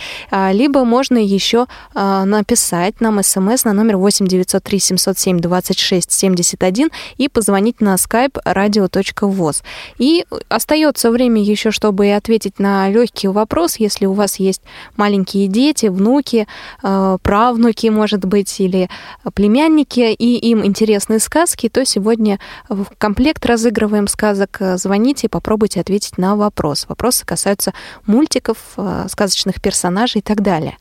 либо 0.52 0.84
можно 0.84 1.18
еще 1.18 1.66
на 1.94 2.45
написать 2.46 3.00
нам 3.00 3.20
смс 3.22 3.64
на 3.64 3.72
номер 3.72 3.96
8 3.96 4.26
903 4.28 4.78
707 4.78 5.40
26 5.40 6.12
71 6.12 6.90
и 7.16 7.28
позвонить 7.28 7.80
на 7.80 7.96
skype 7.96 8.38
radio.voz. 8.44 9.62
И 9.98 10.24
остается 10.48 11.10
время 11.10 11.42
еще, 11.42 11.72
чтобы 11.72 12.12
ответить 12.12 12.60
на 12.60 12.88
легкий 12.88 13.26
вопрос, 13.26 13.76
если 13.80 14.06
у 14.06 14.12
вас 14.12 14.36
есть 14.36 14.62
маленькие 14.96 15.48
дети, 15.48 15.86
внуки, 15.86 16.46
э, 16.84 17.18
правнуки, 17.20 17.88
может 17.88 18.24
быть, 18.24 18.60
или 18.60 18.88
племянники, 19.34 20.14
и 20.14 20.50
им 20.50 20.64
интересны 20.64 21.18
сказки, 21.18 21.68
то 21.68 21.84
сегодня 21.84 22.38
в 22.68 22.86
комплект 22.96 23.44
разыгрываем 23.44 24.06
сказок. 24.06 24.58
Звоните 24.76 25.26
и 25.26 25.30
попробуйте 25.30 25.80
ответить 25.80 26.16
на 26.16 26.36
вопрос. 26.36 26.86
Вопросы 26.88 27.26
касаются 27.26 27.72
мультиков, 28.06 28.56
э, 28.76 29.06
сказочных 29.08 29.60
персонажей 29.60 30.20
и 30.20 30.22
так 30.22 30.42
далее. 30.42 30.76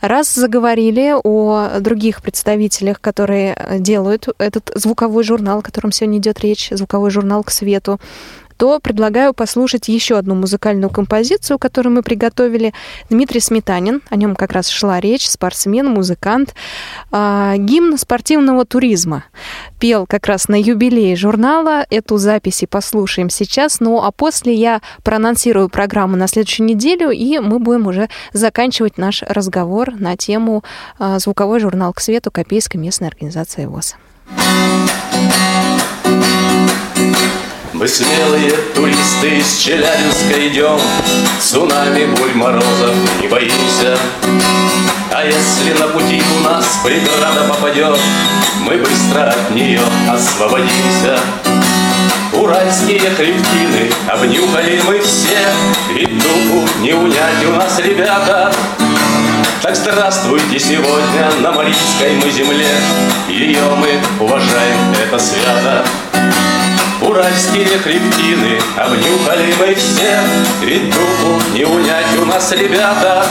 Раз 0.00 0.32
заговорили 0.32 1.14
о 1.24 1.80
других 1.80 2.22
представителях, 2.22 3.00
которые 3.00 3.56
делают 3.80 4.28
этот 4.38 4.70
звуковой 4.74 5.24
журнал, 5.24 5.58
о 5.58 5.62
котором 5.62 5.90
сегодня 5.90 6.18
идет 6.18 6.40
речь, 6.40 6.70
звуковой 6.70 7.10
журнал 7.10 7.42
к 7.42 7.50
свету, 7.50 7.98
то 8.58 8.80
предлагаю 8.80 9.32
послушать 9.32 9.88
еще 9.88 10.18
одну 10.18 10.34
музыкальную 10.34 10.90
композицию, 10.90 11.58
которую 11.58 11.94
мы 11.94 12.02
приготовили. 12.02 12.74
Дмитрий 13.08 13.40
Сметанин, 13.40 14.02
о 14.10 14.16
нем 14.16 14.34
как 14.34 14.52
раз 14.52 14.68
шла 14.68 15.00
речь, 15.00 15.26
спортсмен, 15.28 15.88
музыкант, 15.88 16.54
э, 17.12 17.54
гимн 17.56 17.96
спортивного 17.96 18.64
туризма. 18.64 19.24
Пел 19.78 20.06
как 20.06 20.26
раз 20.26 20.48
на 20.48 20.60
юбилее 20.60 21.14
журнала. 21.14 21.86
Эту 21.88 22.18
запись 22.18 22.64
и 22.64 22.66
послушаем 22.66 23.30
сейчас. 23.30 23.78
Ну 23.78 24.02
а 24.02 24.10
после 24.10 24.54
я 24.54 24.82
проанонсирую 25.04 25.68
программу 25.68 26.16
на 26.16 26.26
следующую 26.26 26.66
неделю, 26.66 27.10
и 27.10 27.38
мы 27.38 27.60
будем 27.60 27.86
уже 27.86 28.08
заканчивать 28.32 28.98
наш 28.98 29.22
разговор 29.22 29.92
на 29.98 30.16
тему 30.16 30.64
э, 30.98 31.18
звуковой 31.20 31.60
журнал 31.60 31.92
к 31.92 32.00
свету 32.00 32.32
Копейской 32.32 32.80
местной 32.80 33.06
организации 33.06 33.66
ВОЗ. 33.66 33.94
Мы 37.78 37.86
смелые 37.86 38.50
туристы 38.74 39.38
из 39.38 39.56
Челябинска 39.56 40.48
идем, 40.48 40.80
Цунами, 41.40 42.06
бурь, 42.06 42.34
морозов 42.34 42.96
не 43.20 43.28
боимся. 43.28 43.96
А 45.12 45.24
если 45.24 45.78
на 45.78 45.86
пути 45.86 46.20
у 46.36 46.40
нас 46.40 46.80
преграда 46.84 47.44
попадет, 47.48 47.96
Мы 48.62 48.78
быстро 48.78 49.28
от 49.28 49.50
нее 49.52 49.80
освободимся. 50.10 51.20
Уральские 52.32 53.10
хребтины 53.10 53.92
обнюхали 54.08 54.80
мы 54.84 54.98
все, 54.98 55.38
Ведь 55.94 56.18
духу 56.18 56.68
не 56.80 56.94
унять 56.94 57.46
у 57.46 57.52
нас, 57.52 57.78
ребята. 57.78 58.52
Так 59.62 59.76
здравствуйте 59.76 60.58
сегодня 60.58 61.30
на 61.42 61.52
Марийской 61.52 62.16
мы 62.16 62.28
земле, 62.28 62.74
Ее 63.28 63.62
мы 63.76 64.00
уважаем, 64.18 64.94
это 65.00 65.16
свято. 65.20 65.84
Уральские 67.00 67.78
хребтины 67.78 68.58
обнюхали 68.76 69.54
мы 69.58 69.74
все, 69.76 70.18
Ведь 70.62 70.90
духу 70.90 71.40
не 71.54 71.64
унять 71.64 72.18
у 72.20 72.24
нас, 72.24 72.50
ребята. 72.52 73.24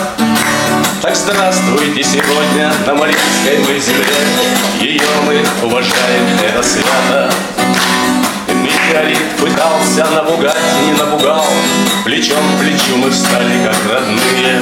Так 1.01 1.15
здравствуйте 1.15 2.01
сегодня 2.01 2.72
на 2.86 2.95
Марийской 2.95 3.57
мы 3.59 3.78
земле, 3.78 4.15
Ее 4.80 5.01
мы 5.26 5.43
уважаем, 5.68 6.26
это 6.47 6.63
свято. 6.63 7.30
Метеорит 8.47 9.36
пытался 9.38 10.05
напугать, 10.15 10.55
не 10.86 10.93
напугал, 10.93 11.45
Плечом 12.05 12.38
к 12.55 12.61
плечу 12.61 12.95
мы 12.95 13.11
встали, 13.11 13.65
как 13.65 13.76
родные. 13.91 14.61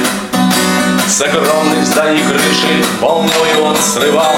С 1.06 1.20
огромных 1.20 1.86
зданий 1.86 2.24
крыши 2.24 2.84
волной 3.00 3.62
он 3.62 3.76
срывал, 3.76 4.34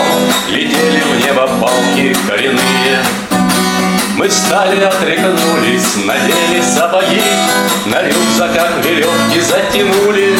Летели 0.48 1.00
в 1.00 1.24
небо 1.24 1.46
балки 1.58 2.14
коренные. 2.28 3.37
Мы 4.18 4.26
встали, 4.26 4.82
отряхнулись, 4.82 5.94
надели 6.04 6.60
сапоги, 6.60 7.22
На 7.86 8.02
рюкзаках 8.02 8.84
веревки 8.84 9.40
затянули. 9.40 10.36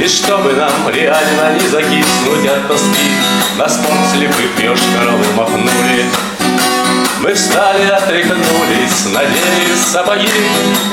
И 0.00 0.08
чтобы 0.08 0.52
нам 0.54 0.88
реально 0.92 1.52
не 1.54 1.68
закиснуть 1.68 2.44
от 2.44 2.66
тоски, 2.66 3.12
На 3.56 3.68
спорт 3.68 4.00
слепых 4.12 4.50
ёшкаровы 4.58 5.32
махнули. 5.36 6.06
Мы 7.20 7.34
встали, 7.34 7.88
отряхнулись, 7.88 9.14
надели 9.14 9.76
сапоги, 9.92 10.28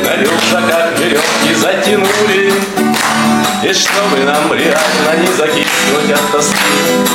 На 0.03 0.15
рюкзаках 0.15 0.99
веревки 0.99 1.55
затянули. 1.55 2.53
И 3.63 3.73
чтобы 3.73 4.23
нам 4.25 4.53
реально 4.53 5.23
не 5.23 5.33
закиснуть 5.35 6.11
от 6.13 6.31
тоски, 6.31 6.55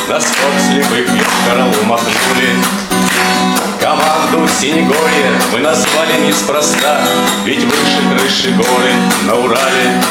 На 0.09 0.21
спорт 0.21 0.61
слепых 0.69 1.07
ёшкаровы 1.15 1.85
махнули. 1.85 3.08
Команду 3.89 4.47
Синегорье 4.61 5.33
мы 5.51 5.61
назвали 5.61 6.27
неспроста, 6.27 7.01
Ведь 7.47 7.65
выше 7.65 8.03
крыши 8.11 8.51
горы 8.51 8.93
на 9.23 9.35
Урале. 9.37 10.03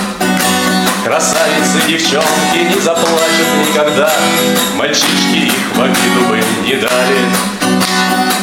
Красавицы, 1.03 1.87
девчонки 1.87 2.73
не 2.73 2.81
заплачут 2.81 3.67
никогда, 3.67 4.11
Мальчишки 4.77 5.45
их 5.45 5.75
в 5.75 5.79
обиду 5.79 6.21
бы 6.27 6.41
не 6.65 6.73
дали. 6.77 7.19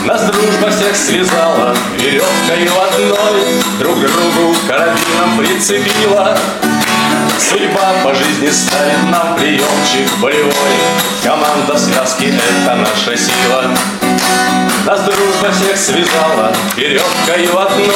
Нас 0.04 0.22
дружба 0.22 0.70
всех 0.70 0.94
связала 0.94 1.74
веревкой 1.98 2.68
одной, 2.68 3.42
Друг 3.80 3.98
другу 3.98 4.54
карабином 4.68 5.36
прицепила. 5.36 6.38
Судьба 7.40 7.92
по 8.04 8.14
жизни 8.14 8.50
ставит 8.50 9.02
нам 9.10 9.34
приемчик 9.34 10.16
болевой, 10.20 10.52
Команда 11.24 11.76
связки— 11.76 12.32
это 12.62 12.76
наша 12.76 13.16
сила. 13.16 13.74
Нас 14.86 15.00
дружба 15.00 15.50
всех 15.50 15.78
связала 15.78 16.54
веревкою 16.76 17.58
одной, 17.58 17.88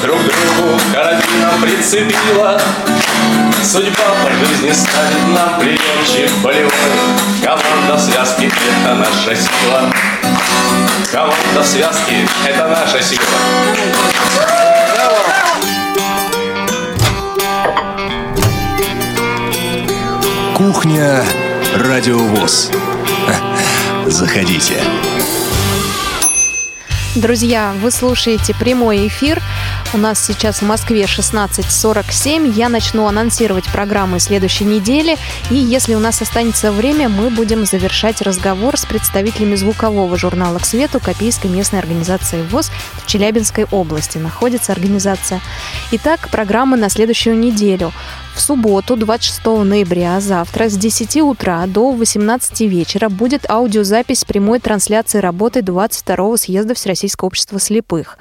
Друг 0.00 0.18
другу 0.18 0.80
карабином 0.90 1.60
прицепила. 1.60 2.58
Судьба 3.62 4.14
по 4.24 4.30
жизни 4.30 4.72
ставит 4.72 5.28
нам 5.34 5.60
приемчик 5.60 6.34
болевой. 6.42 6.70
Команда 7.42 7.98
связки— 7.98 8.50
это 8.82 8.94
наша 8.94 9.36
сила. 9.36 9.92
Команда 11.12 11.64
связки— 11.64 12.26
это 12.48 12.66
наша 12.66 13.02
сила. 13.02 13.20
Кухня 20.56 21.24
Радиовоз. 21.74 22.70
Заходите. 24.06 24.82
Друзья, 27.14 27.74
вы 27.78 27.90
слушаете 27.90 28.54
прямой 28.54 29.06
эфир. 29.06 29.42
У 29.92 29.98
нас 29.98 30.18
сейчас 30.24 30.62
в 30.62 30.62
Москве 30.62 31.02
16.47. 31.02 32.54
Я 32.54 32.70
начну 32.70 33.06
анонсировать 33.06 33.66
программы 33.66 34.18
следующей 34.18 34.64
недели. 34.64 35.18
И 35.50 35.56
если 35.56 35.92
у 35.94 35.98
нас 35.98 36.22
останется 36.22 36.72
время, 36.72 37.10
мы 37.10 37.28
будем 37.28 37.66
завершать 37.66 38.22
разговор 38.22 38.78
с 38.78 38.86
представителями 38.86 39.56
звукового 39.56 40.16
журнала 40.16 40.58
«К 40.58 40.64
свету» 40.64 41.00
Копейской 41.00 41.50
местной 41.50 41.80
организации 41.80 42.40
ВОЗ 42.44 42.70
в 42.94 43.06
Челябинской 43.06 43.64
области. 43.64 44.16
Находится 44.16 44.72
организация. 44.72 45.42
Итак, 45.90 46.30
программы 46.30 46.78
на 46.78 46.88
следующую 46.88 47.36
неделю. 47.38 47.92
В 48.34 48.40
субботу, 48.40 48.96
26 48.96 49.44
ноября, 49.62 50.18
завтра 50.20 50.70
с 50.70 50.76
10 50.76 51.16
утра 51.18 51.66
до 51.66 51.92
18 51.92 52.62
вечера 52.62 53.10
будет 53.10 53.48
аудиозапись 53.48 54.24
прямой 54.24 54.58
трансляции 54.58 55.18
работы 55.18 55.60
22-го 55.60 56.38
съезда 56.38 56.74
Всероссийского 56.74 57.26
общества 57.26 57.60
слепых. 57.60 58.16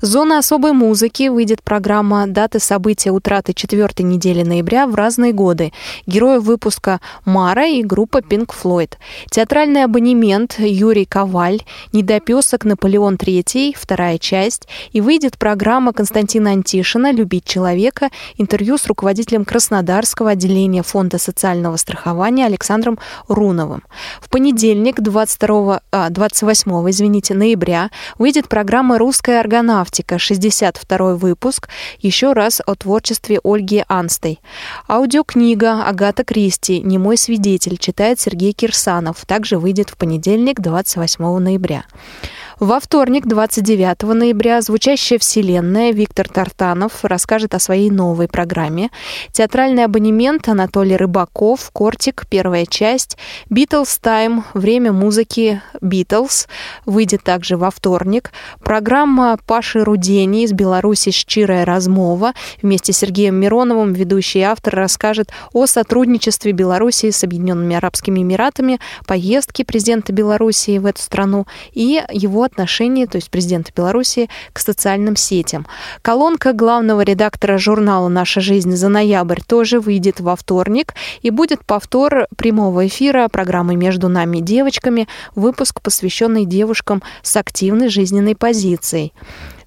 Зона 0.00 0.38
особой 0.38 0.72
музыки 0.72 1.28
выйдет 1.28 1.62
программа 1.64 2.28
«Даты 2.28 2.60
события 2.60 3.10
утраты 3.10 3.52
четвертой 3.52 4.06
недели 4.06 4.44
ноября 4.44 4.86
в 4.86 4.94
разные 4.94 5.32
годы». 5.32 5.72
Герои 6.06 6.38
выпуска 6.38 7.00
Мара 7.24 7.66
и 7.66 7.82
группа 7.82 8.18
Pink 8.18 8.50
Floyd. 8.62 8.92
Театральный 9.28 9.82
абонемент 9.82 10.54
Юрий 10.60 11.04
Коваль, 11.04 11.62
Недопесок 11.92 12.64
Наполеон 12.64 13.16
III, 13.16 13.74
вторая 13.76 14.18
часть. 14.18 14.68
И 14.92 15.00
выйдет 15.00 15.36
программа 15.36 15.92
Константина 15.92 16.50
Антишина 16.50 17.10
«Любить 17.10 17.44
человека», 17.44 18.10
интервью 18.36 18.78
с 18.78 18.86
руководителем 18.86 19.44
Краснодарского 19.48 20.32
отделения 20.32 20.82
Фонда 20.82 21.16
социального 21.16 21.78
страхования 21.78 22.44
Александром 22.44 22.98
Руновым. 23.28 23.82
В 24.20 24.28
понедельник, 24.28 25.00
22, 25.00 25.80
а, 25.90 26.10
28 26.10 26.90
извините, 26.90 27.32
ноября, 27.32 27.90
выйдет 28.18 28.46
программа 28.50 28.98
«Русская 28.98 29.40
органавтика», 29.40 30.18
62 30.18 31.14
выпуск, 31.14 31.70
еще 31.98 32.34
раз 32.34 32.60
о 32.66 32.74
творчестве 32.74 33.40
Ольги 33.42 33.86
Анстой. 33.88 34.38
Аудиокнига 34.86 35.82
Агата 35.82 36.24
Кристи 36.24 36.80
«Немой 36.82 37.16
свидетель» 37.16 37.78
читает 37.78 38.20
Сергей 38.20 38.52
Кирсанов. 38.52 39.24
Также 39.24 39.58
выйдет 39.58 39.88
в 39.88 39.96
понедельник, 39.96 40.60
28 40.60 41.38
ноября. 41.38 41.84
Во 42.60 42.80
вторник, 42.80 43.24
29 43.24 44.02
ноября, 44.14 44.60
«Звучащая 44.60 45.20
вселенная» 45.20 45.92
Виктор 45.92 46.28
Тартанов 46.28 47.04
расскажет 47.04 47.54
о 47.54 47.60
своей 47.60 47.88
новой 47.88 48.26
программе. 48.26 48.90
Театральный 49.30 49.84
абонемент 49.84 50.48
Анатолий 50.48 50.96
Рыбаков, 50.96 51.70
«Кортик», 51.72 52.26
первая 52.28 52.66
часть. 52.66 53.16
«Битлз 53.48 53.98
Тайм», 53.98 54.42
время 54.54 54.92
музыки 54.92 55.62
«Битлз» 55.80 56.48
выйдет 56.84 57.22
также 57.22 57.56
во 57.56 57.70
вторник. 57.70 58.32
Программа 58.58 59.38
Паши 59.46 59.84
Рудени 59.84 60.42
из 60.42 60.52
Беларуси 60.52 61.12
«Щирая 61.12 61.64
размова». 61.64 62.32
Вместе 62.60 62.92
с 62.92 62.98
Сергеем 62.98 63.36
Мироновым 63.36 63.92
ведущий 63.92 64.40
автор 64.40 64.74
расскажет 64.74 65.30
о 65.52 65.66
сотрудничестве 65.66 66.50
Беларуси 66.50 67.12
с 67.12 67.22
Объединенными 67.22 67.76
Арабскими 67.76 68.20
Эмиратами, 68.20 68.80
поездке 69.06 69.64
президента 69.64 70.12
Беларуси 70.12 70.78
в 70.78 70.86
эту 70.86 71.00
страну 71.00 71.46
и 71.72 72.02
его 72.10 72.47
отношении, 72.48 73.06
то 73.06 73.16
есть 73.16 73.30
президента 73.30 73.70
Беларуси, 73.74 74.28
к 74.52 74.58
социальным 74.58 75.14
сетям. 75.14 75.66
Колонка 76.02 76.52
главного 76.52 77.02
редактора 77.02 77.58
журнала 77.58 78.08
«Наша 78.08 78.40
жизнь» 78.40 78.72
за 78.72 78.88
ноябрь 78.88 79.40
тоже 79.46 79.78
выйдет 79.78 80.20
во 80.20 80.34
вторник, 80.34 80.94
и 81.22 81.30
будет 81.30 81.64
повтор 81.64 82.26
прямого 82.36 82.86
эфира 82.86 83.28
программы 83.28 83.76
«Между 83.76 84.08
нами 84.08 84.38
девочками», 84.38 85.06
выпуск, 85.34 85.80
посвященный 85.80 86.44
девушкам 86.44 87.02
с 87.22 87.36
активной 87.36 87.88
жизненной 87.88 88.34
позицией. 88.34 89.12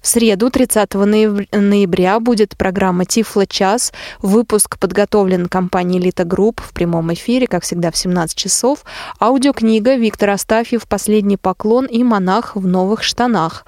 В 0.02 0.08
среду, 0.08 0.50
30 0.50 0.94
ноября, 0.94 2.18
будет 2.18 2.56
программа 2.56 3.04
«Тифлочас». 3.04 3.92
Выпуск 4.20 4.76
подготовлен 4.80 5.46
компанией 5.46 6.00
«Элита 6.00 6.24
Групп» 6.24 6.60
в 6.60 6.72
прямом 6.72 7.14
эфире, 7.14 7.46
как 7.46 7.62
всегда, 7.62 7.92
в 7.92 7.96
17 7.96 8.36
часов. 8.36 8.84
Аудиокнига 9.20 9.94
Виктор 9.94 10.30
Астафьев 10.30 10.88
«Последний 10.88 11.36
поклон» 11.36 11.86
и 11.86 12.02
«Монах 12.02 12.56
в 12.56 12.66
новых 12.66 13.04
штанах». 13.04 13.64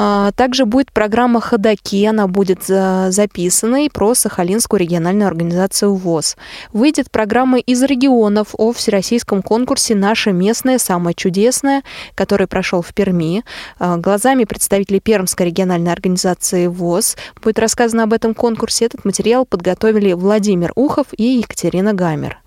А, 0.00 0.30
также 0.30 0.64
будет 0.64 0.92
программа 0.92 1.40
«Ходоки», 1.40 2.04
она 2.04 2.28
будет 2.28 2.62
записана 2.66 3.84
и 3.84 3.88
про 3.88 4.14
Сахалинскую 4.14 4.78
региональную 4.78 5.26
организацию 5.26 5.92
ВОС. 5.92 6.36
Выйдет 6.72 7.10
программа 7.10 7.58
из 7.58 7.82
регионов 7.82 8.50
о 8.52 8.72
всероссийском 8.72 9.42
конкурсе 9.42 9.96
«Наша 9.96 10.30
местная, 10.30 10.78
самая 10.78 11.14
чудесная», 11.14 11.82
который 12.14 12.46
прошел 12.46 12.80
в 12.80 12.94
Перми. 12.94 13.42
А, 13.80 13.96
глазами 13.96 14.44
представителей 14.44 15.00
Пермской 15.00 15.46
региональной 15.46 15.90
организации 15.90 16.68
ВОЗ 16.68 17.16
будет 17.42 17.58
рассказано 17.58 18.04
об 18.04 18.12
этом 18.12 18.34
конкурсе. 18.34 18.84
Этот 18.84 19.04
материал 19.04 19.44
подготовили 19.46 20.12
Владимир 20.12 20.70
Ухов 20.76 21.08
и 21.16 21.24
Екатерина 21.38 21.92
Гамер. 21.92 22.38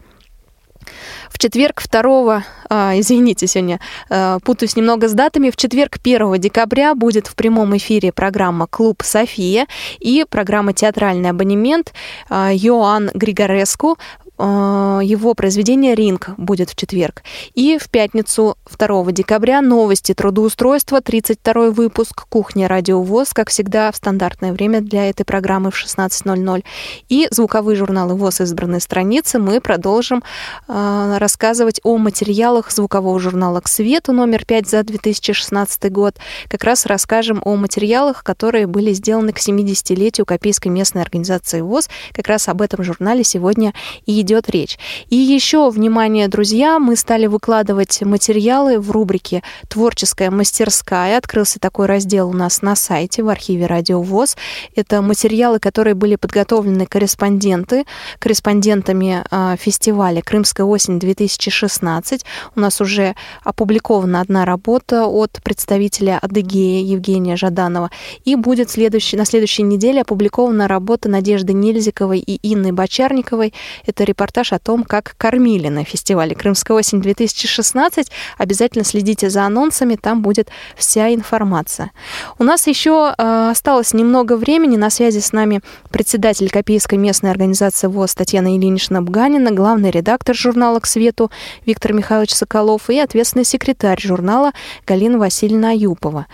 В 1.31 1.39
четверг 1.39 1.81
2, 1.89 2.43
а, 2.69 2.93
извините, 2.99 3.47
сегодня 3.47 3.79
а, 4.09 4.39
путаюсь 4.39 4.75
немного 4.75 5.07
с 5.07 5.13
датами, 5.13 5.49
в 5.49 5.55
четверг 5.55 5.97
1 6.03 6.37
декабря 6.39 6.93
будет 6.93 7.27
в 7.27 7.35
прямом 7.35 7.75
эфире 7.77 8.11
программа 8.11 8.67
«Клуб 8.67 9.01
София» 9.01 9.65
и 9.99 10.25
программа 10.29 10.73
«Театральный 10.73 11.29
абонемент» 11.29 11.93
а, 12.29 12.51
Йоанн 12.53 13.11
Григореску 13.13 13.97
его 14.41 15.33
произведение 15.33 15.95
«Ринг» 15.95 16.29
будет 16.37 16.69
в 16.69 16.75
четверг. 16.75 17.23
И 17.53 17.77
в 17.77 17.89
пятницу 17.89 18.57
2 18.77 19.11
декабря 19.11 19.61
новости 19.61 20.13
трудоустройства, 20.13 21.01
32 21.01 21.71
выпуск 21.71 22.25
«Кухня 22.29 22.67
Радио 22.67 23.01
ВОЗ», 23.01 23.33
как 23.33 23.49
всегда, 23.49 23.91
в 23.91 23.95
стандартное 23.95 24.53
время 24.53 24.81
для 24.81 25.09
этой 25.09 25.25
программы 25.25 25.71
в 25.71 25.75
16.00. 25.75 26.63
И 27.09 27.27
звуковые 27.31 27.75
журналы 27.75 28.15
ВОЗ 28.15 28.41
«Избранные 28.41 28.81
страницы» 28.81 29.39
мы 29.39 29.61
продолжим 29.61 30.23
э, 30.67 31.17
рассказывать 31.17 31.79
о 31.83 31.97
материалах 31.97 32.71
звукового 32.71 33.19
журнала 33.19 33.61
«К 33.61 33.67
свету» 33.67 34.11
номер 34.11 34.45
5 34.45 34.69
за 34.69 34.83
2016 34.83 35.91
год. 35.91 36.15
Как 36.47 36.63
раз 36.63 36.85
расскажем 36.85 37.41
о 37.45 37.55
материалах, 37.55 38.23
которые 38.23 38.67
были 38.67 38.93
сделаны 38.93 39.33
к 39.33 39.37
70-летию 39.37 40.25
Копейской 40.25 40.71
местной 40.71 41.01
организации 41.01 41.61
ВОЗ. 41.61 41.89
Как 42.13 42.27
раз 42.27 42.47
об 42.47 42.61
этом 42.61 42.83
журнале 42.83 43.23
сегодня 43.23 43.73
и 44.05 44.19
идет 44.21 44.30
идет 44.31 44.49
речь. 44.49 44.79
И 45.09 45.17
еще, 45.17 45.69
внимание, 45.69 46.27
друзья, 46.29 46.79
мы 46.79 46.95
стали 46.95 47.27
выкладывать 47.27 48.01
материалы 48.01 48.79
в 48.79 48.89
рубрике 48.91 49.43
«Творческая 49.67 50.31
мастерская». 50.31 51.17
Открылся 51.17 51.59
такой 51.59 51.87
раздел 51.87 52.29
у 52.29 52.33
нас 52.33 52.61
на 52.61 52.75
сайте 52.75 53.23
в 53.23 53.29
архиве 53.29 53.65
Радио 53.65 54.01
ВОЗ. 54.01 54.37
Это 54.73 55.01
материалы, 55.01 55.59
которые 55.59 55.95
были 55.95 56.15
подготовлены 56.15 56.85
корреспонденты, 56.85 57.85
корреспондентами 58.19 59.23
э, 59.29 59.57
фестиваля 59.59 60.21
«Крымская 60.21 60.65
осень-2016». 60.65 62.21
У 62.55 62.59
нас 62.59 62.79
уже 62.79 63.15
опубликована 63.43 64.21
одна 64.21 64.45
работа 64.45 65.07
от 65.07 65.41
представителя 65.43 66.19
Адыгея 66.21 66.83
Евгения 66.85 67.35
Жаданова. 67.35 67.91
И 68.23 68.35
будет 68.35 68.69
следующий, 68.69 69.17
на 69.17 69.25
следующей 69.25 69.63
неделе 69.63 70.01
опубликована 70.01 70.69
работа 70.69 71.09
Надежды 71.09 71.51
Нельзиковой 71.51 72.19
и 72.19 72.39
Инны 72.53 72.71
Бочарниковой. 72.71 73.53
Это 73.85 74.05
репортаж 74.11 74.53
о 74.53 74.59
том, 74.59 74.83
как 74.83 75.15
кормили 75.17 75.69
на 75.69 75.83
фестивале 75.83 76.35
«Крымская 76.35 76.77
осень-2016». 76.77 78.07
Обязательно 78.37 78.83
следите 78.83 79.29
за 79.29 79.43
анонсами, 79.45 79.95
там 79.95 80.21
будет 80.21 80.49
вся 80.75 81.13
информация. 81.13 81.91
У 82.37 82.43
нас 82.43 82.67
еще 82.67 83.13
э, 83.17 83.49
осталось 83.51 83.93
немного 83.93 84.37
времени. 84.37 84.77
На 84.77 84.89
связи 84.89 85.19
с 85.19 85.33
нами 85.33 85.61
председатель 85.89 86.49
Копейской 86.49 86.97
местной 86.97 87.31
организации 87.31 87.87
ВОЗ 87.87 88.15
Татьяна 88.15 88.55
Ильинична 88.55 89.01
Бганина, 89.01 89.51
главный 89.51 89.91
редактор 89.91 90.35
журнала 90.35 90.79
«К 90.79 90.85
свету» 90.85 91.31
Виктор 91.65 91.93
Михайлович 91.93 92.33
Соколов 92.33 92.89
и 92.89 92.99
ответственный 92.99 93.45
секретарь 93.45 94.01
журнала 94.01 94.51
Галина 94.85 95.17
Васильевна 95.17 95.71
Аюпова. 95.71 96.27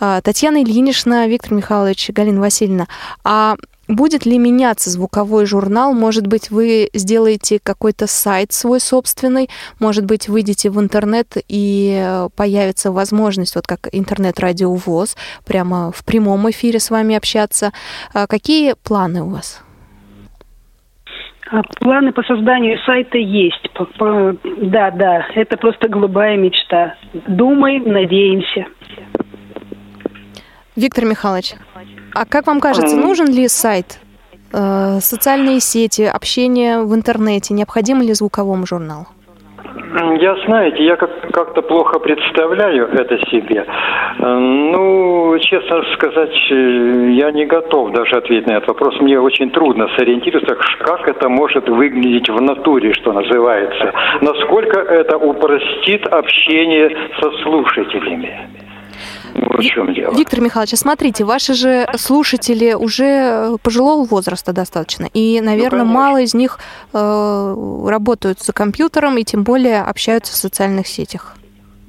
Э, 0.00 0.20
Татьяна 0.24 0.62
Ильинична, 0.62 1.26
Виктор 1.28 1.52
Михайлович, 1.52 2.10
Галина 2.10 2.40
Васильевна, 2.40 2.88
а 3.24 3.56
Будет 3.88 4.26
ли 4.26 4.38
меняться 4.38 4.90
звуковой 4.90 5.46
журнал? 5.46 5.94
Может 5.94 6.26
быть, 6.26 6.50
вы 6.50 6.90
сделаете 6.92 7.58
какой-то 7.58 8.06
сайт 8.06 8.52
свой 8.52 8.80
собственный? 8.80 9.48
Может 9.80 10.04
быть, 10.04 10.28
выйдете 10.28 10.68
в 10.68 10.78
интернет 10.78 11.38
и 11.48 11.98
э, 11.98 12.28
появится 12.36 12.92
возможность, 12.92 13.54
вот 13.54 13.66
как 13.66 13.88
интернет-радио 13.90 14.74
ВОЗ, 14.74 15.16
прямо 15.46 15.90
в 15.90 16.04
прямом 16.04 16.50
эфире 16.50 16.80
с 16.80 16.90
вами 16.90 17.16
общаться. 17.16 17.72
А 18.12 18.26
какие 18.26 18.74
планы 18.74 19.22
у 19.22 19.30
вас? 19.30 19.64
А 21.50 21.62
планы 21.80 22.12
по 22.12 22.22
созданию 22.24 22.78
сайта 22.84 23.16
есть. 23.16 23.70
Да, 23.98 24.90
да, 24.90 25.26
это 25.34 25.56
просто 25.56 25.88
голубая 25.88 26.36
мечта. 26.36 26.94
Думаем, 27.26 27.90
надеемся. 27.90 28.66
Виктор 30.78 31.04
Михайлович, 31.06 31.54
а 32.14 32.24
как 32.24 32.46
вам 32.46 32.60
кажется, 32.60 32.96
нужен 32.96 33.26
ли 33.26 33.48
сайт, 33.48 33.98
э, 34.52 35.00
социальные 35.00 35.58
сети, 35.58 36.02
общение 36.02 36.82
в 36.82 36.94
интернете, 36.94 37.52
необходим 37.52 38.00
ли 38.00 38.12
звуковому 38.14 38.64
журналу? 38.64 39.06
Я, 40.20 40.36
знаете, 40.46 40.84
я 40.84 40.94
как- 40.96 41.32
как-то 41.32 41.62
плохо 41.62 41.98
представляю 41.98 42.88
это 42.92 43.18
себе. 43.30 43.66
Ну, 44.18 45.36
честно 45.40 45.82
сказать, 45.94 46.36
э, 46.52 47.10
я 47.12 47.32
не 47.32 47.46
готов 47.46 47.92
даже 47.92 48.14
ответить 48.16 48.46
на 48.46 48.52
этот 48.58 48.68
вопрос. 48.68 49.00
Мне 49.00 49.18
очень 49.20 49.50
трудно 49.50 49.88
сориентироваться, 49.96 50.56
как 50.84 51.08
это 51.08 51.28
может 51.28 51.68
выглядеть 51.68 52.28
в 52.28 52.40
натуре, 52.40 52.92
что 52.94 53.12
называется. 53.12 53.92
Насколько 54.20 54.78
это 54.80 55.16
упростит 55.18 56.06
общение 56.06 56.96
со 57.20 57.30
слушателями. 57.42 58.48
Вот 59.40 59.60
в 59.60 59.68
чем 59.68 59.94
дело. 59.94 60.14
Виктор 60.14 60.40
Михайлович, 60.40 60.74
а 60.74 60.76
смотрите, 60.76 61.24
ваши 61.24 61.54
же 61.54 61.86
слушатели 61.96 62.72
уже 62.72 63.56
пожилого 63.62 64.04
возраста 64.04 64.52
достаточно, 64.52 65.06
и, 65.12 65.40
наверное, 65.40 65.84
Ну, 65.84 65.92
мало 65.92 66.20
из 66.20 66.34
них 66.34 66.58
э, 66.92 67.84
работают 67.86 68.40
за 68.40 68.52
компьютером 68.52 69.16
и 69.18 69.24
тем 69.24 69.42
более 69.44 69.82
общаются 69.82 70.32
в 70.32 70.36
социальных 70.36 70.86
сетях. 70.86 71.36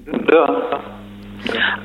Да. 0.06 0.82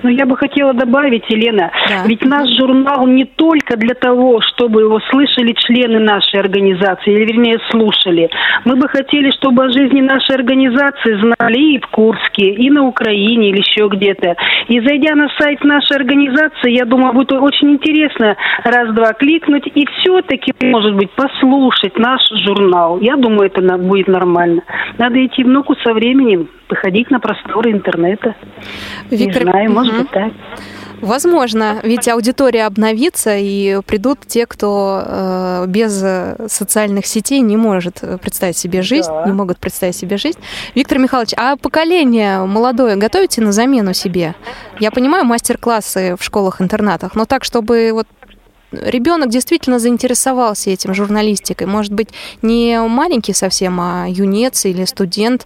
Но 0.03 0.11
я 0.11 0.27
бы 0.27 0.37
хотела 0.37 0.73
добавить, 0.75 1.25
Елена, 1.29 1.71
ведь 2.07 2.25
наш 2.25 2.49
журнал 2.59 3.07
не 3.07 3.25
только 3.25 3.77
для 3.77 3.95
того, 3.95 4.41
чтобы 4.41 4.83
его 4.83 5.01
слышали 5.11 5.53
члены 5.53 5.99
нашей 5.99 6.41
организации, 6.41 7.13
или 7.13 7.33
вернее 7.33 7.59
слушали. 7.71 8.31
Мы 8.65 8.77
бы 8.77 8.89
хотели, 8.89 9.31
чтобы 9.31 9.65
о 9.65 9.73
жизни 9.73 10.01
нашей 10.01 10.37
организации 10.37 11.21
знали 11.21 11.75
и 11.75 11.81
в 11.81 11.87
Курске, 11.89 12.51
и 12.51 12.71
на 12.71 12.85
Украине, 12.85 13.51
или 13.51 13.59
еще 13.59 13.89
где-то. 13.89 14.37
И 14.69 14.81
зайдя 14.81 15.15
на 15.15 15.29
сайт 15.39 15.65
нашей 15.65 15.97
организации, 15.97 16.71
я 16.71 16.85
думаю, 16.85 17.13
будет 17.13 17.33
очень 17.33 17.73
интересно 17.73 18.37
раз-два 18.65 19.13
кликнуть 19.15 19.67
и 19.75 19.87
все-таки, 19.87 20.53
может 20.63 20.95
быть, 20.95 21.11
послушать 21.13 21.99
наш 21.99 22.21
журнал. 22.45 22.99
Я 23.01 23.17
думаю, 23.17 23.47
это 23.47 23.61
будет 23.79 24.09
нормально. 24.09 24.63
Надо 24.99 25.25
идти 25.25 25.45
в 25.45 25.49
ногу 25.49 25.75
со 25.83 25.93
временем, 25.93 26.49
выходить 26.69 27.11
на 27.11 27.21
просторы 27.21 27.73
интернета. 27.73 28.35
Виктор- 29.11 29.45
Не 29.45 29.51
знаю, 29.51 29.73
может 29.73 29.97
быть 29.97 30.11
так. 30.11 30.33
Возможно, 31.01 31.81
ведь 31.83 32.09
аудитория 32.09 32.65
обновится, 32.67 33.37
и 33.37 33.81
придут 33.87 34.21
те, 34.27 34.47
кто 34.47 35.03
э, 35.05 35.65
без 35.69 36.01
э, 36.03 36.47
социальных 36.49 37.05
сетей 37.07 37.41
не 37.41 37.57
может 37.59 38.01
представить 38.23 38.57
себе 38.57 38.81
жизнь, 38.81 39.11
не 39.27 39.33
могут 39.33 39.59
представить 39.59 39.97
себе 39.97 40.17
жизнь. 40.17 40.39
Виктор 40.75 40.99
Михайлович, 40.99 41.35
а 41.37 41.57
поколение 41.57 42.45
молодое 42.47 42.97
готовите 42.97 43.43
на 43.43 43.53
замену 43.53 43.93
себе? 43.93 44.35
Я 44.79 44.91
понимаю 44.91 45.25
мастер-классы 45.25 46.17
в 46.19 46.23
школах-интернатах, 46.25 47.15
но 47.15 47.27
так, 47.27 47.45
чтобы 47.45 47.91
вот 47.93 48.07
ребенок 48.73 49.29
действительно 49.29 49.79
заинтересовался 49.79 50.71
этим 50.71 50.95
журналистикой. 50.95 51.67
Может 51.67 51.93
быть, 51.93 52.09
не 52.41 52.81
маленький 52.81 53.35
совсем, 53.35 53.79
а 53.81 54.07
юнец 54.09 54.65
или 54.65 54.85
студент. 54.85 55.45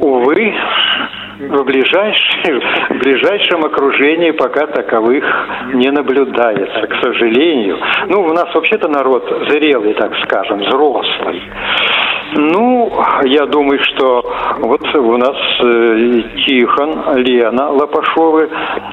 Увы, 0.00 0.54
в, 1.38 1.64
ближайшем, 1.64 2.60
в 2.90 2.98
ближайшем 2.98 3.64
окружении 3.64 4.30
пока 4.32 4.66
таковых 4.66 5.24
не 5.74 5.90
наблюдается, 5.90 6.86
к 6.86 6.94
сожалению. 7.02 7.78
Ну, 8.08 8.22
у 8.22 8.32
нас 8.32 8.54
вообще-то 8.54 8.88
народ 8.88 9.24
зрелый, 9.48 9.94
так 9.94 10.12
скажем, 10.24 10.60
взрослый. 10.60 11.42
Ну, 12.36 12.92
я 13.24 13.46
думаю, 13.46 13.78
что 13.84 14.24
вот 14.58 14.94
у 14.96 15.16
нас 15.16 15.36
э, 15.60 16.22
Тихон, 16.44 17.16
Лена 17.16 17.70
Лопашовы, 17.70 18.48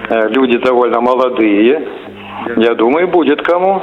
э, 0.09 0.29
люди 0.29 0.57
довольно 0.57 1.01
молодые. 1.01 1.87
Я 2.57 2.75
думаю, 2.75 3.07
будет 3.07 3.41
кому 3.41 3.81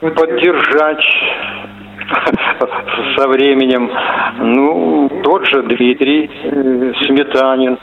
поддержать 0.00 1.04
со 3.16 3.28
временем. 3.28 3.90
Ну, 4.38 5.08
тот 5.22 5.46
же 5.46 5.62
Дмитрий 5.62 6.30
э, 6.44 6.92
Сметанин, 7.06 7.78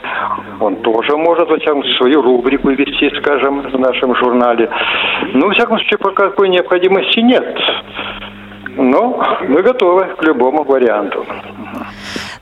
он 0.60 0.76
тоже 0.76 1.16
может, 1.16 1.48
во 1.48 1.58
всяком 1.58 1.84
свою 1.98 2.22
рубрику 2.22 2.70
вести, 2.70 3.10
скажем, 3.20 3.62
в 3.62 3.78
нашем 3.78 4.14
журнале. 4.16 4.70
Ну, 5.34 5.46
во 5.46 5.52
всяком 5.52 5.78
случае, 5.78 5.98
пока 5.98 6.30
какой 6.30 6.48
необходимости 6.48 7.20
нет. 7.20 7.58
Но 8.76 9.22
мы 9.48 9.62
готовы 9.62 10.04
к 10.16 10.22
любому 10.22 10.64
варианту. 10.64 11.26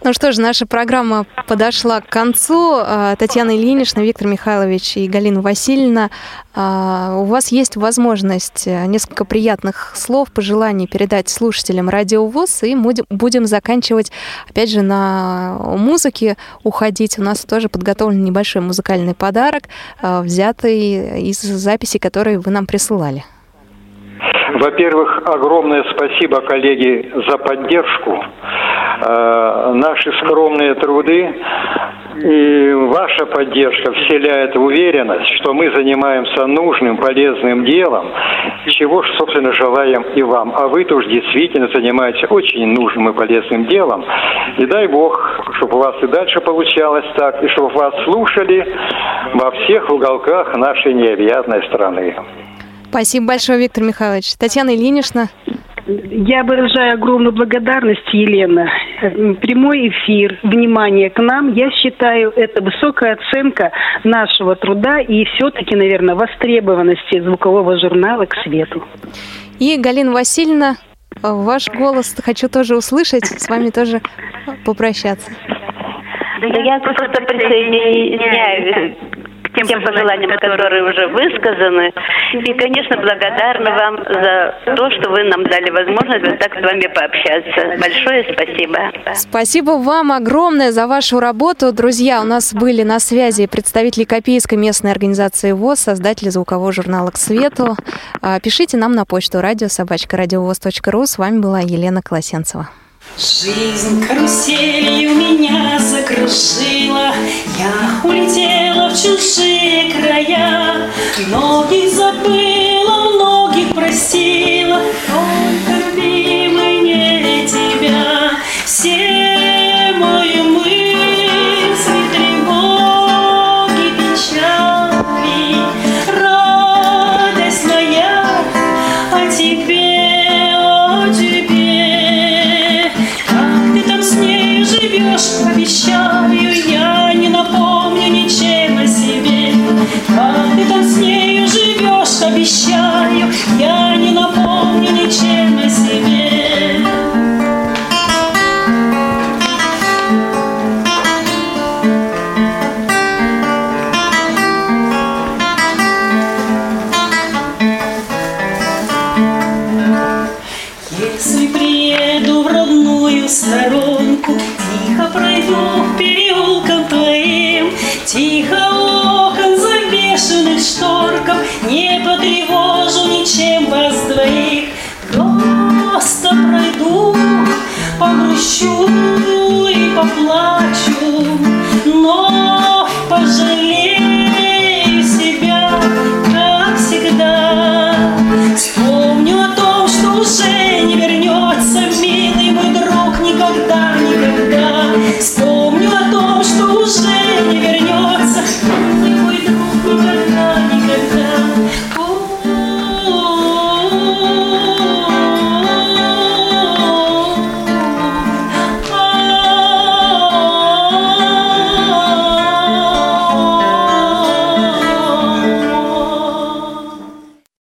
Ну 0.04 0.12
что 0.12 0.30
ж, 0.30 0.38
наша 0.38 0.64
программа 0.64 1.26
подошла 1.48 2.00
к 2.00 2.08
концу. 2.08 2.78
А, 2.80 3.16
Татьяна 3.16 3.56
Ильинична, 3.56 4.00
Виктор 4.00 4.28
Михайлович 4.28 4.96
и 4.96 5.08
Галина 5.08 5.42
Васильевна, 5.42 6.10
а, 6.54 7.16
у 7.18 7.24
вас 7.24 7.48
есть 7.48 7.74
возможность 7.74 8.68
э, 8.68 8.86
несколько 8.86 9.24
приятных 9.24 9.94
слов, 9.96 10.30
пожеланий 10.30 10.86
передать 10.86 11.28
слушателям 11.28 11.88
Радио 11.88 12.24
ВОЗ, 12.26 12.62
и 12.62 12.76
будем 12.76 13.46
заканчивать, 13.46 14.12
опять 14.48 14.70
же, 14.70 14.82
на 14.82 15.58
музыке 15.58 16.36
уходить. 16.62 17.18
У 17.18 17.22
нас 17.22 17.40
тоже 17.40 17.68
подготовлен 17.68 18.22
небольшой 18.22 18.62
музыкальный 18.62 19.14
подарок, 19.14 19.64
а, 20.00 20.22
взятый 20.22 21.28
из 21.28 21.40
записей, 21.40 21.98
которые 21.98 22.38
вы 22.38 22.52
нам 22.52 22.66
присылали. 22.66 23.24
Во-первых, 24.54 25.22
огромное 25.26 25.84
спасибо, 25.90 26.40
коллеги, 26.40 27.12
за 27.28 27.38
поддержку. 27.38 28.24
Э, 29.00 29.72
наши 29.74 30.12
скромные 30.12 30.74
труды 30.74 31.34
и 32.16 32.72
ваша 32.72 33.26
поддержка 33.26 33.92
вселяет 33.92 34.56
уверенность, 34.56 35.28
что 35.36 35.52
мы 35.52 35.70
занимаемся 35.70 36.46
нужным, 36.46 36.96
полезным 36.96 37.64
делом, 37.64 38.08
чего, 38.66 39.04
собственно, 39.18 39.52
желаем 39.52 40.02
и 40.14 40.22
вам. 40.22 40.52
А 40.56 40.66
вы 40.66 40.84
тоже 40.84 41.08
действительно 41.08 41.68
занимаетесь 41.72 42.24
очень 42.30 42.66
нужным 42.74 43.10
и 43.10 43.12
полезным 43.12 43.66
делом. 43.66 44.04
И 44.56 44.66
дай 44.66 44.88
Бог, 44.88 45.40
чтобы 45.58 45.76
у 45.76 45.80
вас 45.80 45.94
и 46.02 46.06
дальше 46.08 46.40
получалось 46.40 47.06
так, 47.16 47.42
и 47.44 47.48
чтобы 47.48 47.68
вас 47.68 47.94
слушали 48.04 48.66
во 49.34 49.50
всех 49.52 49.88
уголках 49.90 50.56
нашей 50.56 50.94
необъятной 50.94 51.62
страны. 51.64 52.16
Спасибо 52.90 53.26
большое, 53.26 53.58
Виктор 53.58 53.84
Михайлович. 53.84 54.34
Татьяна 54.36 54.74
Ильинична. 54.74 55.28
Я 55.86 56.44
выражаю 56.44 56.94
огромную 56.94 57.32
благодарность, 57.32 58.06
Елена. 58.12 58.70
Прямой 59.40 59.88
эфир, 59.88 60.38
внимание 60.42 61.08
к 61.08 61.18
нам. 61.18 61.54
Я 61.54 61.70
считаю, 61.70 62.30
это 62.36 62.62
высокая 62.62 63.14
оценка 63.14 63.72
нашего 64.04 64.54
труда 64.54 65.00
и 65.00 65.24
все-таки, 65.24 65.74
наверное, 65.74 66.14
востребованности 66.14 67.20
звукового 67.20 67.78
журнала 67.78 68.26
к 68.26 68.34
свету. 68.42 68.84
И 69.58 69.78
Галина 69.78 70.12
Васильевна, 70.12 70.76
ваш 71.22 71.68
голос 71.70 72.14
хочу 72.22 72.50
тоже 72.50 72.76
услышать, 72.76 73.24
с 73.24 73.48
вами 73.48 73.70
тоже 73.70 74.02
попрощаться. 74.66 75.30
Да 76.40 76.46
я 76.46 76.78
просто 76.80 77.22
присоединяюсь 77.22 78.94
тем, 79.54 79.66
тем 79.66 79.82
пожеланиям, 79.82 80.30
которые 80.38 80.82
уже 80.84 81.06
высказаны. 81.08 81.92
И, 82.32 82.52
конечно, 82.54 82.96
благодарна 82.96 83.70
вам 83.70 83.96
за 83.96 84.74
то, 84.74 84.90
что 84.90 85.10
вы 85.10 85.24
нам 85.24 85.44
дали 85.44 85.70
возможность 85.70 86.26
вот 86.26 86.38
так 86.38 86.52
с 86.52 86.62
вами 86.62 86.86
пообщаться. 86.94 87.80
Большое 87.80 88.26
спасибо. 88.32 88.78
Спасибо 89.14 89.70
вам 89.72 90.12
огромное 90.12 90.72
за 90.72 90.86
вашу 90.86 91.20
работу. 91.20 91.72
Друзья, 91.72 92.20
у 92.20 92.24
нас 92.24 92.54
были 92.54 92.82
на 92.82 93.00
связи 93.00 93.46
представители 93.46 94.04
Копейской 94.04 94.58
местной 94.58 94.92
организации 94.92 95.52
ВОЗ, 95.52 95.80
создатели 95.80 96.28
звукового 96.28 96.72
журнала 96.72 97.10
«К 97.10 97.16
свету». 97.16 97.76
А, 98.20 98.40
пишите 98.40 98.76
нам 98.76 98.92
на 98.92 99.04
почту 99.04 99.40
радиособачка.радиовоз.ру. 99.40 101.06
С 101.06 101.18
вами 101.18 101.38
была 101.38 101.60
Елена 101.60 102.02
Колосенцева. 102.02 102.68
Жизнь 103.16 104.06
каруселью 104.06 105.14
меня 105.14 105.78
закружила, 105.80 107.12
Я 107.58 108.00
улетела 108.04 108.90
в 108.90 108.94
чужие 108.94 109.92
края, 109.92 110.90
Многих 111.26 111.92
забыла, 111.92 112.47